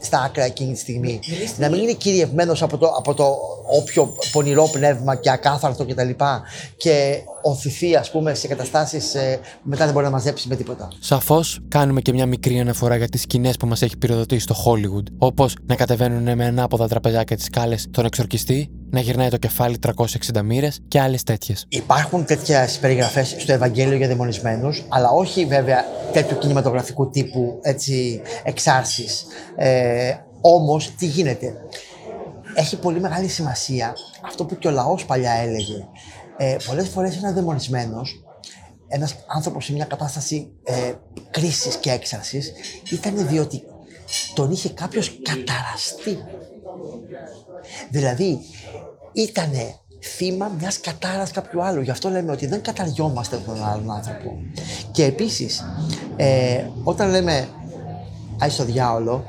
στα 0.01 0.22
άκρα 0.22 0.45
εκείνη 0.45 0.72
τη 0.72 0.78
στιγμή. 0.78 1.20
Να 1.59 1.68
μην 1.68 1.80
είναι 1.80 1.93
κυριευμένος 1.93 2.62
από 2.62 2.78
το, 2.78 2.86
από 2.86 3.14
το 3.14 3.36
όποιο 3.80 4.12
πονηρό 4.32 4.68
πνεύμα 4.72 5.14
και 5.16 5.30
ακάθαρτο 5.30 5.84
κτλ. 5.84 6.09
Και, 6.09 6.14
και 6.76 7.22
οθηθεί, 7.43 7.97
ας 7.97 8.11
πούμε, 8.11 8.34
σε 8.34 8.47
καταστάσεις 8.49 9.14
ε, 9.14 9.40
μετά 9.62 9.84
δεν 9.84 9.93
μπορεί 9.93 10.05
να 10.05 10.11
μαζέψει 10.11 10.49
με 10.49 10.57
τίποτα. 10.57 10.88
Σαφώς 11.01 11.61
κάνουμε 11.68 12.01
και 12.01 12.12
μια 12.12 12.26
μικρή 12.26 12.61
αναφορά 12.61 12.97
για 12.97 13.09
τις 13.09 13.20
σκηνές 13.20 13.57
που 13.57 13.66
μας 13.66 13.82
έχει 13.82 13.97
πυροδοτήσει 13.97 14.40
στο 14.40 14.55
Hollywood. 14.64 15.07
Όπως 15.18 15.57
να 15.66 15.74
κατεβαίνουν 15.74 16.36
με 16.36 16.45
ανάποδα 16.45 16.82
τραπεζάκια 16.89 17.37
τις 17.37 17.45
σκάλες 17.45 17.87
τον 17.91 18.05
εξορκιστή, 18.05 18.70
να 18.91 19.01
γυρνάει 19.01 19.28
το 19.28 19.37
κεφάλι 19.37 19.78
360 19.78 20.43
μοίρες 20.43 20.80
και 20.89 21.01
άλλες 21.01 21.22
τέτοιες. 21.22 21.66
Υπάρχουν 21.68 22.24
τέτοιε 22.24 22.66
περιγραφές 22.80 23.35
στο 23.39 23.53
Ευαγγέλιο 23.53 23.97
για 23.97 24.09
δαιμονισμένους, 24.09 24.85
αλλά 24.89 25.11
όχι 25.11 25.45
βέβαια 25.45 25.85
τέτοιου 26.12 26.39
κινηματογραφικού 26.39 27.11
τύπου 27.11 27.61
εξάρσεις. 28.45 29.24
Ε, 29.57 30.14
Όμως, 30.41 30.91
τι 30.99 31.07
γίνεται; 31.07 31.55
Έχει 32.55 32.78
πολύ 32.78 33.01
μεγάλη 33.01 33.28
σημασία 33.28 33.93
αυτό 34.24 34.45
που 34.45 34.59
και 34.59 34.68
ο 34.68 34.70
λαός 34.70 35.05
παλιά 35.05 35.33
έλεγε. 35.33 35.87
Ε, 36.37 36.57
Πολλές 36.66 36.89
φορές 36.89 37.16
ένας 37.16 37.33
δαιμονισμένος, 37.33 38.24
ένας 38.89 39.14
άνθρωπος 39.26 39.64
σε 39.64 39.72
μια 39.72 39.85
κατάσταση 39.85 40.53
ε, 40.64 40.93
κρίσης 41.30 41.76
και 41.76 41.91
έξαρσης, 41.91 42.53
ήταν 42.91 43.26
διότι 43.28 43.62
τον 44.35 44.51
είχε 44.51 44.68
κάποιος 44.68 45.18
καταραστεί. 45.22 46.18
Δηλαδή, 47.91 48.41
ήταν 49.12 49.51
θύμα 50.03 50.51
μιας 50.59 50.81
κατάρας 50.81 51.31
κάποιου 51.31 51.62
άλλου. 51.62 51.81
Γι' 51.81 51.91
αυτό 51.91 52.09
λέμε 52.09 52.33
ότι 52.33 52.47
δεν 52.47 52.62
καταριόμαστε 52.62 53.37
τον 53.37 53.64
άλλον 53.64 53.91
άνθρωπο. 53.91 54.39
Και 54.91 55.05
επίσης, 55.05 55.64
ε, 56.16 56.64
όταν 56.85 57.11
λέμε 57.11 57.49
Άι 58.43 58.51
στο 58.51 58.64
διάολο, 58.64 59.25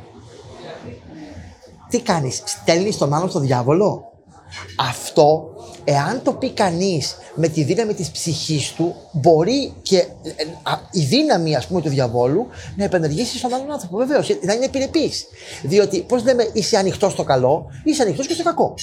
τι 1.90 2.02
κάνεις, 2.02 2.42
στέλνεις 2.46 2.98
τον 2.98 3.14
άλλον 3.14 3.30
στο 3.30 3.40
διάβολο; 3.40 4.12
Αυτό, 4.78 5.53
εάν 5.84 6.22
το 6.24 6.34
πει 6.34 6.50
κανείς 6.50 7.16
με 7.36 7.48
τη 7.48 7.64
δύναμη 7.64 7.94
της 7.94 8.12
ψυχής 8.12 8.72
του, 8.72 8.96
μπορεί 9.12 9.74
και 9.82 9.98
ε, 9.98 10.08
η 10.92 11.02
δύναμη 11.02 11.56
ας 11.56 11.68
πούμε 11.68 11.82
του 11.82 11.90
διαβόλου 11.90 12.48
να 12.76 12.84
επενεργήσει 12.84 13.38
στον 13.38 13.54
άλλον 13.54 13.72
άνθρωπο. 13.72 13.98
Βεβαίως, 13.98 14.30
να 14.42 14.54
είναι 14.54 14.66
επιρρεπής. 14.66 15.26
Διότι, 15.64 16.02
πώς 16.02 16.24
λέμε, 16.24 16.50
είσαι 16.54 16.78
ανοιχτός 16.78 17.12
στο 17.12 17.24
καλό, 17.24 17.66
είσαι 17.84 18.02
ανοιχτός 18.02 18.28
και 18.28 18.34
στο 18.34 18.44
κακό. 18.44 18.74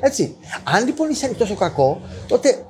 Έτσι. 0.00 0.36
Αν 0.64 0.84
λοιπόν 0.84 1.10
είσαι 1.10 1.24
ανοιχτός 1.24 1.48
στο 1.48 1.56
κακό, 1.56 2.00
τότε 2.28 2.64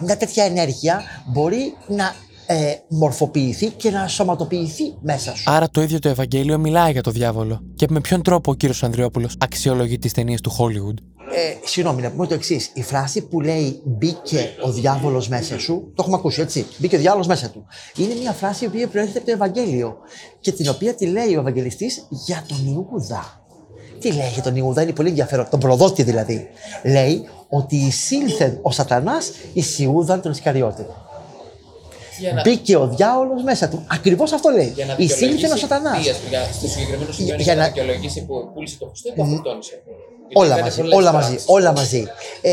μια 0.00 0.16
τέτοια 0.16 0.44
ενέργεια 0.44 1.02
μπορεί 1.26 1.74
να 1.86 2.14
ε, 2.46 2.74
μορφοποιηθεί 2.88 3.70
και 3.70 3.90
να 3.90 4.08
σωματοποιηθεί 4.08 4.94
μέσα 5.00 5.36
σου. 5.36 5.42
Άρα 5.46 5.68
το 5.70 5.82
ίδιο 5.82 5.98
το 5.98 6.08
Ευαγγέλιο 6.08 6.58
μιλάει 6.58 6.92
για 6.92 7.02
το 7.02 7.10
διάβολο. 7.10 7.60
Και 7.74 7.86
με 7.90 8.00
ποιον 8.00 8.22
τρόπο 8.22 8.50
ο 8.50 8.54
κύριος 8.54 8.82
Ανδριόπουλος 8.82 9.36
αξιολογεί 9.38 9.98
τις 9.98 10.12
ταινίες 10.12 10.40
του 10.40 10.50
Hollywood; 10.50 10.94
Ε, 11.32 11.66
συγγνώμη, 11.66 12.02
να 12.02 12.10
πούμε 12.10 12.26
το 12.26 12.34
εξής. 12.34 12.70
Η 12.74 12.82
φράση 12.82 13.22
που 13.22 13.40
λέει 13.40 13.80
Μπήκε 13.84 14.56
ο 14.62 14.70
διάβολος 14.70 15.28
μέσα 15.28 15.58
σου, 15.58 15.92
το 15.94 15.94
έχουμε 15.98 16.16
ακούσει 16.16 16.40
έτσι. 16.40 16.66
Μπήκε 16.78 16.96
ο 16.96 16.98
διάβολος 16.98 17.26
μέσα 17.26 17.50
του. 17.50 17.66
Είναι 17.96 18.14
μια 18.14 18.32
φράση 18.32 18.64
η 18.64 18.66
οποία 18.66 18.88
προέρχεται 18.88 19.18
από 19.18 19.26
το 19.26 19.32
Ευαγγέλιο 19.32 19.96
και 20.40 20.52
την 20.52 20.68
οποία 20.68 20.94
τη 20.94 21.06
λέει 21.06 21.36
ο 21.36 21.40
Ευαγγελιστής 21.40 22.06
για 22.08 22.44
τον 22.48 22.58
Ιούδα. 22.66 23.46
Τι 23.98 24.12
λέει 24.12 24.28
για 24.32 24.42
τον 24.42 24.56
Ιούδα, 24.56 24.82
είναι 24.82 24.92
πολύ 24.92 25.08
ενδιαφέρον. 25.08 25.46
Τον 25.50 25.60
προδότη 25.60 26.02
δηλαδή. 26.02 26.48
Λέει 26.84 27.28
ότι 27.48 27.76
εισήλθε 27.76 28.58
ο 28.62 28.70
Σατανάς 28.70 29.32
εις 29.52 29.78
Ιούδαν 29.78 30.20
τον 30.20 30.32
Ισκαριώτη. 30.32 30.86
Να... 32.34 32.40
Μπήκε 32.40 32.76
ο 32.76 32.88
διάολο 32.88 33.42
μέσα 33.42 33.68
του. 33.68 33.86
Ακριβώς 33.88 34.32
αυτό 34.32 34.50
λέει. 34.50 34.74
Εισήλθε 34.96 35.52
ο 35.52 35.56
Σατανάς. 35.56 36.04
Στο 36.52 36.68
συγκεκριμένο 36.68 37.12
σημείο 37.12 37.34
για 37.34 37.54
να 37.54 37.66
δικαιολογήσει 37.66 38.24
που 38.24 38.50
πούλησε 38.54 38.78
το 38.78 38.86
Χριστό 38.86 39.08
ή 39.08 39.12
που 39.12 39.22
αυτοκτόνησε. 39.22 39.82
Όλα 40.32 40.60
μαζί, 40.60 40.82
όλα 40.92 41.12
μαζί, 41.12 41.38
όλα 41.46 41.72
μαζί. 41.72 42.06
Ε, 42.42 42.50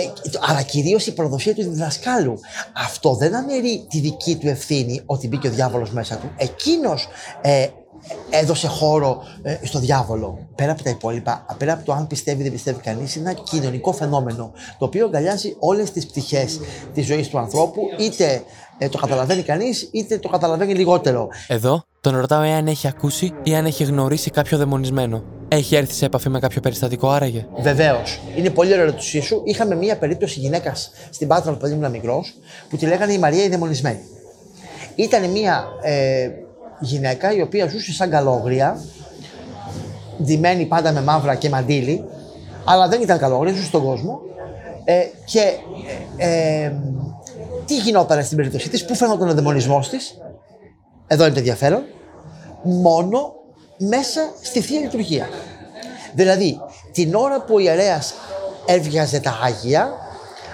αλλά 0.50 0.62
κυρίως 0.62 1.08
η 1.08 1.14
προδοσία 1.14 1.54
του 1.54 1.62
διδασκάλου. 1.62 2.40
Αυτό 2.86 3.14
δεν 3.14 3.36
αναιρεί 3.36 3.86
τη 3.90 4.00
δική 4.00 4.36
του 4.36 4.48
ευθύνη 4.48 5.02
ότι 5.06 5.28
μπήκε 5.28 5.48
ο 5.48 5.52
διάβολος 5.52 5.92
μέσα 5.92 6.16
του. 6.16 6.32
Εκείνος 6.38 7.08
ε, 7.42 7.68
έδωσε 8.30 8.68
χώρο 8.68 9.24
ε, 9.42 9.58
στο 9.62 9.80
διάβολο. 9.80 10.48
Πέρα 10.56 10.72
από 10.72 10.84
τα 10.84 10.90
υπόλοιπα, 10.90 11.46
πέρα 11.58 11.74
από 11.74 11.86
το 11.86 11.94
αν 11.94 12.08
πιστεύει 12.08 12.40
ή 12.40 12.44
δεν 12.44 12.52
πιστεύει 12.52 12.80
κανείς, 12.80 13.16
είναι 13.16 13.30
ένα 13.30 13.40
κοινωνικό 13.44 13.92
φαινόμενο 13.92 14.52
το 14.78 14.86
οποίο 14.86 15.06
αγκαλιάζει 15.06 15.56
όλες 15.60 15.92
τις 15.92 16.06
πτυχές 16.06 16.60
της 16.94 17.06
ζωής 17.06 17.28
του 17.28 17.38
ανθρώπου, 17.38 17.82
είτε 18.00 18.44
ε, 18.78 18.90
το 18.90 18.98
καταλαβαίνει 18.98 19.42
κανείς, 19.42 19.90
είτε 19.92 20.18
το 20.18 20.30
καταλαβαίνει 20.30 20.74
λιγότερο. 20.74 21.28
Εδώ 21.48 21.84
τον 22.02 22.18
ρωτάω 22.18 22.42
εάν 22.42 22.68
έχει 22.68 22.88
ακούσει 22.88 23.34
ή 23.44 23.56
αν 23.56 23.66
έχει 23.66 23.84
γνωρίσει 23.84 24.30
κάποιο 24.30 24.58
δαιμονισμένο. 24.58 25.24
Έχει 25.48 25.76
έρθει 25.76 25.94
σε 25.94 26.06
επαφή 26.06 26.30
με 26.30 26.40
κάποιο 26.40 26.62
περιστατικό 26.62 27.10
άραγε; 27.10 27.46
Βεβαίως. 27.62 28.20
Είναι 28.36 28.50
πολύ 28.50 28.72
ωραία 28.72 28.84
ερώτησή 28.84 29.22
σου. 29.22 29.42
Είχαμε 29.46 29.76
μία 29.76 29.98
περίπτωση 29.98 30.40
γυναίκας 30.40 30.92
στην 31.10 31.28
Πάτρα 31.28 31.54
που 31.54 31.68
ήμουν 31.68 31.92
μικρός 31.92 32.34
που 32.70 32.78
τη 32.78 32.86
λέγανε 32.86 33.14
η 33.14 33.18
Μαρία 33.18 33.44
η 33.44 33.50
δαιμονισμένη. 33.50 34.00
Ήταν 34.96 35.30
μία 35.30 35.64
ε, 35.82 36.30
γυναίκα 36.82 37.34
η 37.34 37.42
οποία 37.42 37.68
ζούσε 37.68 37.94
σαν 37.94 38.10
καλόγρια, 38.10 38.82
ντυμένη 40.24 40.66
πάντα 40.66 40.92
με 40.92 41.02
μαύρα 41.02 41.36
και 41.36 41.50
μαντίλι, 41.50 42.06
αλλά 42.66 42.88
δεν 42.88 43.02
ήταν 43.02 43.18
καλόγρια, 43.18 43.54
ζούσε 43.54 43.66
στον 43.66 43.84
κόσμο. 43.84 44.20
Ε, 44.84 45.04
και 45.26 45.40
ε, 46.18 46.64
ε, 46.64 46.74
τι 47.66 47.78
γινόταν 47.78 48.24
στην 48.24 48.38
περίπτωσή 48.38 48.70
της, 48.70 48.86
πού 48.86 48.96
φαίνονταν 48.96 49.30
ο 49.30 49.34
δαιμονισμός 49.34 49.90
της, 49.90 50.18
εδώ 51.08 51.24
είναι 51.24 51.34
το 51.34 51.40
ενδιαφέρον, 51.40 51.84
μόνο 52.64 53.34
μέσα 53.78 54.22
στη 54.42 54.62
θεία 54.62 54.80
λειτουργία. 54.80 55.30
Δηλαδή, 56.14 56.60
την 56.92 57.16
ώρα 57.16 57.42
που 57.42 57.54
ο 57.54 57.60
ιερέας 57.60 58.14
έβγαζε 58.66 59.20
τα 59.20 59.40
Άγια, 59.44 59.94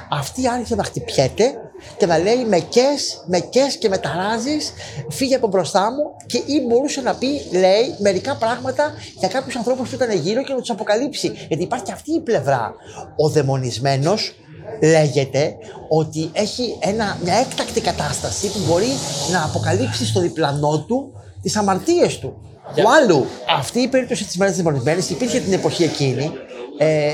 αυτή 0.10 0.48
άρχισε 0.48 0.76
να 0.76 0.84
χτυπιέται 0.84 1.67
και 1.98 2.06
να 2.06 2.18
λέει 2.18 2.46
με 2.46 2.60
κες, 2.60 3.24
με 3.26 3.40
κες 3.40 3.78
και 3.78 3.90
με 3.90 3.98
ταράζεις, 3.98 4.74
φύγε 5.10 5.36
από 5.36 5.48
μπροστά 5.48 5.92
μου 5.92 6.16
και 6.26 6.38
ή 6.38 6.66
μπορούσε 6.68 7.02
να 7.02 7.16
πει, 7.16 7.28
λέει, 7.52 7.96
μερικά 8.00 8.36
πράγματα 8.36 8.94
για 9.20 9.28
κάποιους 9.28 9.56
ανθρώπους 9.56 9.90
που 9.90 9.96
ήταν 9.96 10.12
γύρω 10.12 10.44
και 10.44 10.54
να 10.54 10.60
τους 10.60 10.70
αποκαλύψει. 10.70 11.32
Γιατί 11.48 11.64
υπάρχει 11.64 11.92
αυτή 11.92 12.14
η 12.14 12.20
πλευρά. 12.20 12.74
Ο 13.16 13.30
δαιμονισμένος 13.30 14.36
λέγεται 14.82 15.56
ότι 15.90 16.30
έχει 16.34 16.78
ένα, 16.80 17.18
μια 17.24 17.36
έκτακτη 17.36 17.82
κατάσταση 17.82 18.48
που 18.48 18.60
μπορεί 18.68 18.92
να 19.32 19.44
αποκαλύψει 19.44 20.06
στο 20.06 20.20
διπλανό 20.20 20.86
του 20.88 21.12
τις 21.42 21.56
αμαρτίες 21.56 22.20
του. 22.20 22.42
Για... 22.74 22.84
Του 22.84 22.90
άλλου, 22.92 23.26
αυτή 23.58 23.80
η 23.80 23.88
περίπτωση 23.88 24.26
της 24.26 24.38
μέρας 24.38 24.54
της 24.54 24.64
δαιμονισμένης 24.64 25.10
υπήρχε 25.10 25.40
την 25.40 25.54
εποχή 25.54 25.84
εκείνη 25.84 26.32
ε, 26.78 27.12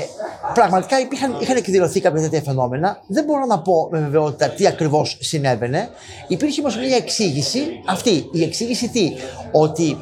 πραγματικά 0.54 1.00
υπήρχαν, 1.00 1.36
είχαν 1.40 1.56
εκδηλωθεί 1.56 2.00
κάποια 2.00 2.20
τέτοια 2.20 2.40
φαινόμενα. 2.40 3.02
Δεν 3.06 3.24
μπορώ 3.24 3.44
να 3.44 3.58
πω 3.58 3.88
με 3.90 3.98
βεβαιότητα 3.98 4.48
τι 4.48 4.66
ακριβώς 4.66 5.16
συνέβαινε. 5.20 5.88
Υπήρχε 6.28 6.60
όμως 6.60 6.76
μια 6.76 6.96
εξήγηση, 6.96 7.82
αυτή. 7.84 8.28
Η 8.32 8.42
εξήγηση 8.42 8.88
τι, 8.88 9.12
ότι 9.52 9.96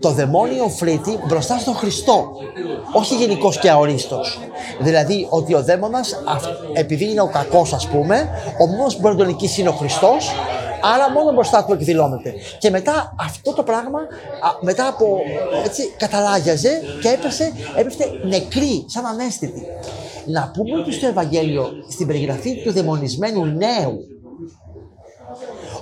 το 0.00 0.10
δαιμόνιο 0.10 0.68
φρύτη 0.68 1.18
μπροστά 1.28 1.58
στον 1.58 1.74
Χριστό. 1.74 2.32
Όχι 2.92 3.14
γενικώ 3.14 3.52
και 3.60 3.70
αορίστος. 3.70 4.38
Δηλαδή 4.80 5.26
ότι 5.30 5.54
ο 5.54 5.62
δαίμονας, 5.62 6.22
επειδή 6.72 7.10
είναι 7.10 7.20
ο 7.20 7.28
κακός, 7.28 7.72
ας 7.72 7.88
πούμε, 7.88 8.28
ο 8.60 8.66
μόνος 8.66 8.94
που 8.94 9.00
μπορεί 9.00 9.14
να 9.14 9.20
τον 9.20 9.28
νικήσει 9.28 9.60
είναι 9.60 9.68
ο 9.68 9.72
Χριστός 9.72 10.32
Άρα 10.92 11.10
μόνο 11.10 11.32
μπροστά 11.32 11.64
του 11.64 11.72
εκδηλώνεται. 11.72 12.34
Και 12.58 12.70
μετά 12.70 13.14
αυτό 13.20 13.52
το 13.52 13.62
πράγμα, 13.62 13.98
μετά 14.60 14.86
από 14.86 15.18
έτσι, 15.64 15.94
καταλάγιαζε 15.96 16.82
και 17.02 17.08
έπεσε, 17.08 17.52
έπεσε 17.76 18.20
νεκρή, 18.24 18.84
σαν 18.88 19.06
ανέστητη. 19.06 19.66
Να 20.26 20.50
πούμε 20.54 20.78
ότι 20.80 20.92
στο 20.92 21.06
Ευαγγέλιο, 21.06 21.70
στην 21.90 22.06
περιγραφή 22.06 22.62
του 22.62 22.72
δαιμονισμένου 22.72 23.44
νέου, 23.44 23.98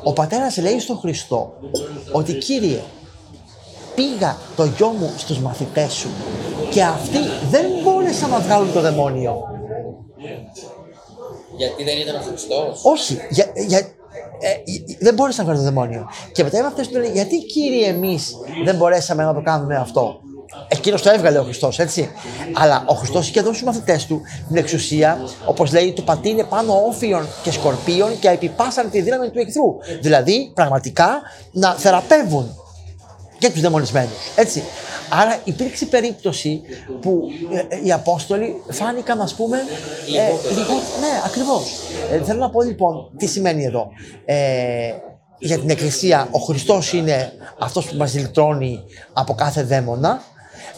ο 0.02 0.12
πατέρας 0.12 0.56
λέει 0.56 0.78
στον 0.78 0.98
Χριστό 0.98 1.52
ότι 2.12 2.34
Κύριε, 2.34 2.80
πήγα 3.94 4.36
το 4.56 4.64
γιο 4.64 4.88
μου 4.88 5.12
στους 5.16 5.38
μαθητές 5.38 5.92
σου 5.92 6.08
και 6.70 6.82
αυτοί 6.82 7.18
δεν 7.50 7.64
μπόρεσαν 7.82 8.30
να 8.30 8.38
βγάλουν 8.38 8.72
το 8.72 8.80
δαιμόνιο. 8.80 9.42
Γιατί 11.56 11.84
δεν 11.84 11.98
ήταν 11.98 12.14
ο 12.14 12.20
Χριστός; 12.20 12.80
Όχι, 12.84 13.18
για, 13.30 13.52
για, 13.66 13.86
ε, 14.40 14.48
δεν 14.98 15.14
μπόρεσα 15.14 15.38
να 15.38 15.44
βγάλω 15.44 15.58
το 15.58 15.64
δαιμόνιο. 15.64 16.06
Και 16.32 16.42
μετά 16.42 16.58
είμαι 16.58 16.66
αυτό 16.66 16.82
που 16.82 16.96
λέει, 16.96 17.10
γιατί 17.10 17.36
κύριε 17.36 17.88
εμείς 17.88 18.34
δεν 18.64 18.76
μπορέσαμε 18.76 19.24
να 19.24 19.34
το 19.34 19.42
κάνουμε 19.42 19.76
αυτό; 19.76 20.20
Εκείνος 20.68 21.02
το 21.02 21.10
έβγαλε 21.10 21.38
ο 21.38 21.42
Χριστός, 21.42 21.78
έτσι. 21.78 22.10
Αλλά 22.52 22.84
ο 22.86 22.94
Χριστός 22.94 23.28
είχε 23.28 23.40
δώσει 23.40 23.54
στους 23.54 23.66
μαθητές 23.66 24.06
του 24.06 24.20
την 24.48 24.56
εξουσία, 24.56 25.18
όπως 25.46 25.72
λέει, 25.72 25.92
του 25.92 26.04
πατίνε 26.04 26.44
πάνω 26.44 26.84
όφιων 26.88 27.26
και 27.42 27.50
σκορπίων 27.50 28.18
και 28.18 28.28
επιπάσαν 28.28 28.90
τη 28.90 29.00
δύναμη 29.00 29.30
του 29.30 29.38
εχθρού. 29.38 29.76
Δηλαδή, 30.00 30.50
πραγματικά 30.54 31.20
να 31.52 31.74
θεραπεύουν 31.74 32.56
και 33.42 33.50
τους 33.50 33.60
δαιμονισμένους. 33.60 34.12
Έτσι. 34.36 34.62
Άρα 35.10 35.40
υπήρξε 35.44 35.86
περίπτωση 35.86 36.60
που 37.00 37.28
ε, 37.52 37.86
οι 37.86 37.92
Απόστολοι 37.92 38.54
φάνηκαν, 38.70 39.20
ας 39.20 39.34
πούμε, 39.34 39.56
ε, 39.56 40.50
λίγο. 40.54 40.72
Ναι, 41.00 41.20
ακριβώς. 41.24 41.62
Ε, 42.12 42.22
θέλω 42.24 42.38
να 42.38 42.50
πω 42.50 42.62
λοιπόν 42.62 43.10
τι 43.16 43.26
σημαίνει 43.26 43.64
εδώ. 43.64 43.88
Ε, 44.24 44.36
για 45.38 45.58
την 45.58 45.70
Εκκλησία 45.70 46.28
ο 46.30 46.38
Χριστός 46.38 46.92
είναι 46.92 47.32
αυτός 47.58 47.86
που 47.86 47.96
μας 47.96 48.14
λυτρώνει 48.14 48.80
από 49.12 49.34
κάθε 49.34 49.62
δαίμονα 49.62 50.22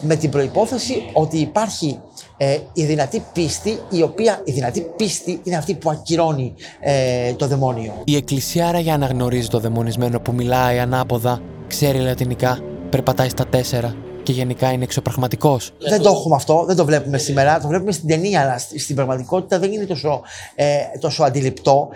με 0.01 0.17
την 0.17 0.31
προϋπόθεση 0.31 1.03
ότι 1.12 1.39
υπάρχει 1.39 2.01
ε, 2.37 2.59
η 2.73 2.85
δυνατή 2.85 3.25
πίστη, 3.33 3.79
η 3.91 4.03
οποία 4.03 4.41
η 4.45 4.53
δυνατή 4.53 4.81
πίστη 4.97 5.41
είναι 5.43 5.57
αυτή 5.57 5.75
που 5.75 5.91
ακυρώνει 5.91 6.55
ε, 6.81 7.33
το 7.33 7.47
δαιμόνιο. 7.47 7.93
Η 8.05 8.17
Εκκλησία 8.17 8.69
άραγε 8.69 8.91
αναγνωρίζει 8.91 9.49
το 9.49 9.59
δαιμονισμένο 9.59 10.21
που 10.21 10.33
μιλάει 10.33 10.79
ανάποδα, 10.79 11.41
ξέρει 11.75 11.99
λατινικά, 11.99 12.59
περπατάει 12.91 13.29
στα 13.29 13.47
τέσσερα 13.47 13.97
και 14.22 14.33
γενικά 14.33 14.72
είναι 14.72 14.85
εξωπραγματικός. 14.85 15.72
Δεν 15.89 16.03
το 16.03 16.09
έχουμε 16.09 16.35
αυτό, 16.35 16.64
δεν 16.66 16.77
το 16.77 16.85
βλέπουμε 16.85 17.18
σήμερα. 17.18 17.61
Το 17.61 17.68
βλέπουμε 17.68 17.93
στην 17.93 18.09
ταινία, 18.09 18.41
αλλά 18.41 18.59
στην 18.59 18.95
πραγματικότητα 18.95 19.59
δεν 19.59 19.72
είναι 19.72 19.85
τόσο, 19.85 20.22
ε, 20.55 20.77
τόσο 21.01 21.22
αντιληπτό. 21.25 21.89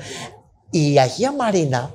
Η 0.70 0.99
Αγία 0.99 1.33
Μαρίνα, 1.33 1.91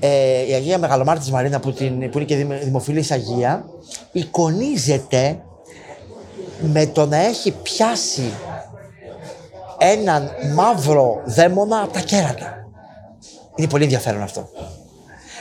ε, 0.00 0.46
η 0.48 0.52
Αγία 0.52 0.78
Μεγαλομάρτης 0.78 1.30
Μαρίνα 1.30 1.60
που, 1.60 1.72
την, 1.72 2.10
που 2.10 2.18
είναι 2.18 2.26
και 2.26 2.36
δημοφιλής 2.64 3.10
Αγία, 3.10 3.64
εικονίζεται 4.12 5.42
με 6.60 6.86
το 6.86 7.06
να 7.06 7.16
έχει 7.16 7.50
πιάσει 7.50 8.32
έναν 9.78 10.30
μαύρο 10.54 11.22
δαίμονα 11.24 11.80
από 11.82 11.92
τα 11.92 12.00
κέρατα. 12.00 12.68
Είναι 13.56 13.68
πολύ 13.68 13.82
ενδιαφέρον 13.82 14.22
αυτό. 14.22 14.48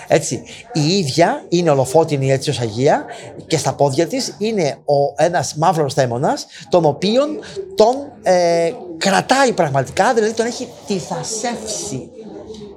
Έτσι, 0.07 0.43
η 0.73 0.97
ίδια 0.97 1.45
είναι 1.49 1.69
ολοφώτινη 1.69 2.31
έτσι 2.31 2.49
ως 2.49 2.59
Αγία 2.59 3.05
και 3.47 3.57
στα 3.57 3.73
πόδια 3.73 4.07
της 4.07 4.35
είναι 4.37 4.77
ο, 4.77 5.23
ένας 5.23 5.55
μαύρος 5.55 5.93
δαίμονας 5.93 6.45
τον 6.69 6.85
οποίον 6.85 7.39
τον 7.75 7.95
ε, 8.23 8.71
κρατάει 8.97 9.53
πραγματικά, 9.53 10.13
δηλαδή 10.13 10.33
τον 10.33 10.45
έχει 10.45 10.67
τυθασεύσει. 10.87 12.09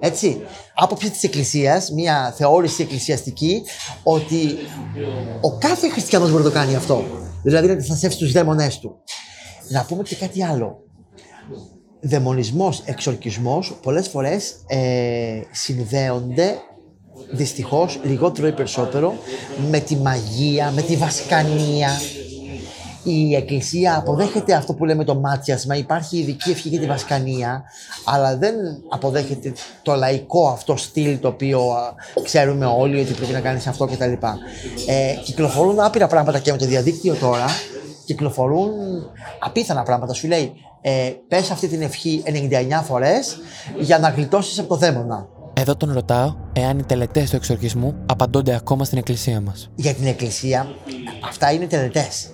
Έτσι, 0.01 0.43
άποψη 0.75 1.11
της 1.11 1.23
Εκκλησίας, 1.23 1.91
μια 1.91 2.35
θεώρηση 2.37 2.83
εκκλησιαστική 2.83 3.63
ότι 4.03 4.57
ο 5.41 5.59
κάθε 5.59 5.89
χριστιανός 5.89 6.31
μπορεί 6.31 6.43
να 6.43 6.49
το 6.49 6.55
κάνει 6.55 6.75
αυτό. 6.75 7.05
Δηλαδή 7.43 7.67
να 7.67 7.77
τυθασεύσει 7.77 8.19
τους 8.19 8.33
δαίμονές 8.33 8.79
του. 8.79 8.97
Να 9.69 9.85
πούμε 9.85 10.03
και 10.03 10.17
κάτι 10.17 10.45
άλλο. 10.45 10.79
Δαιμονισμός, 12.01 12.83
εξορκισμός 12.85 13.79
πολλές 13.83 14.09
φορές 14.09 14.55
ε, 14.67 15.41
συνδέονται 15.51 16.55
δυστυχώς 17.31 17.99
λιγότερο 18.03 18.47
ή 18.47 18.53
περισσότερο 18.53 19.15
με 19.71 19.79
τη 19.79 19.97
μαγεία, 19.97 20.71
με 20.71 20.83
τη 20.83 20.97
βασκανία. 20.97 21.91
Η 23.03 23.35
Εκκλησία 23.35 23.97
αποδέχεται 23.97 24.55
αυτό 24.55 24.75
που 24.75 24.85
λέμε 24.85 25.05
το 25.05 25.15
μάτιασμα, 25.15 25.77
υπάρχει 25.77 26.19
ειδική 26.19 26.51
ευχή 26.51 26.69
για 26.69 26.81
τη 26.81 26.87
βασκανία, 26.87 27.65
αλλά 28.05 28.37
δεν 28.37 28.55
αποδέχεται 28.89 29.53
το 29.83 29.95
λαϊκό 29.95 30.49
αυτό 30.49 30.77
στυλ 30.77 31.19
το 31.21 31.29
οποίο 31.29 31.73
ξέρουμε 32.23 32.67
όλοι 32.67 33.01
ότι 33.01 33.13
πρέπει 33.13 33.33
να 33.33 33.41
κάνεις 33.41 33.67
αυτό 33.67 33.87
κτλ. 33.87 34.13
Ε, 34.87 35.15
κυκλοφορούν 35.25 35.81
άπειρα 35.81 36.07
πράγματα 36.07 36.39
και 36.39 36.53
με 36.53 36.59
το 36.59 36.67
διαδίκτυο 36.67 37.15
τώρα, 37.15 37.47
κυκλοφορούν 38.05 38.71
απίθανα 39.39 39.83
πράγματα. 39.83 40.13
Σου 40.13 40.27
λέει, 40.27 40.53
ε, 40.81 41.13
πες 41.29 41.51
αυτή 41.51 41.69
την 41.69 41.83
ευχή 41.83 42.23
99 42.27 42.83
φορές 42.83 43.39
για 43.79 43.99
να 43.99 44.09
γλιτώσεις 44.09 44.59
από 44.59 44.69
το 44.69 44.77
δαίμονα. 44.77 45.29
Εδώ 45.59 45.77
τον 45.77 45.93
ρωτάω 45.93 46.35
εάν 46.53 46.79
οι 46.79 46.83
τελετές 46.83 47.31
του 47.31 47.37
εξορκισμού 47.37 47.95
απαντώνται 48.07 48.55
ακόμα 48.55 48.85
στην 48.85 48.99
εκκλησία 48.99 49.41
μας. 49.41 49.71
Για 49.75 49.95
την 49.95 50.07
εκκλησία, 50.07 50.67
αυτά 51.25 51.53
είναι 51.53 51.67
τελετές. 51.67 52.29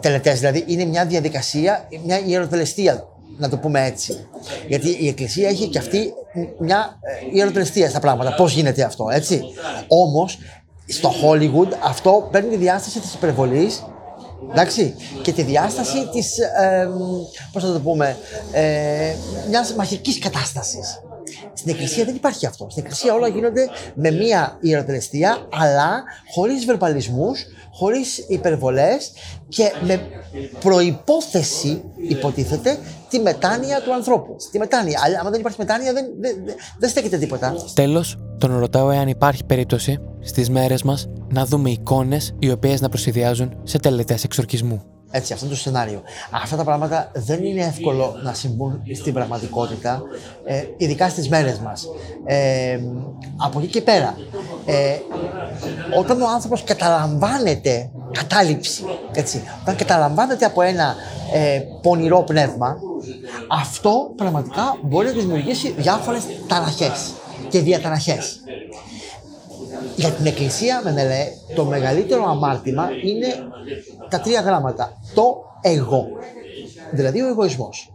Τελετές 0.00 0.38
δηλαδή 0.38 0.64
είναι 0.66 0.84
μια 0.84 1.06
διαδικασία, 1.06 1.88
μια 2.04 2.18
ιεροτελεστία, 2.26 3.04
να 3.38 3.48
το 3.48 3.58
πούμε 3.58 3.84
έτσι. 3.84 4.26
Γιατί 4.68 4.88
η 5.00 5.08
εκκλησία 5.08 5.48
έχει 5.48 5.68
και 5.68 5.78
αυτή 5.78 6.12
μια 6.58 6.98
ε, 7.00 7.36
ιεροτελεστία 7.36 7.88
στα 7.88 8.00
πράγματα. 8.00 8.34
Πώς 8.34 8.52
γίνεται 8.52 8.82
αυτό, 8.82 9.08
έτσι; 9.10 9.42
Όμως, 9.88 10.38
στο 10.86 11.12
Hollywood 11.22 11.72
αυτό 11.84 12.28
παίρνει 12.30 12.50
τη 12.50 12.56
διάσταση 12.56 13.00
της 13.00 13.14
υπερβολής 13.14 13.82
Εντάξει, 14.50 14.94
και 15.22 15.32
τη 15.32 15.42
διάσταση 15.42 16.08
της, 16.12 16.38
ε, 16.38 16.88
πώς 17.52 17.62
θα 17.62 17.72
το 17.72 17.80
πούμε, 17.80 18.16
ε, 18.52 19.14
μιας 19.48 19.74
μαχικής 19.74 20.18
κατάστασης. 20.18 21.00
Στην 21.54 21.70
εκκλησία 21.70 22.04
δεν 22.04 22.14
υπάρχει 22.14 22.46
αυτό. 22.46 22.66
Στην 22.70 22.82
εκκλησία 22.82 23.14
όλα 23.14 23.28
γίνονται 23.28 23.68
με 23.94 24.10
μία 24.10 24.58
ιεροτελεστία, 24.60 25.48
αλλά 25.52 26.02
χωρίς 26.34 26.64
βερμπαλισμούς, 26.64 27.44
χωρίς 27.72 28.18
υπερβολές 28.28 29.12
και 29.48 29.72
με 29.86 30.00
προπόθεση, 30.60 31.82
υποτίθεται, 32.08 32.78
τη 33.08 33.18
μετάνοια 33.18 33.82
του 33.82 33.94
ανθρώπου. 33.94 34.36
Τη 34.50 34.58
μετάνοια. 34.58 35.00
Αλλά 35.04 35.20
αν 35.20 35.30
δεν 35.30 35.40
υπάρχει 35.40 35.58
μετάνοια, 35.60 35.92
δεν, 35.92 36.06
δεν, 36.20 36.36
δεν 36.78 36.88
στέκεται 36.88 37.18
τίποτα. 37.18 37.54
Τέλος, 37.74 38.18
τον 38.38 38.58
ρωτάω 38.58 38.90
εάν 38.90 39.08
υπάρχει 39.08 39.44
περίπτωση 39.44 39.98
στις 40.20 40.50
μέρες 40.50 40.82
μας 40.82 41.06
να 41.28 41.46
δούμε 41.46 41.70
εικόνες 41.70 42.34
οι 42.38 42.50
οποίες 42.50 42.80
να 42.80 42.88
προσυδειάζουν 42.88 43.60
σε 43.62 43.78
τελετές 43.78 44.24
εξορκισμού. 44.24 44.82
Έτσι, 45.14 45.32
αυτό 45.32 45.44
είναι 45.44 45.54
το 45.54 45.60
σενάριο. 45.60 46.02
Αυτά 46.30 46.56
τα 46.56 46.64
πράγματα 46.64 47.10
δεν 47.14 47.44
είναι 47.44 47.64
εύκολο 47.64 48.14
να 48.22 48.32
συμβούν 48.32 48.82
στην 48.94 49.12
πραγματικότητα, 49.12 50.02
ε, 50.44 50.64
ειδικά 50.76 51.08
στις 51.08 51.28
μέρες 51.28 51.58
μας. 51.58 51.86
Ε, 52.24 52.80
από 53.36 53.58
εκεί 53.58 53.68
και 53.68 53.82
πέρα, 53.82 54.16
ε, 54.66 54.96
όταν 55.98 56.22
ο 56.22 56.28
άνθρωπος 56.28 56.64
καταλαμβάνεται 56.64 57.90
κατάληψη, 58.12 58.84
έτσι, 59.14 59.42
όταν 59.60 59.76
καταλαμβάνεται 59.76 60.44
από 60.44 60.62
ένα 60.62 60.94
ε, 61.32 61.62
πονηρό 61.82 62.22
πνεύμα, 62.22 62.76
αυτό 63.50 64.12
πραγματικά 64.16 64.76
μπορεί 64.82 65.06
να 65.06 65.12
δημιουργήσει 65.12 65.74
διάφορες 65.78 66.22
ταραχές 66.46 67.12
και 67.48 67.60
διαταραχές. 67.60 68.40
Για 69.96 70.10
την 70.10 70.26
Εκκλησία, 70.26 70.80
Μενελέ, 70.84 71.26
το 71.54 71.64
μεγαλύτερο 71.64 72.24
αμάρτημα 72.28 72.88
είναι 73.04 73.26
τα 74.08 74.20
τρία 74.20 74.40
γράμματα. 74.40 74.92
Το 75.14 75.44
εγώ. 75.60 76.06
Δηλαδή 76.92 77.22
ο 77.22 77.28
εγωισμός. 77.28 77.92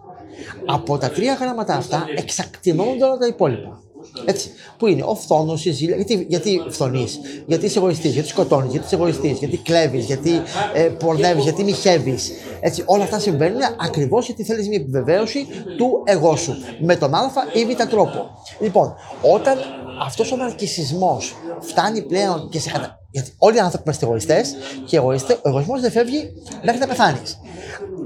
Από 0.66 0.98
τα 0.98 1.10
τρία 1.10 1.34
γράμματα 1.34 1.76
αυτά 1.76 2.06
εξακτηνώνονται 2.18 3.04
όλα 3.04 3.18
τα 3.18 3.28
υπόλοιπα. 3.28 3.82
Έτσι. 4.26 4.52
Που 4.78 4.88
είναι 4.88 5.04
ο 5.06 5.16
φθόνος, 5.16 5.66
η 5.66 5.72
ζήλια. 5.72 5.96
Γιατί, 5.96 6.26
γιατί 6.30 6.62
φθονείς, 6.70 7.20
γιατί 7.46 7.66
είσαι 7.66 7.80
εγωιστή, 7.80 8.08
γιατί 8.08 8.28
σκοτώνεις, 8.28 8.72
γιατί 8.72 8.86
είσαι 8.86 8.96
εγωιστή, 8.96 9.32
γιατί 9.32 9.58
κλέβεις, 9.58 10.06
γιατί 10.06 10.42
ε, 10.74 10.82
πορνεύεις, 10.82 11.44
γιατί 11.44 11.64
μοιχεύεις. 11.64 12.32
Έτσι, 12.60 12.84
όλα 12.86 13.04
αυτά 13.04 13.20
συμβαίνουν 13.20 13.62
ακριβώς 13.82 14.26
γιατί 14.26 14.44
θέλεις 14.44 14.68
μια 14.68 14.78
επιβεβαίωση 14.78 15.48
του 15.78 16.04
εγώ 16.06 16.36
σου. 16.36 16.56
Με 16.80 16.96
τον 16.96 17.14
Α 17.14 17.32
ή 17.54 17.66
Β 17.66 17.84
τρόπο. 17.90 18.30
Λοιπόν, 18.60 18.96
όταν 19.22 19.58
αυτός 20.02 20.32
ο 20.32 20.36
ναρκισμό 20.36 21.22
φτάνει 21.60 22.02
πλέον 22.02 22.50
και 22.50 22.60
σε 22.60 22.70
κατα... 22.70 23.00
Γιατί 23.12 23.32
όλοι 23.38 23.56
οι 23.56 23.60
άνθρωποι 23.60 23.84
είμαστε 23.86 24.06
εγωιστές 24.06 24.56
και 24.86 25.00
ο 25.00 25.16
εγωισμός 25.42 25.82
δεν 25.82 25.92
φεύγει 25.92 26.32
μέχρι 26.64 26.80
να 26.80 26.88
πεθάνεις. 26.88 27.40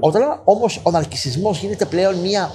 Όταν 0.00 0.40
όμως 0.44 0.80
ο 0.82 0.90
ναρκισμό 0.90 1.52
γίνεται 1.60 1.84
πλέον 1.84 2.14
μια 2.14 2.50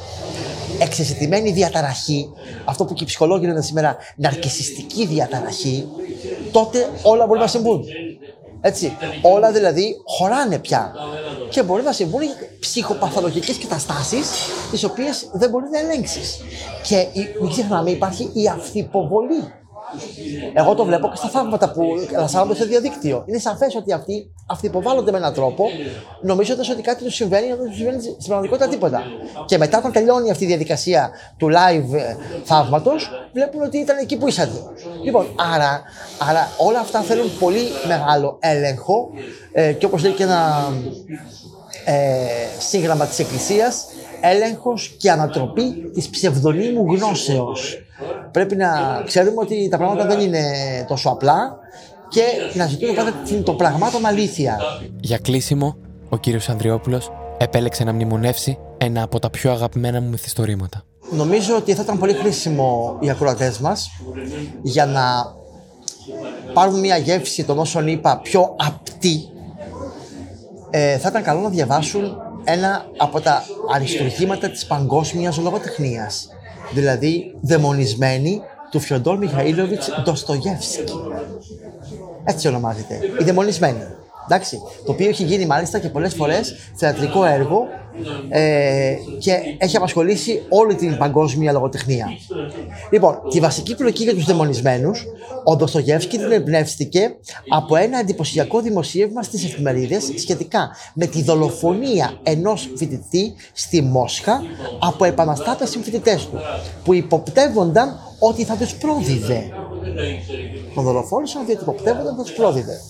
εξεσυντημένη 0.79 1.51
διαταραχή, 1.51 2.29
αυτό 2.65 2.85
που 2.85 2.93
και 2.93 3.03
οι 3.03 3.05
ψυχολόγοι 3.05 3.45
λένε 3.45 3.61
σήμερα 3.61 3.97
ναρκισιστική 4.15 5.05
διαταραχή, 5.05 5.87
τότε 6.51 6.89
όλα 7.03 7.25
μπορεί 7.25 7.39
να 7.39 7.47
συμβούν. 7.47 7.83
Έτσι. 8.61 8.97
Όλα 9.21 9.51
δηλαδή 9.51 9.95
χωράνε 10.05 10.59
πια. 10.59 10.93
Και 11.49 11.63
μπορεί 11.63 11.83
να 11.83 11.91
συμβούν 11.91 12.21
ψυχοπαθολογικές 12.59 13.57
καταστάσεις, 13.57 14.29
τις 14.71 14.83
οποίες 14.83 15.29
δεν 15.33 15.49
μπορεί 15.49 15.65
να 15.71 15.79
ελέγξεις. 15.79 16.41
Και 16.83 17.07
μην 17.41 17.51
ξεχνάμε, 17.51 17.91
υπάρχει 17.91 18.29
η 18.33 18.47
αυθυποβολή. 18.47 19.53
Εγώ 20.53 20.75
το 20.75 20.85
βλέπω 20.85 21.09
και 21.09 21.15
στα 21.15 21.27
θαύματα 21.29 21.71
που 21.71 21.81
λασάρονται 22.11 22.55
στο 22.55 22.65
διαδίκτυο. 22.65 23.23
Είναι 23.27 23.39
σαφές 23.39 23.75
ότι 23.75 23.93
αυτοί, 23.93 24.31
αυτοί 24.49 24.65
υποβάλλονται 24.65 25.11
με 25.11 25.17
έναν 25.17 25.33
τρόπο, 25.33 25.65
νομίζοντα 26.21 26.63
ότι 26.71 26.81
κάτι 26.81 27.03
τους 27.03 27.15
συμβαίνει, 27.15 27.45
αλλά 27.45 27.55
δεν 27.55 27.67
τους 27.67 27.75
συμβαίνει 27.75 28.01
στην 28.01 28.27
πραγματικότητα 28.27 28.69
τίποτα. 28.69 29.03
Και 29.45 29.57
μετά, 29.57 29.77
όταν 29.77 29.91
τελειώνει 29.91 30.31
αυτή 30.31 30.43
η 30.43 30.47
διαδικασία 30.47 31.09
του 31.37 31.47
live 31.47 31.93
ε, 31.93 32.15
θαύματος, 32.43 33.09
βλέπουν 33.33 33.61
ότι 33.61 33.77
ήταν 33.77 33.97
εκεί 33.97 34.17
που 34.17 34.27
είσατε. 34.27 34.59
Λοιπόν, 35.03 35.27
άρα, 35.53 35.81
άρα 36.29 36.49
όλα 36.57 36.79
αυτά 36.79 36.99
θέλουν 37.01 37.37
πολύ 37.39 37.67
μεγάλο 37.87 38.37
έλεγχο 38.39 39.09
ε, 39.51 39.73
και 39.73 39.85
όπως 39.85 40.03
λέει 40.03 40.11
και 40.11 40.23
ένα 40.23 40.71
ε, 41.85 41.93
σύγγραμμα 42.59 43.05
της 43.05 43.19
Εκκλησίας, 43.19 43.85
έλεγχος 44.21 44.95
και 44.99 45.11
ανατροπή 45.11 45.91
της 45.93 46.09
ψευδονίμου 46.09 46.93
γνώσεως. 46.93 47.77
Πρέπει 48.31 48.55
να 48.55 49.01
ξέρουμε 49.05 49.41
ότι 49.41 49.69
τα 49.69 49.77
πράγματα 49.77 50.05
δεν 50.05 50.19
είναι 50.19 50.41
τόσο 50.87 51.09
απλά 51.09 51.59
και 52.09 52.21
να 52.53 52.67
ζητούν 52.67 52.95
πάντα 52.95 53.13
των 53.43 53.57
πραγμάτων 53.57 54.05
αλήθεια. 54.05 54.57
Για 54.99 55.17
κλείσιμο, 55.17 55.77
ο 56.09 56.17
κύριος 56.17 56.49
Ανδριόπουλος 56.49 57.11
επέλεξε 57.37 57.83
να 57.83 57.93
μνημονεύσει 57.93 58.57
ένα 58.77 59.03
από 59.03 59.19
τα 59.19 59.29
πιο 59.29 59.51
αγαπημένα 59.51 60.01
μου 60.01 60.09
μυθιστορήματα. 60.09 60.83
Νομίζω 61.11 61.55
ότι 61.55 61.73
θα 61.73 61.81
ήταν 61.81 61.99
πολύ 61.99 62.13
χρήσιμο 62.13 62.97
οι 62.99 63.09
ακροατές 63.09 63.59
μας 63.59 63.89
για 64.61 64.85
να 64.85 65.35
πάρουν 66.53 66.79
μια 66.79 66.97
γεύση 66.97 67.43
των 67.43 67.59
όσων 67.59 67.87
είπα 67.87 68.19
πιο 68.23 68.55
απτή 68.57 69.29
ε, 70.69 70.97
θα 70.97 71.09
ήταν 71.09 71.23
καλό 71.23 71.39
να 71.39 71.49
διαβάσουν 71.49 72.17
ένα 72.43 72.85
από 72.97 73.21
τα 73.21 73.43
αριστουργήματα 73.73 74.49
της 74.49 74.65
παγκόσμιας 74.65 75.37
λογοτεχνίας 75.37 76.29
δηλαδή 76.73 77.35
«Δαιμονισμένη» 77.41 78.41
του 78.71 78.79
Φιοντόρ 78.79 79.17
Μιχαήλοβιτς 79.17 79.89
Ντοστογεύσκη. 80.03 80.83
Έτσι 82.23 82.47
ονομάζεται. 82.47 82.99
Η 83.19 83.23
δαιμονισμένη. 83.23 83.83
Εντάξει, 84.25 84.61
το 84.85 84.91
οποίο 84.91 85.09
έχει 85.09 85.23
γίνει 85.23 85.45
μάλιστα 85.45 85.79
και 85.79 85.89
πολλές 85.89 86.13
φορές 86.13 86.55
θεατρικό 86.75 87.25
έργο 87.25 87.67
ε, 88.29 88.95
και 89.19 89.31
έχει 89.57 89.77
απασχολήσει 89.77 90.41
όλη 90.49 90.75
την 90.75 90.97
παγκόσμια 90.97 91.51
λογοτεχνία. 91.51 92.07
Λοιπόν, 92.91 93.19
τη 93.29 93.39
βασική 93.39 93.75
πλοκή 93.75 94.03
για 94.03 94.13
τους 94.13 94.25
δαιμονισμένους, 94.25 95.05
ο 95.43 95.55
Ντοστογεύσκη 95.55 96.17
την 96.17 96.31
εμπνεύστηκε 96.31 97.15
από 97.49 97.75
ένα 97.75 97.99
εντυπωσιακό 97.99 98.61
δημοσίευμα 98.61 99.23
στις 99.23 99.43
εφημερίδες 99.43 100.11
σχετικά 100.17 100.69
με 100.93 101.05
τη 101.05 101.23
δολοφονία 101.23 102.19
ενός 102.23 102.69
φοιτητή 102.75 103.33
στη 103.53 103.81
Μόσχα 103.81 104.41
από 104.79 105.05
επαναστάτες 105.05 105.69
συμφοιτητές 105.69 106.25
του, 106.25 106.39
που 106.83 106.93
υποπτεύονταν 106.93 107.99
ότι 108.19 108.43
θα 108.43 108.55
τους 108.55 108.73
πρόδιδε. 108.73 109.51
Τον 110.75 110.83
δολοφόνησαν 110.83 111.45
διότι 111.45 111.61
υποπτεύονταν 111.61 112.07
ότι 112.07 112.17
θα 112.17 112.23
τους 112.23 112.31
πρόδιδε. 112.31 112.81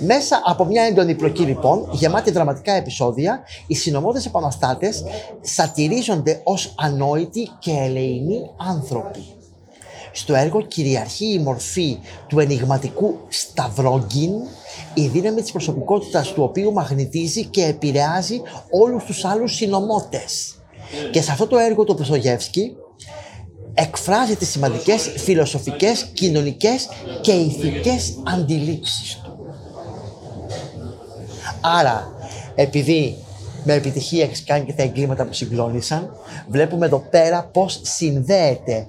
Μέσα 0.00 0.42
από 0.44 0.64
μια 0.64 0.82
έντονη 0.82 1.14
πλοκή 1.14 1.42
λοιπόν, 1.42 1.88
γεμάτη 1.92 2.30
δραματικά 2.30 2.72
επεισόδια, 2.72 3.40
οι 3.66 3.74
συνομότες 3.74 4.26
επαναστάτες 4.26 5.04
σατυρίζονται 5.40 6.40
ως 6.44 6.74
ανόητοι 6.78 7.50
και 7.58 7.70
ελεηνοί 7.70 8.50
άνθρωποι. 8.56 9.22
Στο 10.12 10.34
έργο 10.34 10.60
κυριαρχεί 10.62 11.32
η 11.32 11.38
μορφή 11.38 11.98
του 12.28 12.38
ενηγματικού 12.38 13.18
Σταυρόγκιν, 13.28 14.32
η 14.94 15.06
δύναμη 15.06 15.40
της 15.40 15.52
προσωπικότητας 15.52 16.32
του 16.32 16.42
οποίου 16.42 16.72
μαγνητίζει 16.72 17.44
και 17.44 17.64
επηρεάζει 17.64 18.40
όλους 18.70 19.04
τους 19.04 19.24
άλλους 19.24 19.54
συνομότες. 19.54 20.62
Και 21.10 21.22
σε 21.22 21.30
αυτό 21.30 21.46
το 21.46 21.58
έργο 21.58 21.84
του 21.84 21.94
Πεσογεύσκη 21.94 22.76
εκφράζει 23.74 24.36
τις 24.36 24.48
σημαντικές 24.48 25.12
φιλοσοφικές, 25.16 26.04
κοινωνικές 26.04 26.88
και 27.20 27.32
ηθικές 27.32 28.22
αντιλήψεις 28.34 29.20
του. 29.22 29.27
Άρα, 31.60 32.12
επειδή 32.54 33.16
με 33.64 33.72
επιτυχία 33.72 34.24
έχεις 34.24 34.44
κάνει 34.44 34.64
και 34.64 34.72
τα 34.72 34.82
εγκλήματα 34.82 35.24
που 35.24 35.32
συγκλώνησαν, 35.32 36.16
βλέπουμε 36.48 36.86
εδώ 36.86 36.98
πέρα 37.10 37.48
πώς 37.52 37.80
συνδέεται 37.82 38.86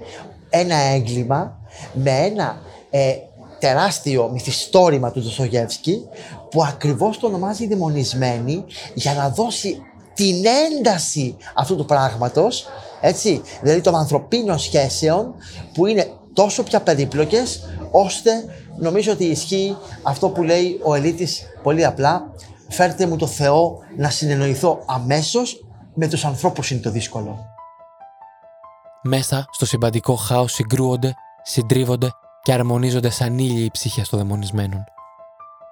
ένα 0.50 0.76
έγκλημα 0.76 1.60
με 1.94 2.12
ένα 2.12 2.62
ε, 2.90 3.16
τεράστιο 3.60 4.30
μυθιστόρημα 4.34 5.12
του 5.12 5.22
Δοσογεύσκη 5.22 6.02
που 6.50 6.64
ακριβώς 6.64 7.20
το 7.20 7.28
ονομάζει 7.28 7.68
δαιμονισμένη 7.68 8.66
για 8.94 9.14
να 9.14 9.30
δώσει 9.30 9.82
την 10.14 10.44
ένταση 10.46 11.38
αυτού 11.56 11.76
του 11.76 11.86
πράγματος, 11.86 12.68
έτσι, 13.02 13.42
δηλαδή 13.62 13.82
των 13.82 13.96
ανθρωπίνων 13.96 14.60
σχέσεων 14.60 15.36
που 15.74 15.86
είναι 15.86 16.08
τόσο 16.34 16.64
πια 16.64 16.82
περίπλοκες 16.82 17.62
ώστε 17.92 18.32
νομίζω 18.78 19.12
ότι 19.12 19.26
ισχύει 19.26 19.78
αυτό 20.04 20.30
που 20.30 20.44
λέει 20.44 20.80
ο 20.84 20.96
Ελίτης 20.96 21.44
πολύ 21.64 21.86
απλά 21.86 22.34
φέρτε 22.70 23.08
μου 23.08 23.16
το 23.16 23.28
Θεό 23.28 23.78
να 23.98 24.10
συνεννοηθώ 24.10 24.84
αμέσως 24.86 25.66
με 25.94 26.08
τους 26.08 26.26
ανθρώπους 26.26 26.72
είναι 26.72 26.82
το 26.82 26.92
δύσκολο. 26.92 27.46
Μέσα 29.04 29.46
στο 29.52 29.66
συμπαντικό 29.66 30.16
χάος 30.16 30.54
συγκρούονται, 30.54 31.14
συντρίβονται 31.44 32.10
και 32.42 32.54
αρμονίζονται 32.54 33.10
σαν 33.10 33.38
ήλιοι 33.38 33.64
οι 33.66 33.72
ψυχές 33.72 34.10
των 34.10 34.20
δαιμονισμένων. 34.20 34.84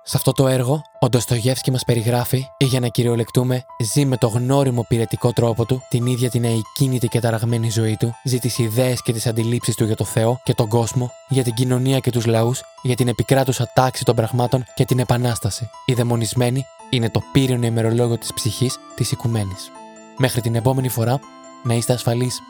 Σε 0.04 0.18
αυτό 0.18 0.32
το 0.32 0.48
έργο, 0.48 0.82
ο 1.00 1.10
Ντοστογεύσκη 1.10 1.72
μας 1.72 1.84
περιγράφει, 1.84 2.48
ή 2.58 2.66
για 2.66 2.80
να 2.80 2.88
κυριολεκτούμε, 2.88 3.64
ζει 3.84 4.06
με 4.06 4.18
το 4.18 4.28
γνώριμο 4.28 4.86
πυρετικό 4.88 5.34
τρόπο 5.34 5.66
του 5.66 5.82
την 5.90 6.06
ίδια 6.06 6.30
την 6.30 6.44
αικίνητη 6.44 7.08
και 7.08 7.20
ταραγμένη 7.20 7.70
ζωή 7.70 7.98
του, 7.98 8.16
ζει 8.24 8.40
τις 8.40 8.58
ιδέες 8.58 9.02
και 9.02 9.14
τις 9.14 9.28
αντιλήψεις 9.28 9.76
του 9.76 9.86
για 9.86 9.96
το 9.96 10.04
Θεό 10.04 10.40
και 10.44 10.54
τον 10.54 10.68
κόσμο, 10.68 11.12
για 11.30 11.44
την 11.44 11.54
κοινωνία 11.54 12.00
και 12.00 12.12
τους 12.12 12.26
λαούς, 12.26 12.64
για 12.82 12.96
την 12.96 13.08
επικράτουσα 13.08 13.72
τάξη 13.74 14.04
των 14.04 14.16
πραγμάτων 14.16 14.66
και 14.76 14.86
την 14.86 15.00
επανάσταση. 15.00 15.70
Οι 15.86 15.94
δαιμονισμένοι 15.94 16.66
είναι 16.90 17.10
το 17.10 17.24
πύρινο 17.32 17.66
ημερολόγιο 17.66 18.18
της 18.18 18.34
ψυχής 18.34 18.80
της 18.96 19.12
οικουμένης. 19.12 19.72
Μέχρι 20.18 20.42
την 20.42 20.56
επόμενη 20.56 20.90
φορά, 20.90 21.20
να 21.64 21.74
είστε 21.74 21.94
ασφαλείς. 21.94 22.42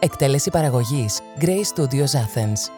Εκτέλεση 0.00 0.50
παραγωγής 0.50 1.20
Grey 1.40 1.62
Studios 1.74 2.12
Athens. 2.12 2.75